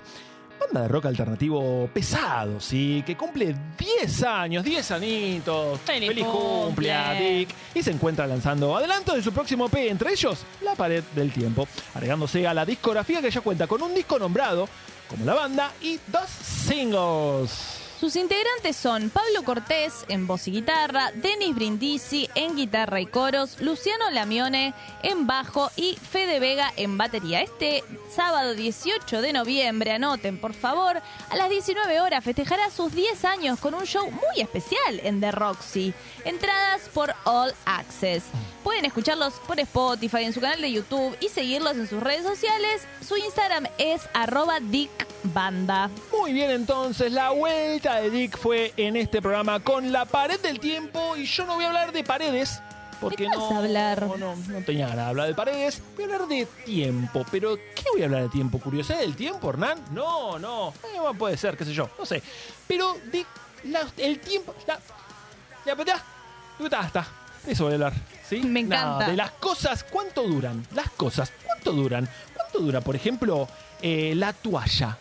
Banda 0.61 0.83
de 0.83 0.89
rock 0.89 1.07
alternativo 1.07 1.91
pesado, 1.93 2.61
sí, 2.61 3.03
que 3.05 3.17
cumple 3.17 3.53
10 3.77 4.23
años, 4.23 4.65
10 4.65 4.91
anitos. 4.93 5.81
Feliz 5.81 6.25
cumple 6.25 6.93
a 6.93 7.11
cumple. 7.11 7.39
Dick. 7.39 7.49
Y 7.75 7.83
se 7.83 7.91
encuentra 7.91 8.25
lanzando 8.29 8.77
adelanto 8.77 9.17
de 9.17 9.25
su 9.25 9.33
próximo 9.33 9.67
EP, 9.67 9.91
entre 9.91 10.13
ellos 10.13 10.45
La 10.63 10.77
Pared 10.77 11.03
del 11.17 11.33
Tiempo, 11.33 11.67
agregándose 11.93 12.47
a 12.47 12.55
la 12.55 12.65
discografía 12.65 13.21
que 13.21 13.31
ya 13.31 13.41
cuenta 13.41 13.67
con 13.67 13.83
un 13.83 13.93
disco 13.93 14.21
nombrado 14.21 14.69
como 15.09 15.25
la 15.25 15.35
banda 15.35 15.73
y 15.83 15.99
dos 16.07 16.31
singles. 16.31 17.82
Sus 18.03 18.17
integrantes 18.17 18.75
son 18.77 19.11
Pablo 19.11 19.45
Cortés 19.45 20.05
en 20.09 20.27
voz 20.27 20.49
y 20.49 20.51
guitarra, 20.51 21.13
Denis 21.15 21.55
Brindisi 21.55 22.29
en 22.35 22.57
guitarra 22.57 23.01
y 23.01 23.07
coros, 23.07 23.61
Luciano 23.61 24.11
Lamione 24.11 24.75
en 25.05 25.29
bajo 25.29 25.71
y 25.77 25.97
Fede 26.11 26.41
Vega 26.41 26.73
en 26.77 26.99
batería. 26.99 27.43
Este 27.43 27.85
sábado 28.13 28.55
18 28.55 29.23
de 29.23 29.33
noviembre, 29.33 29.93
anoten 29.93 30.37
por 30.37 30.53
favor, 30.53 31.01
a 31.31 31.37
las 31.37 31.49
19 31.49 32.01
horas 32.01 32.25
festejará 32.25 32.71
sus 32.71 32.93
10 32.93 33.25
años 33.25 33.61
con 33.61 33.73
un 33.73 33.85
show 33.85 34.11
muy 34.11 34.43
especial 34.43 34.99
en 35.05 35.21
The 35.21 35.31
Roxy. 35.31 35.95
Entradas 36.25 36.89
por 36.93 37.15
All 37.23 37.55
Access. 37.67 38.25
Pueden 38.65 38.85
escucharlos 38.85 39.35
por 39.47 39.61
Spotify, 39.61 40.25
en 40.25 40.33
su 40.33 40.41
canal 40.41 40.61
de 40.61 40.73
YouTube 40.73 41.17
y 41.21 41.29
seguirlos 41.29 41.77
en 41.77 41.89
sus 41.89 42.01
redes 42.01 42.25
sociales. 42.25 42.83
Su 43.07 43.17
Instagram 43.17 43.67
es 43.79 44.09
arroba 44.15 44.61
dickbanda. 44.61 45.91
Muy 46.17 46.33
bien, 46.33 46.51
entonces 46.51 47.11
la 47.11 47.31
vuelta 47.31 47.92
de 47.97 48.11
Dick 48.11 48.37
fue 48.39 48.73
en 48.77 48.97
este 48.97 49.21
programa 49.23 49.61
con 49.61 49.93
la 49.93 50.05
pared 50.05 50.41
del 50.41 50.59
tiempo 50.61 51.17
y 51.17 51.25
yo 51.27 51.45
no 51.47 51.55
voy 51.57 51.65
a 51.65 51.69
hablar 51.69 51.93
de 51.93 52.05
paredes. 52.05 52.61
Porque 53.01 53.25
¿De 53.25 53.31
qué 53.31 53.37
no, 53.37 53.43
vas 53.43 53.53
a 53.53 53.59
hablar? 53.59 54.03
No, 54.07 54.17
no, 54.17 54.37
no 54.37 54.61
tenía 54.65 54.87
ganas 54.87 55.05
de 55.07 55.11
hablar 55.11 55.27
de 55.27 55.35
paredes. 55.35 55.83
Voy 55.97 56.05
a 56.05 56.07
hablar 56.07 56.29
de 56.29 56.47
tiempo. 56.65 57.27
¿Pero 57.33 57.57
qué 57.57 57.83
voy 57.93 58.03
a 58.03 58.05
hablar 58.05 58.23
de 58.23 58.29
tiempo? 58.29 58.61
¿Curiosidad 58.61 59.01
del 59.01 59.17
tiempo, 59.17 59.51
Hernán? 59.51 59.79
No, 59.91 60.39
no. 60.39 60.69
Eh, 60.85 60.99
bueno, 61.01 61.15
puede 61.15 61.37
ser, 61.37 61.57
qué 61.57 61.65
sé 61.65 61.75
yo. 61.75 61.91
No 61.99 62.07
sé. 62.07 62.23
Pero 62.69 62.97
la- 63.65 63.87
el 63.97 64.21
tiempo... 64.21 64.55
La, 64.69 64.79
la 65.65 65.75
verdad, 65.75 65.97
está. 66.87 67.07
Eso 67.45 67.65
voy 67.65 67.73
a 67.73 67.75
hablar. 67.75 67.93
¿sí? 68.29 68.37
Me 68.43 68.63
No, 68.63 68.77
encanta. 68.77 69.07
de 69.11 69.17
las 69.17 69.33
cosas, 69.33 69.83
¿cuánto 69.83 70.23
duran? 70.23 70.65
Las 70.73 70.91
cosas, 70.91 71.33
¿cuánto 71.45 71.73
duran? 71.73 72.09
¿Cuánto 72.37 72.61
dura, 72.61 72.81
por 72.83 72.95
ejemplo, 72.95 73.49
eh, 73.81 74.13
la 74.15 74.33
toalla? 74.33 74.97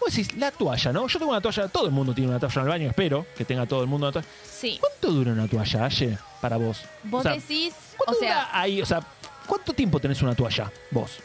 Vos 0.00 0.14
decís, 0.14 0.34
la 0.36 0.50
toalla, 0.50 0.92
¿no? 0.92 1.06
Yo 1.06 1.18
tengo 1.18 1.30
una 1.32 1.40
toalla, 1.40 1.68
todo 1.68 1.84
el 1.86 1.92
mundo 1.92 2.14
tiene 2.14 2.30
una 2.30 2.40
toalla 2.40 2.54
en 2.56 2.62
el 2.62 2.68
baño, 2.68 2.88
espero 2.88 3.26
que 3.36 3.44
tenga 3.44 3.66
todo 3.66 3.82
el 3.82 3.86
mundo 3.86 4.06
una 4.06 4.12
toalla. 4.12 4.28
Sí. 4.50 4.78
¿Cuánto 4.80 5.10
dura 5.12 5.32
una 5.32 5.46
toalla, 5.46 5.84
Aye, 5.84 6.18
para 6.40 6.56
vos? 6.56 6.82
Vos 7.04 7.20
O 7.20 7.22
sea, 7.22 7.32
decís, 7.32 7.74
¿cuánto 7.96 8.12
o 8.12 8.20
sea, 8.20 8.34
dura 8.34 8.48
ahí? 8.60 8.80
O 8.82 8.86
sea, 8.86 9.00
¿cuánto 9.46 9.72
tiempo 9.74 10.00
tenés 10.00 10.20
una 10.22 10.34
toalla, 10.34 10.72
vos? 10.90 11.18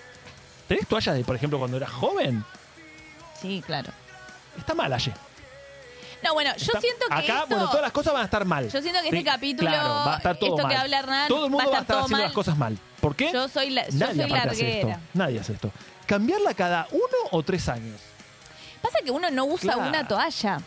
¿Tenés 0.68 0.88
toallas 0.88 1.16
de, 1.16 1.24
por 1.24 1.36
ejemplo, 1.36 1.58
cuando 1.60 1.78
eras 1.78 1.90
joven? 1.92 2.44
Sí, 3.42 3.64
claro. 3.66 3.92
Está 4.58 4.74
mal, 4.74 4.92
Aye. 4.92 5.14
No, 6.24 6.34
bueno, 6.34 6.50
yo 6.58 6.66
Está- 6.66 6.82
siento 6.82 7.06
que 7.08 7.14
Acá, 7.14 7.22
esto- 7.44 7.48
bueno, 7.50 7.66
todas 7.70 7.82
las 7.84 7.92
cosas 7.92 8.14
van 8.14 8.24
a 8.24 8.26
estar 8.26 8.44
mal. 8.46 8.64
Yo 8.72 8.82
siento 8.82 9.00
que 9.04 9.10
Sí, 9.12 9.18
este 9.18 9.24
capítulo, 9.30 9.70
claro, 9.70 9.90
va 9.90 10.14
a 10.16 10.18
estar 10.18 10.38
todo 10.38 10.50
esto 10.56 10.64
mal. 10.64 10.72
que 10.72 10.76
habla 10.82 11.00
Hernán, 11.00 11.28
Todo 11.28 11.46
el 11.46 11.52
mundo 11.52 11.70
va 11.72 11.78
a 11.78 11.82
estar 11.82 11.96
todo 11.96 12.06
haciendo 12.06 12.18
mal. 12.18 12.24
las 12.26 12.34
cosas 12.34 12.58
mal. 12.58 12.78
¿Por 13.00 13.16
qué? 13.16 13.32
Yo 13.32 13.48
soy, 13.48 13.70
la, 13.70 13.88
yo 13.88 13.98
Nadie 14.00 14.16
soy 14.24 14.32
aparte 14.32 14.50
hace 14.50 14.68
esto. 14.76 14.88
larguera. 14.88 15.00
Nadie 15.14 15.40
hace 15.40 15.54
esto. 15.54 15.72
Cambiarla 16.08 16.54
cada 16.56 16.88
uno 16.92 17.04
o 17.32 17.44
tres 17.44 17.70
años. 17.70 18.02
Pasa 18.96 19.06
que 19.06 19.12
uno 19.12 19.30
no 19.32 19.46
usa 19.46 19.74
Claro. 19.74 19.90
una 19.90 20.08
toalla. 20.08 20.60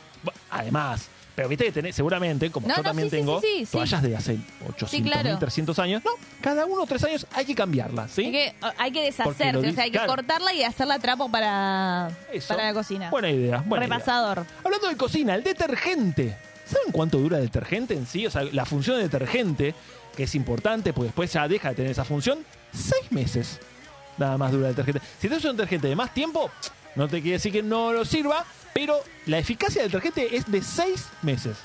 Además, 0.51 1.09
pero 1.35 1.49
viste 1.49 1.64
que 1.66 1.72
tenés, 1.72 1.95
seguramente, 1.95 2.51
como 2.51 2.66
No, 2.66 2.74
yo 2.76 2.83
no, 2.83 2.89
también 2.89 3.09
sí, 3.09 3.16
sí, 3.16 3.20
tengo, 3.20 3.41
sí, 3.41 3.47
sí, 3.59 3.66
sí. 3.66 3.72
toallas 3.72 4.03
de 4.03 4.16
hace 4.16 4.39
800, 4.68 5.11
claro. 5.12 5.29
1300 5.31 5.79
años. 5.79 6.03
No, 6.05 6.11
cada 6.41 6.66
uno 6.66 6.83
o 6.83 6.87
tres 6.87 7.05
años 7.05 7.26
hay 7.33 7.45
que 7.45 7.55
cambiarla, 7.55 8.09
¿sí? 8.09 8.24
Hay 8.26 8.33
que, 8.33 8.55
hay 8.76 8.91
que 8.91 9.01
Porque 9.01 9.01
deshacerse, 9.03 9.53
lo 9.53 9.61
o 9.61 9.72
sea, 9.72 9.85
hay 9.85 9.91
que 9.91 9.99
claro. 9.99 10.09
cortarla 10.14 10.53
y 10.53 10.64
hacerla 10.64 10.99
trapo 10.99 11.31
para, 11.31 12.11
Eso. 12.33 12.49
para 12.49 12.64
la 12.68 12.74
cocina. 12.74 13.11
Buena 13.11 13.31
idea, 13.31 13.62
buena 13.64 13.87
idea. 13.87 13.97
Repasador. 13.99 14.45
Hablando 14.64 14.89
de 14.89 14.97
cocina, 14.97 15.35
el 15.37 15.45
detergente. 15.45 16.37
¿Saben 16.64 16.93
cuánto 16.93 17.18
dura 17.18 17.39
el 17.39 17.45
detergente 17.45 17.95
en 17.95 18.05
sí? 18.07 18.26
O 18.26 18.31
sea, 18.31 18.43
la 18.43 18.66
función 18.66 18.97
del 18.99 19.09
detergente, 19.09 19.74
que 20.16 20.24
es 20.24 20.35
importante, 20.35 20.93
porque 20.93 21.07
después 21.07 21.33
ya 21.33 21.47
deja 21.49 21.70
de 21.70 21.74
tener 21.76 21.93
esa 21.93 22.05
función, 22.05 22.45
seis 22.72 23.11
meses. 23.11 23.61
Nada 24.18 24.37
más 24.37 24.51
dura 24.51 24.68
el 24.70 24.74
detergente. 24.74 25.01
Si 25.20 25.29
tenés 25.29 25.45
un 25.45 25.53
detergente 25.57 25.87
de 25.87 25.95
más 25.97 26.12
tiempo, 26.12 26.51
no 26.99 27.09
te 27.09 27.23
quiere 27.23 27.37
decir 27.39 27.53
que 27.53 27.63
no 27.63 27.93
lo 27.93 28.05
sirva, 28.05 28.45
pero 28.75 29.01
la 29.27 29.39
eficacia 29.39 29.81
del 29.83 29.91
detergente 29.91 30.37
es 30.37 30.51
de 30.51 30.61
seis 30.63 31.07
meses. 31.23 31.57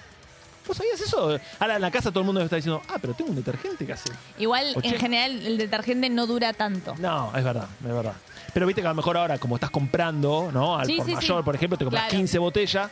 ¿Vos 0.66 0.78
sabías 0.78 1.02
eso? 1.02 1.38
Ahora 1.60 1.76
en 1.76 1.82
la 1.82 1.92
casa 1.92 2.10
todo 2.10 2.22
el 2.22 2.26
mundo 2.26 2.40
está 2.42 2.56
diciendo, 2.56 2.82
ah, 2.88 2.96
pero 3.02 3.14
tengo 3.14 3.32
un 3.32 3.36
detergente 3.36 3.86
que 3.86 3.92
hace. 3.94 4.10
Igual, 4.38 4.74
en 4.82 4.98
general, 4.98 5.46
el 5.46 5.58
detergente 5.58 6.10
no 6.10 6.26
dura 6.26 6.54
tanto. 6.54 6.96
No, 7.00 7.36
es 7.36 7.44
verdad, 7.44 7.68
es 7.86 7.94
verdad. 7.94 8.14
Pero 8.54 8.66
viste 8.68 8.82
que 8.82 8.88
a 8.88 8.92
lo 8.92 8.96
mejor 8.96 9.18
ahora, 9.18 9.38
como 9.40 9.56
estás 9.56 9.72
comprando, 9.72 10.52
¿no? 10.54 10.78
Al 10.78 10.86
Sí, 10.86 10.96
por 10.98 11.06
sí, 11.08 11.16
mayor, 11.16 11.42
sí. 11.42 11.44
por 11.44 11.56
ejemplo, 11.56 11.78
te 11.78 11.84
compras 11.84 12.04
Claro. 12.04 12.18
15 12.18 12.38
botellas, 12.40 12.92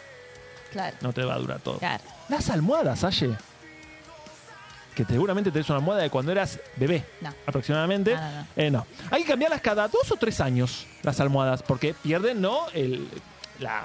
Claro. 0.71 0.97
no 1.01 1.13
te 1.13 1.23
va 1.23 1.35
a 1.35 1.37
durar 1.37 1.59
todo. 1.59 1.77
Claro. 1.77 2.03
Las 2.27 2.49
almohadas, 2.49 3.03
Aye. 3.05 3.35
Que 4.95 5.05
seguramente 5.05 5.51
tenés 5.51 5.69
una 5.69 5.77
almohada 5.79 6.01
de 6.03 6.09
cuando 6.09 6.31
eras 6.31 6.59
bebé, 6.75 7.05
No. 7.21 7.33
aproximadamente. 7.45 8.15
No. 8.15 8.47
Eh, 8.55 8.69
no. 8.71 8.85
Hay 9.09 9.21
que 9.23 9.29
cambiarlas 9.29 9.61
cada 9.61 9.87
dos 9.87 10.11
o 10.11 10.15
tres 10.17 10.41
años, 10.41 10.85
las 11.03 11.19
almohadas, 11.19 11.63
porque 11.63 11.93
pierden, 11.93 12.41
¿no? 12.41 12.67
El, 12.73 13.07
la. 13.59 13.83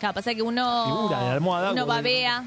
Claro, 0.00 0.14
pasa 0.14 0.34
que 0.34 0.42
uno. 0.42 0.84
Figura 0.84 1.20
de 1.20 1.26
la 1.26 1.32
almohada, 1.34 1.72
Uno 1.72 1.86
babea, 1.86 2.44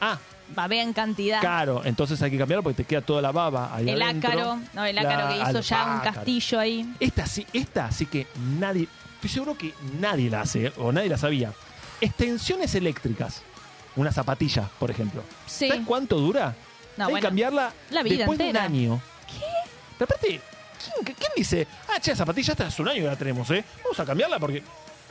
Ah, 0.00 0.18
babea 0.54 0.82
en 0.84 0.92
cantidad. 0.92 1.40
caro. 1.42 1.82
Entonces 1.84 2.22
hay 2.22 2.30
que 2.30 2.38
cambiarlo 2.38 2.62
porque 2.62 2.84
te 2.84 2.84
queda 2.84 3.00
toda 3.00 3.20
la 3.20 3.32
baba 3.32 3.74
ahí 3.74 3.88
el 3.90 4.00
adentro. 4.00 4.30
ácaro, 4.30 4.60
no, 4.72 4.84
el 4.84 4.96
ácaro 4.98 5.28
La 5.28 5.44
que 5.44 5.50
hizo 5.50 5.60
ya 5.62 5.94
un 5.94 6.00
castillo 6.12 6.60
ahí. 6.60 6.94
Esta 7.00 7.26
sí, 7.26 7.44
esta 7.52 7.90
sí 7.90 8.06
que 8.06 8.28
nadie. 8.60 8.86
Estoy 9.16 9.30
seguro 9.30 9.58
que 9.58 9.74
nadie 9.98 10.30
la 10.30 10.42
hace, 10.42 10.72
o 10.76 10.92
nadie 10.92 11.08
la 11.08 11.18
sabía. 11.18 11.52
Extensiones 12.00 12.74
eléctricas. 12.76 13.42
Una 13.96 14.12
zapatilla, 14.12 14.68
por 14.78 14.90
ejemplo. 14.90 15.22
Sí. 15.46 15.68
¿Sabes 15.68 15.84
cuánto 15.86 16.18
dura? 16.18 16.54
No, 16.96 17.04
Hay 17.04 17.08
que 17.08 17.12
bueno, 17.12 17.26
cambiarla 17.28 17.72
la 17.90 18.02
vida 18.02 18.16
después 18.18 18.40
entera. 18.40 18.62
de 18.62 18.68
un 18.68 18.74
año. 18.74 19.00
¿Qué? 19.26 19.44
Pero 19.98 20.04
aparte, 20.04 20.28
¿quién, 20.28 21.14
quién 21.16 21.32
dice? 21.36 21.66
Ah, 21.88 22.00
che, 22.00 22.10
la 22.12 22.16
zapatilla 22.16 22.52
esta 22.52 22.66
hace 22.66 22.82
un 22.82 22.88
año 22.88 23.02
que 23.02 23.08
la 23.08 23.16
tenemos, 23.16 23.50
¿eh? 23.50 23.64
Vamos 23.84 24.00
a 24.00 24.04
cambiarla 24.04 24.38
porque. 24.38 24.62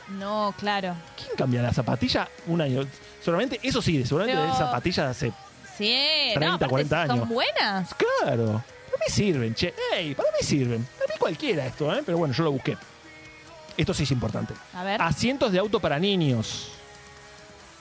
No, 0.08 0.54
claro. 0.58 0.94
¿Quién 1.16 1.30
cambia 1.36 1.62
la 1.62 1.72
zapatilla 1.72 2.28
un 2.46 2.60
año? 2.60 2.86
Seguramente, 3.20 3.58
eso 3.62 3.82
sí, 3.82 4.04
seguramente 4.04 4.40
Pero- 4.40 4.52
de 4.52 4.58
zapatillas 4.58 5.04
de 5.06 5.10
hace. 5.10 5.32
Sí, 5.76 6.30
30, 6.34 6.40
no, 6.40 6.54
aparte 6.54 6.70
40 6.70 7.02
años. 7.02 7.18
Son 7.18 7.28
buenas. 7.28 7.94
Claro. 7.94 8.46
Para 8.90 9.04
mí 9.04 9.10
sirven, 9.12 9.54
che. 9.54 9.74
Ey, 9.94 10.14
para 10.14 10.30
mí 10.30 10.38
sirven. 10.46 10.88
Para 10.98 11.12
mí 11.12 11.18
cualquiera 11.18 11.66
esto, 11.66 11.92
¿eh? 11.94 12.02
Pero 12.06 12.16
bueno, 12.18 12.32
yo 12.32 12.44
lo 12.44 12.52
busqué. 12.52 12.76
Esto 13.76 13.92
sí 13.92 14.04
es 14.04 14.10
importante. 14.10 14.54
A 14.74 14.82
ver. 14.84 15.02
Asientos 15.02 15.52
de 15.52 15.58
auto 15.58 15.78
para 15.80 15.98
niños. 15.98 16.70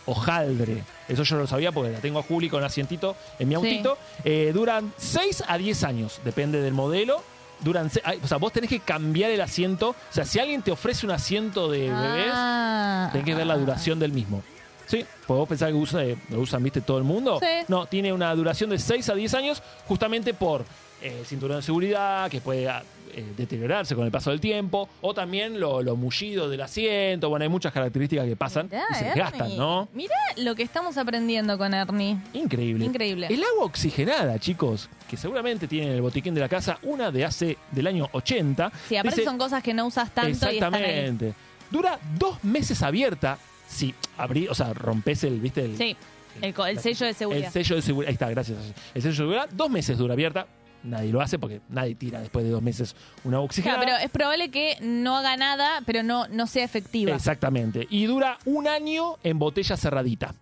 Hojaldre. 0.05 0.83
Eso 1.07 1.23
yo 1.23 1.37
lo 1.37 1.47
sabía 1.47 1.71
porque 1.71 1.91
la 1.91 1.99
tengo 1.99 2.19
a 2.19 2.23
Juli 2.23 2.49
con 2.49 2.63
asientito 2.63 3.15
en 3.39 3.47
mi 3.49 3.55
autito. 3.55 3.97
Eh, 4.23 4.51
duran 4.53 4.93
6 4.97 5.43
a 5.47 5.57
10 5.57 5.83
años, 5.83 6.19
depende 6.23 6.61
del 6.61 6.73
modelo. 6.73 7.21
Duran, 7.61 7.89
se- 7.89 8.01
ay, 8.03 8.19
o 8.23 8.27
sea, 8.27 8.37
vos 8.37 8.51
tenés 8.51 8.69
que 8.69 8.81
cambiar 8.81 9.31
el 9.31 9.39
asiento. 9.41 9.89
O 9.91 9.95
sea, 10.13 10.25
si 10.25 10.39
alguien 10.39 10.61
te 10.61 10.71
ofrece 10.71 11.05
un 11.05 11.11
asiento 11.13 11.69
de 11.71 11.89
bebés, 11.89 12.31
Ah. 12.33 13.09
tenés 13.11 13.25
que 13.25 13.33
ver 13.35 13.47
la 13.47 13.57
duración 13.57 13.97
del 13.99 14.11
mismo. 14.11 14.43
Sí, 14.87 15.05
vos 15.27 15.47
pensás 15.47 15.69
que 15.69 15.75
usa, 15.75 16.03
eh, 16.03 16.17
lo 16.29 16.39
usan, 16.39 16.63
viste, 16.63 16.81
todo 16.81 16.97
el 16.97 17.03
mundo. 17.03 17.39
Sí. 17.39 17.65
No, 17.67 17.85
tiene 17.85 18.13
una 18.13 18.33
duración 18.35 18.69
de 18.69 18.79
6 18.79 19.09
a 19.09 19.15
10 19.15 19.33
años, 19.33 19.63
justamente 19.87 20.33
por 20.33 20.65
eh, 21.01 21.23
cinturón 21.25 21.57
de 21.57 21.63
seguridad, 21.63 22.29
que 22.29 22.41
puede 22.41 22.69
ah, 22.69 22.83
eh, 23.13 23.33
deteriorarse 23.37 23.95
con 23.95 24.05
el 24.05 24.11
paso 24.11 24.29
del 24.29 24.39
tiempo, 24.41 24.89
o 25.01 25.13
también 25.13 25.59
lo, 25.59 25.81
lo 25.81 25.95
mullido 25.95 26.49
del 26.49 26.61
asiento. 26.61 27.29
Bueno, 27.29 27.43
hay 27.43 27.49
muchas 27.49 27.71
características 27.71 28.25
que 28.25 28.35
pasan 28.35 28.67
Mirá, 28.69 28.85
y 28.91 28.95
se 28.95 29.09
gastan, 29.13 29.55
¿no? 29.55 29.87
Mirá 29.93 30.15
lo 30.37 30.53
que 30.53 30.63
estamos 30.63 30.97
aprendiendo 30.97 31.57
con 31.57 31.73
Ernie. 31.73 32.17
Increíble. 32.33 32.85
Increíble. 32.85 33.27
El 33.29 33.43
agua 33.43 33.65
oxigenada, 33.65 34.37
chicos, 34.39 34.89
que 35.09 35.17
seguramente 35.17 35.67
tienen 35.67 35.89
en 35.89 35.95
el 35.95 36.01
botiquín 36.01 36.33
de 36.33 36.41
la 36.41 36.49
casa, 36.49 36.77
una 36.83 37.09
de 37.09 37.25
hace 37.25 37.57
del 37.71 37.87
año 37.87 38.09
80. 38.11 38.71
Sí, 38.87 38.97
aparte 38.97 39.21
Dice- 39.21 39.29
son 39.29 39.37
cosas 39.37 39.63
que 39.63 39.73
no 39.73 39.85
usas 39.85 40.11
tanto 40.11 40.51
y 40.51 40.55
están 40.55 40.73
ahí. 40.75 40.83
Exactamente. 40.83 41.33
Dura 41.71 41.99
dos 42.17 42.43
meses 42.43 42.81
abierta. 42.83 43.37
Si 43.67 43.93
abrí, 44.17 44.47
o 44.47 44.55
sea, 44.55 44.73
rompes 44.73 45.23
el, 45.23 45.39
¿viste? 45.39 45.65
El, 45.65 45.77
Sí, 45.77 45.97
el, 46.41 46.79
sello 46.79 47.05
de 47.05 47.13
seguridad. 47.13 47.45
el 47.47 47.51
sello 47.51 47.75
de 47.77 47.81
seguridad. 47.81 48.09
Ahí 48.09 48.13
está, 48.13 48.29
gracias. 48.29 48.57
El 48.93 49.01
sello 49.01 49.11
de 49.11 49.17
seguridad, 49.17 49.49
dos 49.51 49.69
meses 49.69 49.97
dura 49.97 50.13
abierta. 50.13 50.47
Nadie 50.83 51.11
lo 51.11 51.19
hace 51.19 51.39
porque 51.39 51.61
nadie 51.69 51.95
tira 51.95 52.19
después 52.19 52.45
de 52.45 52.51
dos 52.51 52.61
meses 52.61 52.95
una 53.23 53.31
Claro, 53.37 53.43
oxigenada. 53.45 53.79
pero 53.83 53.97
es 53.97 54.09
probable 54.11 54.51
que 54.51 54.77
no 54.81 55.17
haga 55.17 55.35
nada, 55.35 55.81
pero 55.85 56.03
no, 56.03 56.27
no 56.27 56.45
sea 56.45 56.63
efectiva. 56.63 57.15
Exactamente. 57.15 57.87
Y 57.89 58.05
dura 58.05 58.37
un 58.45 58.67
año 58.67 59.15
en 59.23 59.39
botella 59.39 59.77
cerradita. 59.77 60.35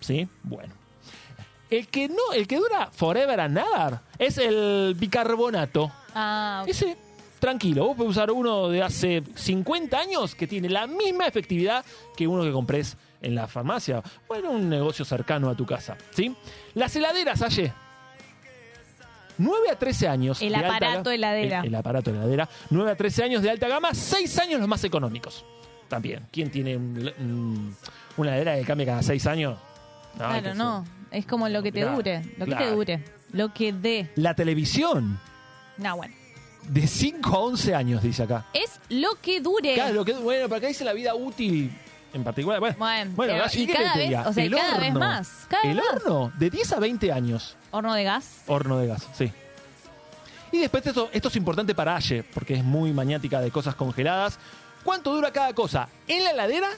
¿Sí? 0.00 0.26
Bueno. 0.42 0.72
El 1.68 1.86
que 1.88 2.08
no, 2.08 2.32
el 2.34 2.48
que 2.48 2.56
dura 2.56 2.88
forever 2.90 3.38
and 3.40 3.58
ever 3.58 3.98
es 4.18 4.38
el 4.38 4.96
bicarbonato. 4.98 5.92
Ah, 6.14 6.60
ok. 6.62 6.68
Ese, 6.70 6.96
tranquilo, 7.40 7.86
vos 7.86 7.96
podés 7.96 8.10
usar 8.10 8.30
uno 8.30 8.68
de 8.68 8.82
hace 8.82 9.22
50 9.34 9.98
años 9.98 10.34
que 10.34 10.46
tiene 10.46 10.68
la 10.68 10.86
misma 10.86 11.26
efectividad 11.26 11.84
que 12.16 12.26
uno 12.28 12.44
que 12.44 12.52
comprés 12.52 12.96
en 13.22 13.34
la 13.34 13.46
farmacia 13.48 14.02
o 14.28 14.34
en 14.34 14.46
un 14.46 14.68
negocio 14.68 15.04
cercano 15.04 15.50
a 15.50 15.54
tu 15.56 15.66
casa. 15.66 15.96
¿Sí? 16.10 16.34
Las 16.74 16.94
heladeras, 16.96 17.42
Aye. 17.42 17.72
9 19.38 19.70
a 19.70 19.78
13 19.78 20.08
años. 20.08 20.42
El 20.42 20.50
de 20.52 20.56
aparato 20.58 21.10
heladera. 21.10 21.60
El, 21.60 21.66
el 21.68 21.74
aparato 21.74 22.10
heladera. 22.10 22.48
9 22.70 22.90
a 22.90 22.96
13 22.96 23.24
años 23.24 23.42
de 23.42 23.50
alta 23.50 23.68
gama, 23.68 23.94
6 23.94 24.38
años 24.38 24.60
los 24.60 24.68
más 24.68 24.84
económicos. 24.84 25.44
También. 25.88 26.26
¿Quién 26.30 26.50
tiene 26.50 26.76
un- 26.76 27.10
un- 27.18 27.76
una 28.16 28.30
heladera 28.36 28.56
que 28.56 28.64
cambia 28.64 28.86
cada 28.86 29.02
6 29.02 29.26
años? 29.26 29.58
No, 30.18 30.26
claro, 30.28 30.54
no. 30.54 30.84
Es 31.10 31.24
como 31.26 31.48
lo 31.48 31.62
que 31.62 31.72
te 31.72 31.80
Claro, 31.80 31.96
dure. 31.96 32.22
Lo 32.36 32.46
que 32.46 32.54
te 32.54 32.70
dure. 32.70 33.04
Lo 33.32 33.54
que 33.54 33.72
dé. 33.72 34.10
La 34.16 34.34
televisión, 34.34 35.18
No, 35.78 35.96
bueno. 35.96 36.14
De 36.68 36.86
5 36.86 37.34
a 37.36 37.38
11 37.40 37.74
años, 37.74 38.02
dice 38.02 38.22
acá. 38.22 38.46
Es 38.52 38.78
lo 38.88 39.14
que 39.20 39.40
dure. 39.40 39.74
Claro, 39.74 39.94
lo 39.94 40.04
que, 40.04 40.12
bueno, 40.14 40.48
para 40.48 40.58
acá 40.58 40.66
dice 40.68 40.84
la 40.84 40.92
vida 40.92 41.14
útil 41.14 41.70
en 42.12 42.24
particular. 42.24 42.60
Bueno, 42.60 42.76
Bueno, 42.78 43.12
pero- 43.16 43.44
así 43.44 43.62
y 43.62 43.66
que 43.66 43.72
cada 43.72 43.94
vez- 43.94 44.26
o 44.26 44.32
sea, 44.32 44.44
el 44.44 44.54
cada 44.54 44.78
vez 44.78 44.92
más, 44.94 45.46
cada 45.48 45.62
el 45.64 45.76
vez 45.76 45.84
más. 45.84 46.02
horno, 46.04 46.32
de 46.38 46.50
10 46.50 46.72
a 46.72 46.78
20 46.80 47.12
años, 47.12 47.56
Horno 47.70 47.94
de 47.94 48.04
gas. 48.04 48.42
horno 48.46 48.78
de 48.78 48.86
gas, 48.88 49.06
sí. 49.16 49.32
Y 50.52 50.58
después 50.58 50.84
esto, 50.84 51.08
esto 51.12 51.28
es 51.28 51.36
importante 51.36 51.74
para 51.74 51.94
Aye, 51.96 52.24
porque 52.24 52.54
es 52.54 52.64
muy 52.64 52.92
maniática 52.92 53.40
de 53.40 53.50
cosas 53.52 53.74
congeladas. 53.76 54.38
¿Cuánto 54.82 55.14
dura 55.14 55.30
cada 55.32 55.52
cosa? 55.54 55.88
En 56.08 56.24
la 56.24 56.30
heladera 56.32 56.68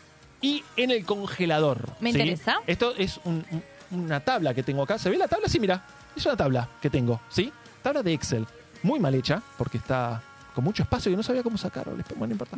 y 0.43 0.63
en 0.77 0.91
el 0.91 1.07
congelador. 1.07 1.89
Me 2.01 2.13
¿sí? 2.13 2.19
interesa. 2.21 2.57
Esto 2.67 2.95
es 2.97 3.19
un- 3.25 3.47
un- 3.51 3.63
una 4.03 4.21
tabla 4.21 4.53
que 4.53 4.63
tengo 4.63 4.83
acá. 4.83 4.99
¿Se 4.99 5.09
ve 5.09 5.17
la 5.17 5.29
tabla? 5.29 5.49
Sí, 5.49 5.59
mira. 5.59 5.83
Es 6.15 6.27
una 6.27 6.37
tabla 6.37 6.69
que 6.83 6.91
tengo, 6.91 7.21
¿sí? 7.31 7.51
Tabla 7.83 8.03
de 8.03 8.13
Excel. 8.13 8.47
Muy 8.83 8.99
mal 9.01 9.15
hecha, 9.15 9.43
porque 9.57 9.79
está 9.79 10.23
con 10.55 10.65
mucho 10.65 10.83
espacio 10.83 11.11
y 11.11 11.17
no 11.17 11.23
sabía 11.23 11.43
cómo 11.43 11.57
sacarlo. 11.57 11.95
Bueno, 12.17 12.27
no 12.27 12.33
importa. 12.33 12.57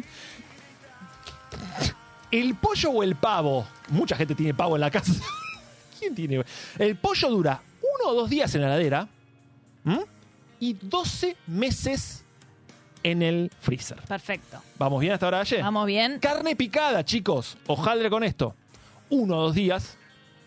El 2.31 2.55
pollo 2.57 2.91
o 2.91 3.03
el 3.03 3.15
pavo. 3.17 3.67
Mucha 3.91 4.17
gente 4.17 4.35
tiene 4.35 4.55
pavo 4.55 4.75
en 4.77 4.81
la 4.81 4.91
casa. 4.91 5.13
¿Quién 5.99 6.15
tiene? 6.15 6.45
El 6.79 6.97
pollo 6.97 7.29
dura 7.31 7.61
uno 7.81 8.11
o 8.11 8.15
dos 8.15 8.31
días 8.31 8.53
en 8.55 8.63
la 8.63 8.67
heladera 8.69 9.09
¿m? 9.85 10.01
y 10.59 10.73
12 10.75 11.37
meses 11.47 12.25
en 13.03 13.23
el 13.23 13.51
freezer. 13.61 14.01
Perfecto. 14.03 14.61
¿Vamos 14.79 15.01
bien 15.01 15.13
hasta 15.13 15.27
ahora, 15.27 15.41
Aye? 15.41 15.63
Vamos 15.63 15.87
bien. 15.87 16.19
Carne 16.19 16.57
picada, 16.57 17.05
chicos. 17.05 17.57
Hojaldre 17.67 18.11
con 18.11 18.25
esto. 18.25 18.55
Uno 19.11 19.37
o 19.39 19.43
dos 19.43 19.55
días 19.55 19.97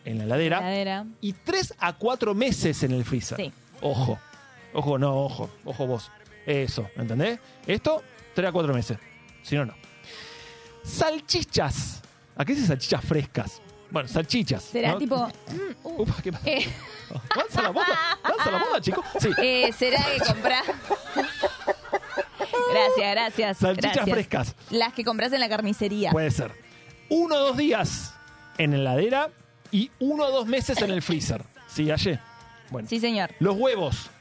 en 0.03 0.17
la 0.17 0.23
heladera 0.25 0.59
Heladera. 0.59 1.05
y 1.21 1.34
tres 1.34 1.73
a 1.80 1.93
cuatro 1.93 2.34
meses 2.34 2.82
en 2.84 2.91
el 2.91 3.05
freezer. 3.05 3.38
Sí. 3.38 3.51
Ojo. 3.82 4.19
Ojo, 4.78 4.99
no, 4.99 5.23
ojo. 5.23 5.49
Ojo 5.65 5.88
vos. 5.88 6.11
Eso, 6.45 6.88
¿entendés? 6.95 7.39
Esto, 7.65 8.03
tres 8.36 8.49
a 8.49 8.51
cuatro 8.51 8.75
meses. 8.75 8.99
Si 9.41 9.55
no, 9.55 9.65
no. 9.65 9.73
Salchichas. 10.84 12.03
¿A 12.36 12.45
qué 12.45 12.53
dice 12.53 12.67
salchichas 12.67 13.03
frescas? 13.03 13.59
Bueno, 13.89 14.07
salchichas. 14.07 14.61
Será 14.61 14.91
¿no? 14.91 14.99
tipo. 14.99 15.15
mm, 15.47 15.88
uh, 15.88 16.01
Upa, 16.03 16.21
¿qué 16.21 16.32
pasa? 16.32 16.47
eh, 16.47 16.67
¿Lanza 17.36 17.61
la 17.63 17.71
moda? 17.71 18.19
¿Lanza 18.23 18.51
la 18.51 18.59
moda, 18.59 18.80
chicos? 18.80 19.03
Sí. 19.19 19.30
eh, 19.41 19.73
será 19.73 19.99
que 20.13 20.19
comprar. 20.25 20.63
Gracias, 22.71 23.11
gracias. 23.11 23.57
Salchichas 23.57 23.93
gracias. 23.93 24.13
frescas. 24.13 24.55
Las 24.69 24.93
que 24.93 25.03
compras 25.03 25.34
en 25.34 25.39
la 25.39 25.49
carnicería. 25.49 26.11
Puede 26.11 26.30
ser. 26.30 26.51
Uno 27.09 27.36
o 27.36 27.39
dos 27.39 27.57
días 27.57 28.13
en 28.59 28.71
la 28.71 28.78
heladera 28.93 29.30
y 29.71 29.89
uno 29.99 30.25
o 30.25 30.32
dos 30.32 30.45
meses 30.45 30.80
en 30.82 30.91
el 30.91 31.01
freezer. 31.01 31.43
¿Sí, 31.67 31.89
Aye? 31.89 32.19
Bueno. 32.69 32.88
Sí, 32.88 32.99
señor. 32.99 33.32
Los 33.39 33.55
huevos. 33.57 34.11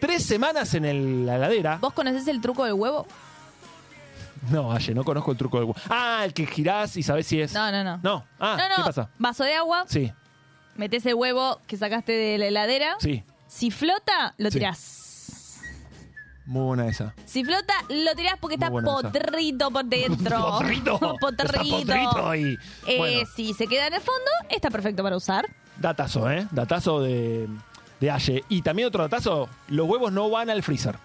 Tres 0.00 0.24
semanas 0.24 0.74
en 0.74 0.84
el- 0.84 1.26
la 1.26 1.36
heladera. 1.36 1.78
¿Vos 1.80 1.92
conocés 1.92 2.26
el 2.28 2.40
truco 2.40 2.64
del 2.64 2.74
huevo? 2.74 3.06
No, 4.50 4.70
Aye, 4.72 4.94
no 4.94 5.02
conozco 5.04 5.32
el 5.32 5.38
truco 5.38 5.56
del 5.58 5.66
huevo. 5.66 5.80
Ah, 5.88 6.22
el 6.24 6.32
que 6.32 6.46
girás 6.46 6.96
y 6.96 7.02
sabés 7.02 7.26
si 7.26 7.40
es. 7.40 7.52
No, 7.52 7.70
no, 7.72 7.82
no. 7.82 7.98
No. 8.02 8.24
Ah, 8.38 8.56
no, 8.58 8.68
no. 8.68 8.74
¿qué 8.76 8.82
pasa? 8.82 9.10
Vaso 9.18 9.44
de 9.44 9.54
agua, 9.54 9.84
Sí, 9.88 10.12
metés 10.76 11.04
el 11.06 11.14
huevo 11.14 11.60
que 11.66 11.76
sacaste 11.76 12.12
de 12.12 12.38
la 12.38 12.46
heladera. 12.46 12.96
sí. 13.00 13.22
Si 13.48 13.70
flota, 13.70 14.34
lo 14.38 14.50
Sí. 14.50 14.58
tirás. 14.58 15.60
Muy 16.46 16.62
buena 16.64 16.86
esa. 16.88 17.14
Si 17.24 17.44
flota, 17.44 17.74
lo 17.88 18.14
tirás 18.14 18.34
porque 18.40 18.54
está 18.54 18.70
Muy 18.70 18.82
buena 18.82 18.98
esa. 19.08 19.10
podrito 19.10 19.70
por 19.70 19.84
dentro. 19.86 20.40
Podrito. 20.58 20.94
Está 21.30 21.62
podrito 21.62 22.28
ahí. 22.28 22.56
Eh, 22.86 22.98
Bueno. 22.98 23.28
Si 23.34 23.54
se 23.54 23.66
queda 23.66 23.86
en 23.88 23.94
el 23.94 24.00
fondo, 24.00 24.30
está 24.50 24.68
perfecto 24.70 25.02
para 25.02 25.16
usar. 25.16 25.46
Datazo, 25.78 26.30
¿eh? 26.30 26.46
Datazo 26.50 27.00
de, 27.02 27.48
de 28.00 28.10
Aye. 28.10 28.44
Y 28.48 28.62
también 28.62 28.88
otro 28.88 29.02
datazo, 29.02 29.48
los 29.68 29.88
huevos 29.88 30.12
no 30.12 30.28
van 30.30 30.50
al 30.50 30.62
freezer. 30.62 30.96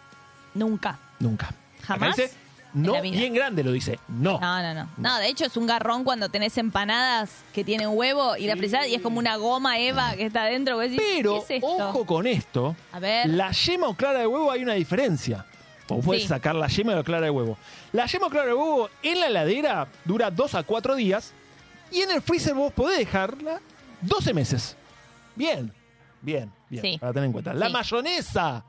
Nunca. 0.53 0.97
Nunca. 1.19 1.47
Acá 1.47 1.55
Jamás 1.87 2.15
dice, 2.15 2.31
no, 2.73 3.01
bien 3.01 3.33
grande 3.33 3.63
lo 3.63 3.71
dice. 3.71 3.99
No. 4.07 4.39
No, 4.39 4.61
no, 4.61 4.73
no. 4.73 4.89
No, 4.97 5.17
de 5.17 5.27
hecho 5.27 5.45
es 5.45 5.57
un 5.57 5.67
garrón 5.67 6.03
cuando 6.03 6.29
tenés 6.29 6.57
empanadas 6.57 7.29
que 7.53 7.63
tienen 7.63 7.89
huevo 7.91 8.35
y 8.37 8.47
la 8.47 8.55
frisás 8.55 8.87
y 8.87 8.95
es 8.95 9.01
como 9.01 9.19
una 9.19 9.35
goma 9.37 9.77
Eva 9.79 10.15
que 10.15 10.25
está 10.25 10.43
adentro. 10.43 10.77
Pero, 10.79 11.43
¿qué 11.47 11.55
es 11.55 11.63
esto? 11.63 11.89
ojo 11.89 12.05
con 12.05 12.27
esto. 12.27 12.75
A 12.91 12.99
ver. 12.99 13.29
La 13.29 13.51
yema 13.51 13.87
o 13.87 13.93
clara 13.93 14.19
de 14.19 14.27
huevo 14.27 14.51
hay 14.51 14.63
una 14.63 14.73
diferencia. 14.73 15.45
Vos 15.87 16.05
puedes 16.05 16.23
Sí. 16.23 16.29
sacar 16.29 16.55
la 16.55 16.67
yema 16.67 16.93
o 16.93 16.95
la 16.95 17.03
clara 17.03 17.25
de 17.25 17.29
huevo. 17.31 17.57
La 17.91 18.05
yema 18.05 18.27
o 18.27 18.29
clara 18.29 18.47
de 18.47 18.53
huevo 18.53 18.89
en 19.03 19.19
la 19.19 19.27
heladera 19.27 19.87
dura 20.05 20.31
2 20.31 20.55
a 20.55 20.63
4 20.63 20.95
días 20.95 21.33
y 21.91 21.99
en 22.01 22.11
el 22.11 22.21
freezer 22.21 22.53
vos 22.53 22.71
podés 22.71 22.97
dejarla 22.99 23.59
12 24.01 24.33
meses. 24.33 24.77
Bien, 25.35 25.73
bien, 26.21 26.51
bien. 26.69 26.81
Sí. 26.83 26.97
Para 26.99 27.13
tener 27.13 27.27
en 27.27 27.31
cuenta. 27.33 27.53
La 27.53 27.67
Sí. 27.67 27.73
mayonesa. 27.73 28.63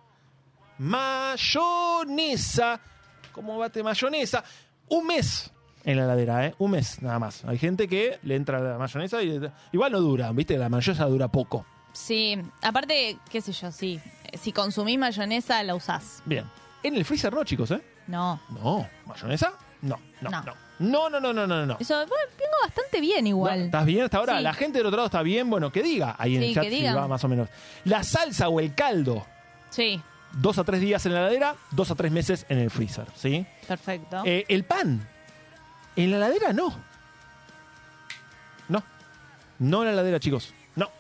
Mayonesa. 0.79 2.81
¿Cómo 3.33 3.59
bate 3.59 3.83
mayonesa? 3.83 4.45
Un 4.89 5.07
mes 5.07 5.51
en 5.85 5.97
la 5.97 6.05
heladera, 6.05 6.47
¿eh? 6.47 6.55
Un 6.59 6.73
mes 6.73 7.01
nada 7.03 7.19
más. 7.19 7.45
Hay 7.45 7.59
gente 7.59 7.89
que 7.89 8.19
le 8.23 8.37
entra 8.37 8.61
la 8.61 8.79
mayonesa 8.79 9.23
y 9.23 9.41
igual 9.73 9.93
no 9.93 10.01
dura, 10.01 10.31
¿viste? 10.33 10.59
La 10.59 10.69
mayonesa 10.69 11.05
dura 11.07 11.29
poco. 11.29 11.65
Sí, 11.93 12.39
aparte, 12.63 13.19
qué 13.31 13.41
sé 13.41 13.53
yo, 13.53 13.71
sí. 13.71 14.01
Si 14.41 14.53
consumís 14.53 14.99
mayonesa, 14.99 15.63
la 15.63 15.75
usás. 15.75 16.23
Bien. 16.25 16.45
En 16.83 16.97
el 16.97 17.05
freezer 17.05 17.33
no, 17.33 17.45
chicos, 17.45 17.71
¿eh? 17.71 17.83
No. 18.07 18.41
No. 18.51 18.89
¿Mayonesa? 19.07 19.53
No, 19.83 19.99
no, 20.21 20.31
No. 20.31 20.43
no. 20.43 20.55
No, 20.83 21.09
no, 21.09 21.21
no, 21.21 21.33
no, 21.33 21.47
no, 21.47 21.65
no. 21.67 21.77
Eso, 21.81 21.95
bueno, 21.97 22.15
vengo 22.39 22.53
bastante 22.63 23.01
bien 23.01 23.25
No, 23.25 23.29
igual. 23.31 23.61
¿Estás 23.63 23.87
bien 23.87 24.03
hasta 24.05 24.19
ahora? 24.19 24.37
Sí. 24.39 24.43
La 24.43 24.53
gente 24.55 24.79
del 24.79 24.87
otro 24.87 24.97
lado 24.99 25.07
está 25.07 25.23
bien, 25.23 25.49
bueno, 25.49 25.71
que 25.73 25.83
diga 25.83 26.17
ahí 26.19 26.37
en 26.37 26.43
Sí, 26.43 26.49
el 26.49 26.55
chat 26.55 26.65
que 26.65 26.71
si 26.71 26.83
va 26.85 27.09
más 27.09 27.23
o 27.25 27.29
menos. 27.29 27.49
La 27.85 28.03
salsa 28.03 28.49
o 28.49 28.61
el 28.61 28.75
caldo, 28.75 29.27
Sí, 29.71 30.01
dos 30.33 30.59
a 30.59 30.65
tres 30.65 30.81
días 30.81 31.05
en 31.07 31.15
la 31.15 31.21
heladera, 31.21 31.55
dos 31.71 31.91
a 31.91 31.95
tres 31.95 32.11
meses 32.13 32.45
en 32.49 32.59
el 32.59 32.71
freezer, 32.71 33.07
¿sí? 33.15 33.47
perfecto. 33.67 34.23
Eh, 34.27 34.45
el 34.49 34.65
pan, 34.65 35.09
en 35.97 36.11
la 36.11 36.17
heladera 36.19 36.53
no. 36.53 36.75
No. 38.69 38.83
No 39.59 39.81
en 39.83 39.87
la 39.87 39.93
heladera, 39.93 40.19
chicos. 40.21 40.53
No. 40.77 40.91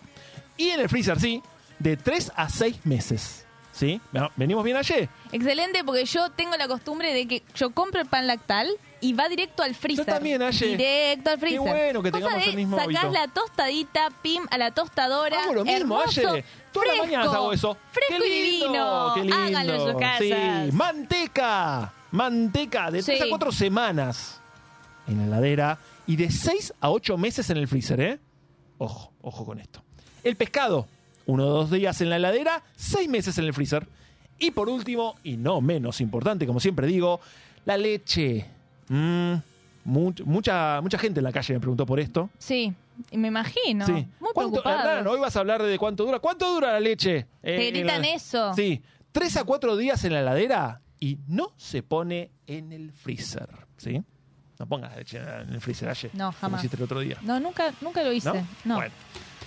Y 0.57 0.68
en 0.70 0.80
el 0.80 0.89
freezer, 0.89 1.18
sí, 1.20 1.43
de 1.78 1.97
tres 1.97 2.30
a 2.37 2.49
seis 2.49 2.78
meses. 2.85 3.47
¿Sí? 3.72 3.99
Bueno, 4.12 4.30
¿Venimos 4.37 4.62
bien 4.64 4.76
ayer? 4.76 5.09
Excelente, 5.33 5.83
porque 5.83 6.05
yo 6.05 6.30
tengo 6.30 6.55
la 6.59 6.68
costumbre 6.68 7.14
de 7.14 7.26
que 7.26 7.43
yo 7.55 7.70
compro 7.70 8.03
el 8.03 8.07
pan 8.07 8.26
lactal 8.26 8.68
y 9.03 9.12
va 9.12 9.28
directo 9.28 9.62
al 9.62 9.74
freezer. 9.74 10.07
también, 10.07 10.40
Aye. 10.40 10.76
Directo 10.76 11.30
al 11.30 11.38
freezer. 11.38 11.61
bueno 11.61 12.03
que 12.03 12.11
Cosa 12.11 12.24
tengamos 12.24 12.44
de 12.44 12.50
el 12.50 12.57
mismo 12.57 12.78
Sacás 12.78 13.12
la 13.12 13.28
tostadita, 13.28 14.09
pim, 14.22 14.44
a 14.50 14.57
la 14.57 14.70
tostadora. 14.70 15.42
Hago 15.42 15.53
lo 15.55 15.64
mismo, 15.64 16.00
hermoso, 16.00 16.30
Aye. 16.32 16.44
Todas 16.72 16.88
las 16.88 16.98
mañanas 16.98 17.34
hago 17.34 17.53
eso. 17.53 17.76
Fresco 17.90 18.22
Qué 18.22 18.28
y 18.28 18.42
lindo, 18.61 18.66
divino. 18.66 19.12
qué 19.14 19.20
lindo. 19.20 19.36
Háganlo 19.36 19.74
en 19.74 19.80
sus 19.92 20.00
casas. 20.00 20.70
Sí, 20.70 20.72
manteca. 20.76 21.92
Manteca 22.12 22.90
de 22.90 23.03
Sí. 23.03 23.12
3 23.18 23.22
a 23.22 23.28
4 23.28 23.53
semanas 23.53 24.40
en 25.07 25.18
la 25.18 25.24
heladera 25.24 25.78
y 26.07 26.16
de 26.16 26.30
6 26.30 26.74
a 26.80 26.90
8 26.90 27.16
meses 27.18 27.48
en 27.50 27.57
el 27.59 27.68
freezer, 27.68 28.00
¿eh? 28.00 28.18
Ojo, 28.78 29.12
ojo 29.22 29.44
con 29.44 29.59
esto. 29.61 29.82
El 30.24 30.36
pescado, 30.36 30.86
uno 31.26 31.46
o 31.46 31.50
dos 31.50 31.70
días 31.70 32.00
en 32.00 32.11
la 32.11 32.16
heladera, 32.16 32.62
6 32.76 33.09
meses 33.09 33.36
en 33.38 33.44
el 33.44 33.55
freezer. 33.55 33.86
Y 34.38 34.50
por 34.50 34.68
último, 34.68 35.16
y 35.24 35.36
no 35.36 35.61
menos 35.61 36.00
importante, 36.00 36.46
como 36.46 36.61
siempre 36.61 36.86
digo, 36.86 37.20
la 37.64 37.76
leche. 37.76 38.46
Mm, 38.95 39.34
much- 39.86 40.22
mucha, 40.24 40.80
mucha 40.82 40.99
gente 40.99 41.20
en 41.20 41.24
la 41.24 41.32
calle 41.32 41.55
me 41.55 41.61
preguntó 41.61 41.86
por 41.86 41.99
esto. 41.99 42.28
Sí, 42.38 42.72
y 43.11 43.16
me 43.16 43.28
imagino. 43.28 43.86
Sí. 43.86 43.93
Muy 43.93 44.30
¿Cuánto, 44.34 44.62
preocupado. 44.62 45.11
Hoy 45.11 45.18
vas 45.20 45.34
a 45.36 45.40
hablar 45.40 45.62
de 45.62 45.78
cuánto 45.78 46.05
dura. 46.05 46.18
¿Cuánto 46.18 46.53
dura 46.53 46.72
la 46.72 46.80
leche? 46.80 47.26
Te 47.40 47.55
Eh, 47.57 47.68
en 47.68 47.74
gritan 47.74 48.03
la- 48.03 48.09
eso. 48.09 48.53
Sí. 48.55 48.82
Tres 49.12 49.36
a 49.36 49.45
cuatro 49.45 49.76
días 49.76 50.05
en 50.05 50.12
la 50.12 50.20
heladera 50.20 50.80
y 51.01 51.18
no 51.26 51.53
se 51.57 51.82
pone 51.82 52.30
en 52.47 52.72
el 52.72 52.93
freezer. 52.93 53.49
¿Sí? 53.78 54.03
No 54.59 54.66
pongas 54.66 54.90
la 54.93 54.99
leche 54.99 55.18
en 55.18 55.53
el 55.55 55.61
freezer 55.61 55.88
ayer. 55.88 56.11
No, 56.14 56.30
jamás. 56.32 56.61
hiciste 56.61 56.76
el 56.76 56.82
otro 56.84 57.01
día. 57.01 57.16
No, 57.22 57.40
nunca, 57.40 57.72
nunca 57.80 58.03
lo 58.03 58.12
hice. 58.12 58.28
¿No? 58.28 58.47
No. 58.64 58.74
Bueno. 58.76 58.93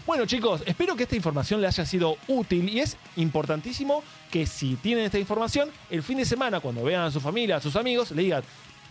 Bueno, 0.06 0.26
chicos, 0.28 0.62
espero 0.68 0.96
que 0.96 1.04
esta 1.04 1.16
información 1.16 1.62
le 1.62 1.68
haya 1.68 1.84
sido 1.86 2.18
útil 2.28 2.70
y 2.70 2.80
es 2.80 2.96
importantísimo 3.16 4.04
que 4.30 4.46
si 4.46 4.76
tienen 4.76 5.06
esta 5.06 5.18
información, 5.18 5.70
el 5.90 6.04
fin 6.04 6.18
de 6.20 6.26
semana, 6.26 6.60
cuando 6.60 6.84
vean 6.84 7.04
a 7.06 7.12
su 7.12 7.20
familia, 7.20 7.56
a 7.56 7.62
sus 7.62 7.76
amigos, 7.76 8.12
le 8.12 8.22
digan, 8.22 8.44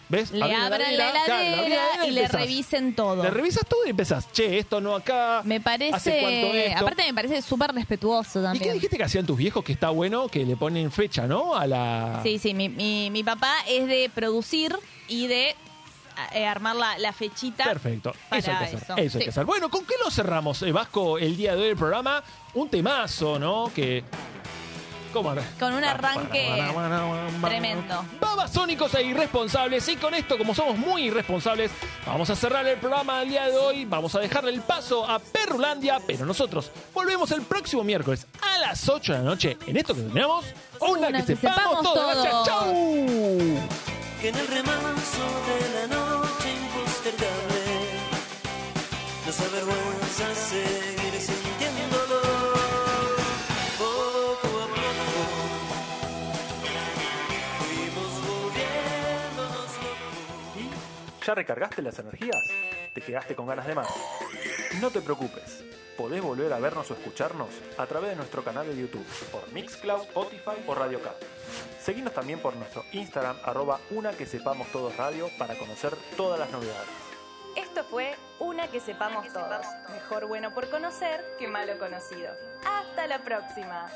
¿ves? 0.09 0.30
Le 0.32 0.42
abran 0.42 0.80
la 0.80 1.11
heladera 1.11 2.07
y 2.07 2.11
le 2.11 2.20
empezás. 2.22 2.40
revisen 2.40 2.94
todo. 2.94 3.22
Le 3.22 3.30
revisas 3.30 3.66
todo 3.66 3.80
y 3.86 3.90
empezás, 3.90 4.30
che, 4.32 4.59
esto 4.59 4.80
no 4.80 4.94
acá. 4.94 5.42
Me 5.44 5.57
¿Hace 5.57 5.62
cuánto 6.20 6.48
parece. 6.48 6.66
esto? 6.66 6.80
Aparte, 6.80 7.02
me 7.05 7.14
parece 7.14 7.42
súper 7.42 7.72
respetuoso 7.72 8.38
¿Y 8.40 8.42
qué 8.42 8.46
también. 8.48 8.74
dijiste 8.74 8.96
que 8.96 9.05
hacían 9.05 9.26
tus 9.26 9.36
viejos 9.36 9.64
que 9.64 9.72
está 9.72 9.90
bueno 9.90 10.28
que 10.28 10.44
le 10.44 10.57
ponen 10.57 10.90
fecha, 10.92 11.26
¿no? 11.26 11.55
A 11.55 11.66
la. 11.66 12.20
Sí, 12.22 12.38
sí, 12.38 12.55
mi, 12.55 12.68
mi, 12.68 13.11
mi 13.11 13.22
papá 13.24 13.52
es 13.68 13.86
de 13.86 14.11
producir 14.14 14.76
y 15.09 15.26
de 15.26 15.55
eh, 16.32 16.46
armar 16.46 16.76
la, 16.76 16.96
la 16.98 17.12
fechita. 17.12 17.64
Perfecto. 17.64 18.12
Eso 18.30 18.50
hay 18.52 18.59
que 18.59 18.64
hacer. 18.64 18.74
eso. 18.82 18.84
Eso 18.84 18.94
hay 18.96 19.09
Sí. 19.11 19.18
que 19.18 19.30
hacer. 19.30 19.44
Bueno, 19.44 19.68
¿con 19.70 19.84
qué 19.84 19.94
lo 20.05 20.11
cerramos, 20.11 20.62
eh, 20.62 20.70
Vasco, 20.72 21.18
el 21.18 21.36
día 21.36 21.55
de 21.57 21.62
hoy 21.62 21.68
del 21.68 21.76
programa? 21.76 22.22
Un 22.55 22.68
temazo, 22.68 23.38
¿no? 23.38 23.70
Que. 23.74 24.05
¿Cómo 25.14 25.32
era? 25.32 25.44
Con 25.60 25.72
un 25.74 25.84
arranque 25.84 26.60
tremendo. 27.40 28.04
Babasónicos 28.20 28.92
e 28.94 29.04
irresponsables. 29.04 29.88
Y 29.88 29.94
con 29.94 30.12
esto, 30.12 30.36
como 30.36 30.56
somos 30.56 30.76
muy 30.76 31.04
irresponsables, 31.04 31.70
vamos 32.04 32.28
a 32.30 32.34
cerrar 32.34 32.66
el 32.66 32.78
programa 32.78 33.20
del 33.20 33.28
día 33.28 33.46
de 33.46 33.56
hoy. 33.56 33.84
Vamos 33.84 34.12
a 34.16 34.18
dejarle 34.18 34.50
el 34.50 34.60
paso 34.62 35.08
a 35.08 35.20
Perrulandia. 35.20 36.00
Pero 36.04 36.26
nosotros 36.26 36.72
volvemos 36.92 37.30
el 37.30 37.42
próximo 37.42 37.84
miércoles 37.84 38.26
a 38.42 38.58
las 38.58 38.88
8 38.88 39.12
de 39.12 39.18
la 39.20 39.24
noche. 39.24 39.56
En 39.68 39.76
esto 39.76 39.94
que 39.94 40.00
terminamos, 40.00 40.46
una, 40.80 40.90
Una 40.90 41.06
que, 41.12 41.18
que 41.18 41.36
sepamos, 41.36 41.78
sepamos 41.78 41.82
todo. 41.94 42.06
Gracias. 42.08 42.44
¡Chau! 42.44 42.74
que 44.20 44.28
en 44.30 44.36
el 44.36 44.46
remanso 44.48 45.24
de 45.46 45.80
la 45.80 45.86
noche 45.94 46.48
impostergable 46.50 47.64
nos 49.26 49.40
avergüenza 49.40 50.34
seguir 50.34 50.84
¿Ya 61.25 61.35
recargaste 61.35 61.81
las 61.81 61.99
energías? 61.99 62.37
¿Te 62.93 63.01
quedaste 63.01 63.35
con 63.35 63.47
ganas 63.47 63.66
de 63.66 63.75
más? 63.75 63.89
No 64.81 64.91
te 64.91 65.01
preocupes, 65.01 65.64
podés 65.97 66.20
volver 66.20 66.53
a 66.53 66.59
vernos 66.59 66.91
o 66.91 66.95
escucharnos 66.95 67.49
a 67.79 67.87
través 67.87 68.11
de 68.11 68.16
nuestro 68.16 68.45
canal 68.45 68.66
de 68.66 68.77
YouTube, 68.77 69.07
por 69.33 69.51
Mixcloud, 69.51 70.03
Spotify 70.03 70.62
o 70.66 70.75
Radio 70.75 71.01
K. 71.01 71.14
Seguinos 71.81 72.12
también 72.12 72.41
por 72.41 72.55
nuestro 72.57 72.85
Instagram, 72.93 73.39
arroba 73.43 73.81
una 73.91 74.12
que 74.12 74.27
sepamos 74.27 74.70
todos 74.70 74.95
radio, 74.99 75.31
para 75.39 75.57
conocer 75.59 75.97
todas 76.14 76.39
las 76.39 76.51
novedades. 76.51 76.91
Esto 77.57 77.85
fue 77.85 78.14
Una 78.41 78.68
que 78.68 78.81
sepamos 78.81 79.33
todos. 79.33 79.64
Mejor 79.93 80.27
bueno 80.27 80.53
por 80.53 80.68
conocer 80.68 81.25
que 81.39 81.49
malo 81.49 81.79
conocido. 81.79 82.33
Hasta 82.66 83.07
la 83.07 83.20
próxima. 83.20 83.89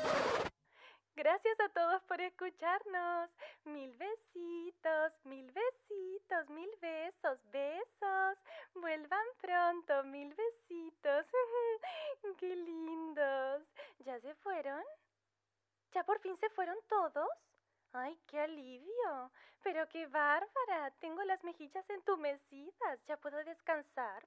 Gracias 1.19 1.59
a 1.59 1.67
todos 1.67 2.01
por 2.03 2.21
escucharnos. 2.21 3.29
Mil 3.65 3.93
besitos, 3.97 5.11
mil 5.25 5.51
besitos, 5.51 6.49
mil 6.49 6.69
besos, 6.79 7.37
besos. 7.51 8.37
Vuelvan 8.75 9.27
pronto, 9.41 10.05
mil 10.05 10.33
besitos. 10.33 11.25
Qué 12.39 12.55
lindos. 12.55 13.63
¿Ya 14.05 14.17
se 14.21 14.33
fueron? 14.35 14.81
¿Ya 15.91 16.05
por 16.05 16.21
fin 16.21 16.37
se 16.37 16.49
fueron 16.51 16.77
todos? 16.87 17.29
¡Ay, 17.91 18.17
qué 18.25 18.39
alivio! 18.39 19.31
Pero 19.61 19.89
qué 19.89 20.07
bárbara. 20.07 20.89
Tengo 21.01 21.21
las 21.23 21.43
mejillas 21.43 21.89
entumecidas. 21.89 23.03
Ya 23.07 23.17
puedo 23.17 23.43
descansar. 23.43 24.25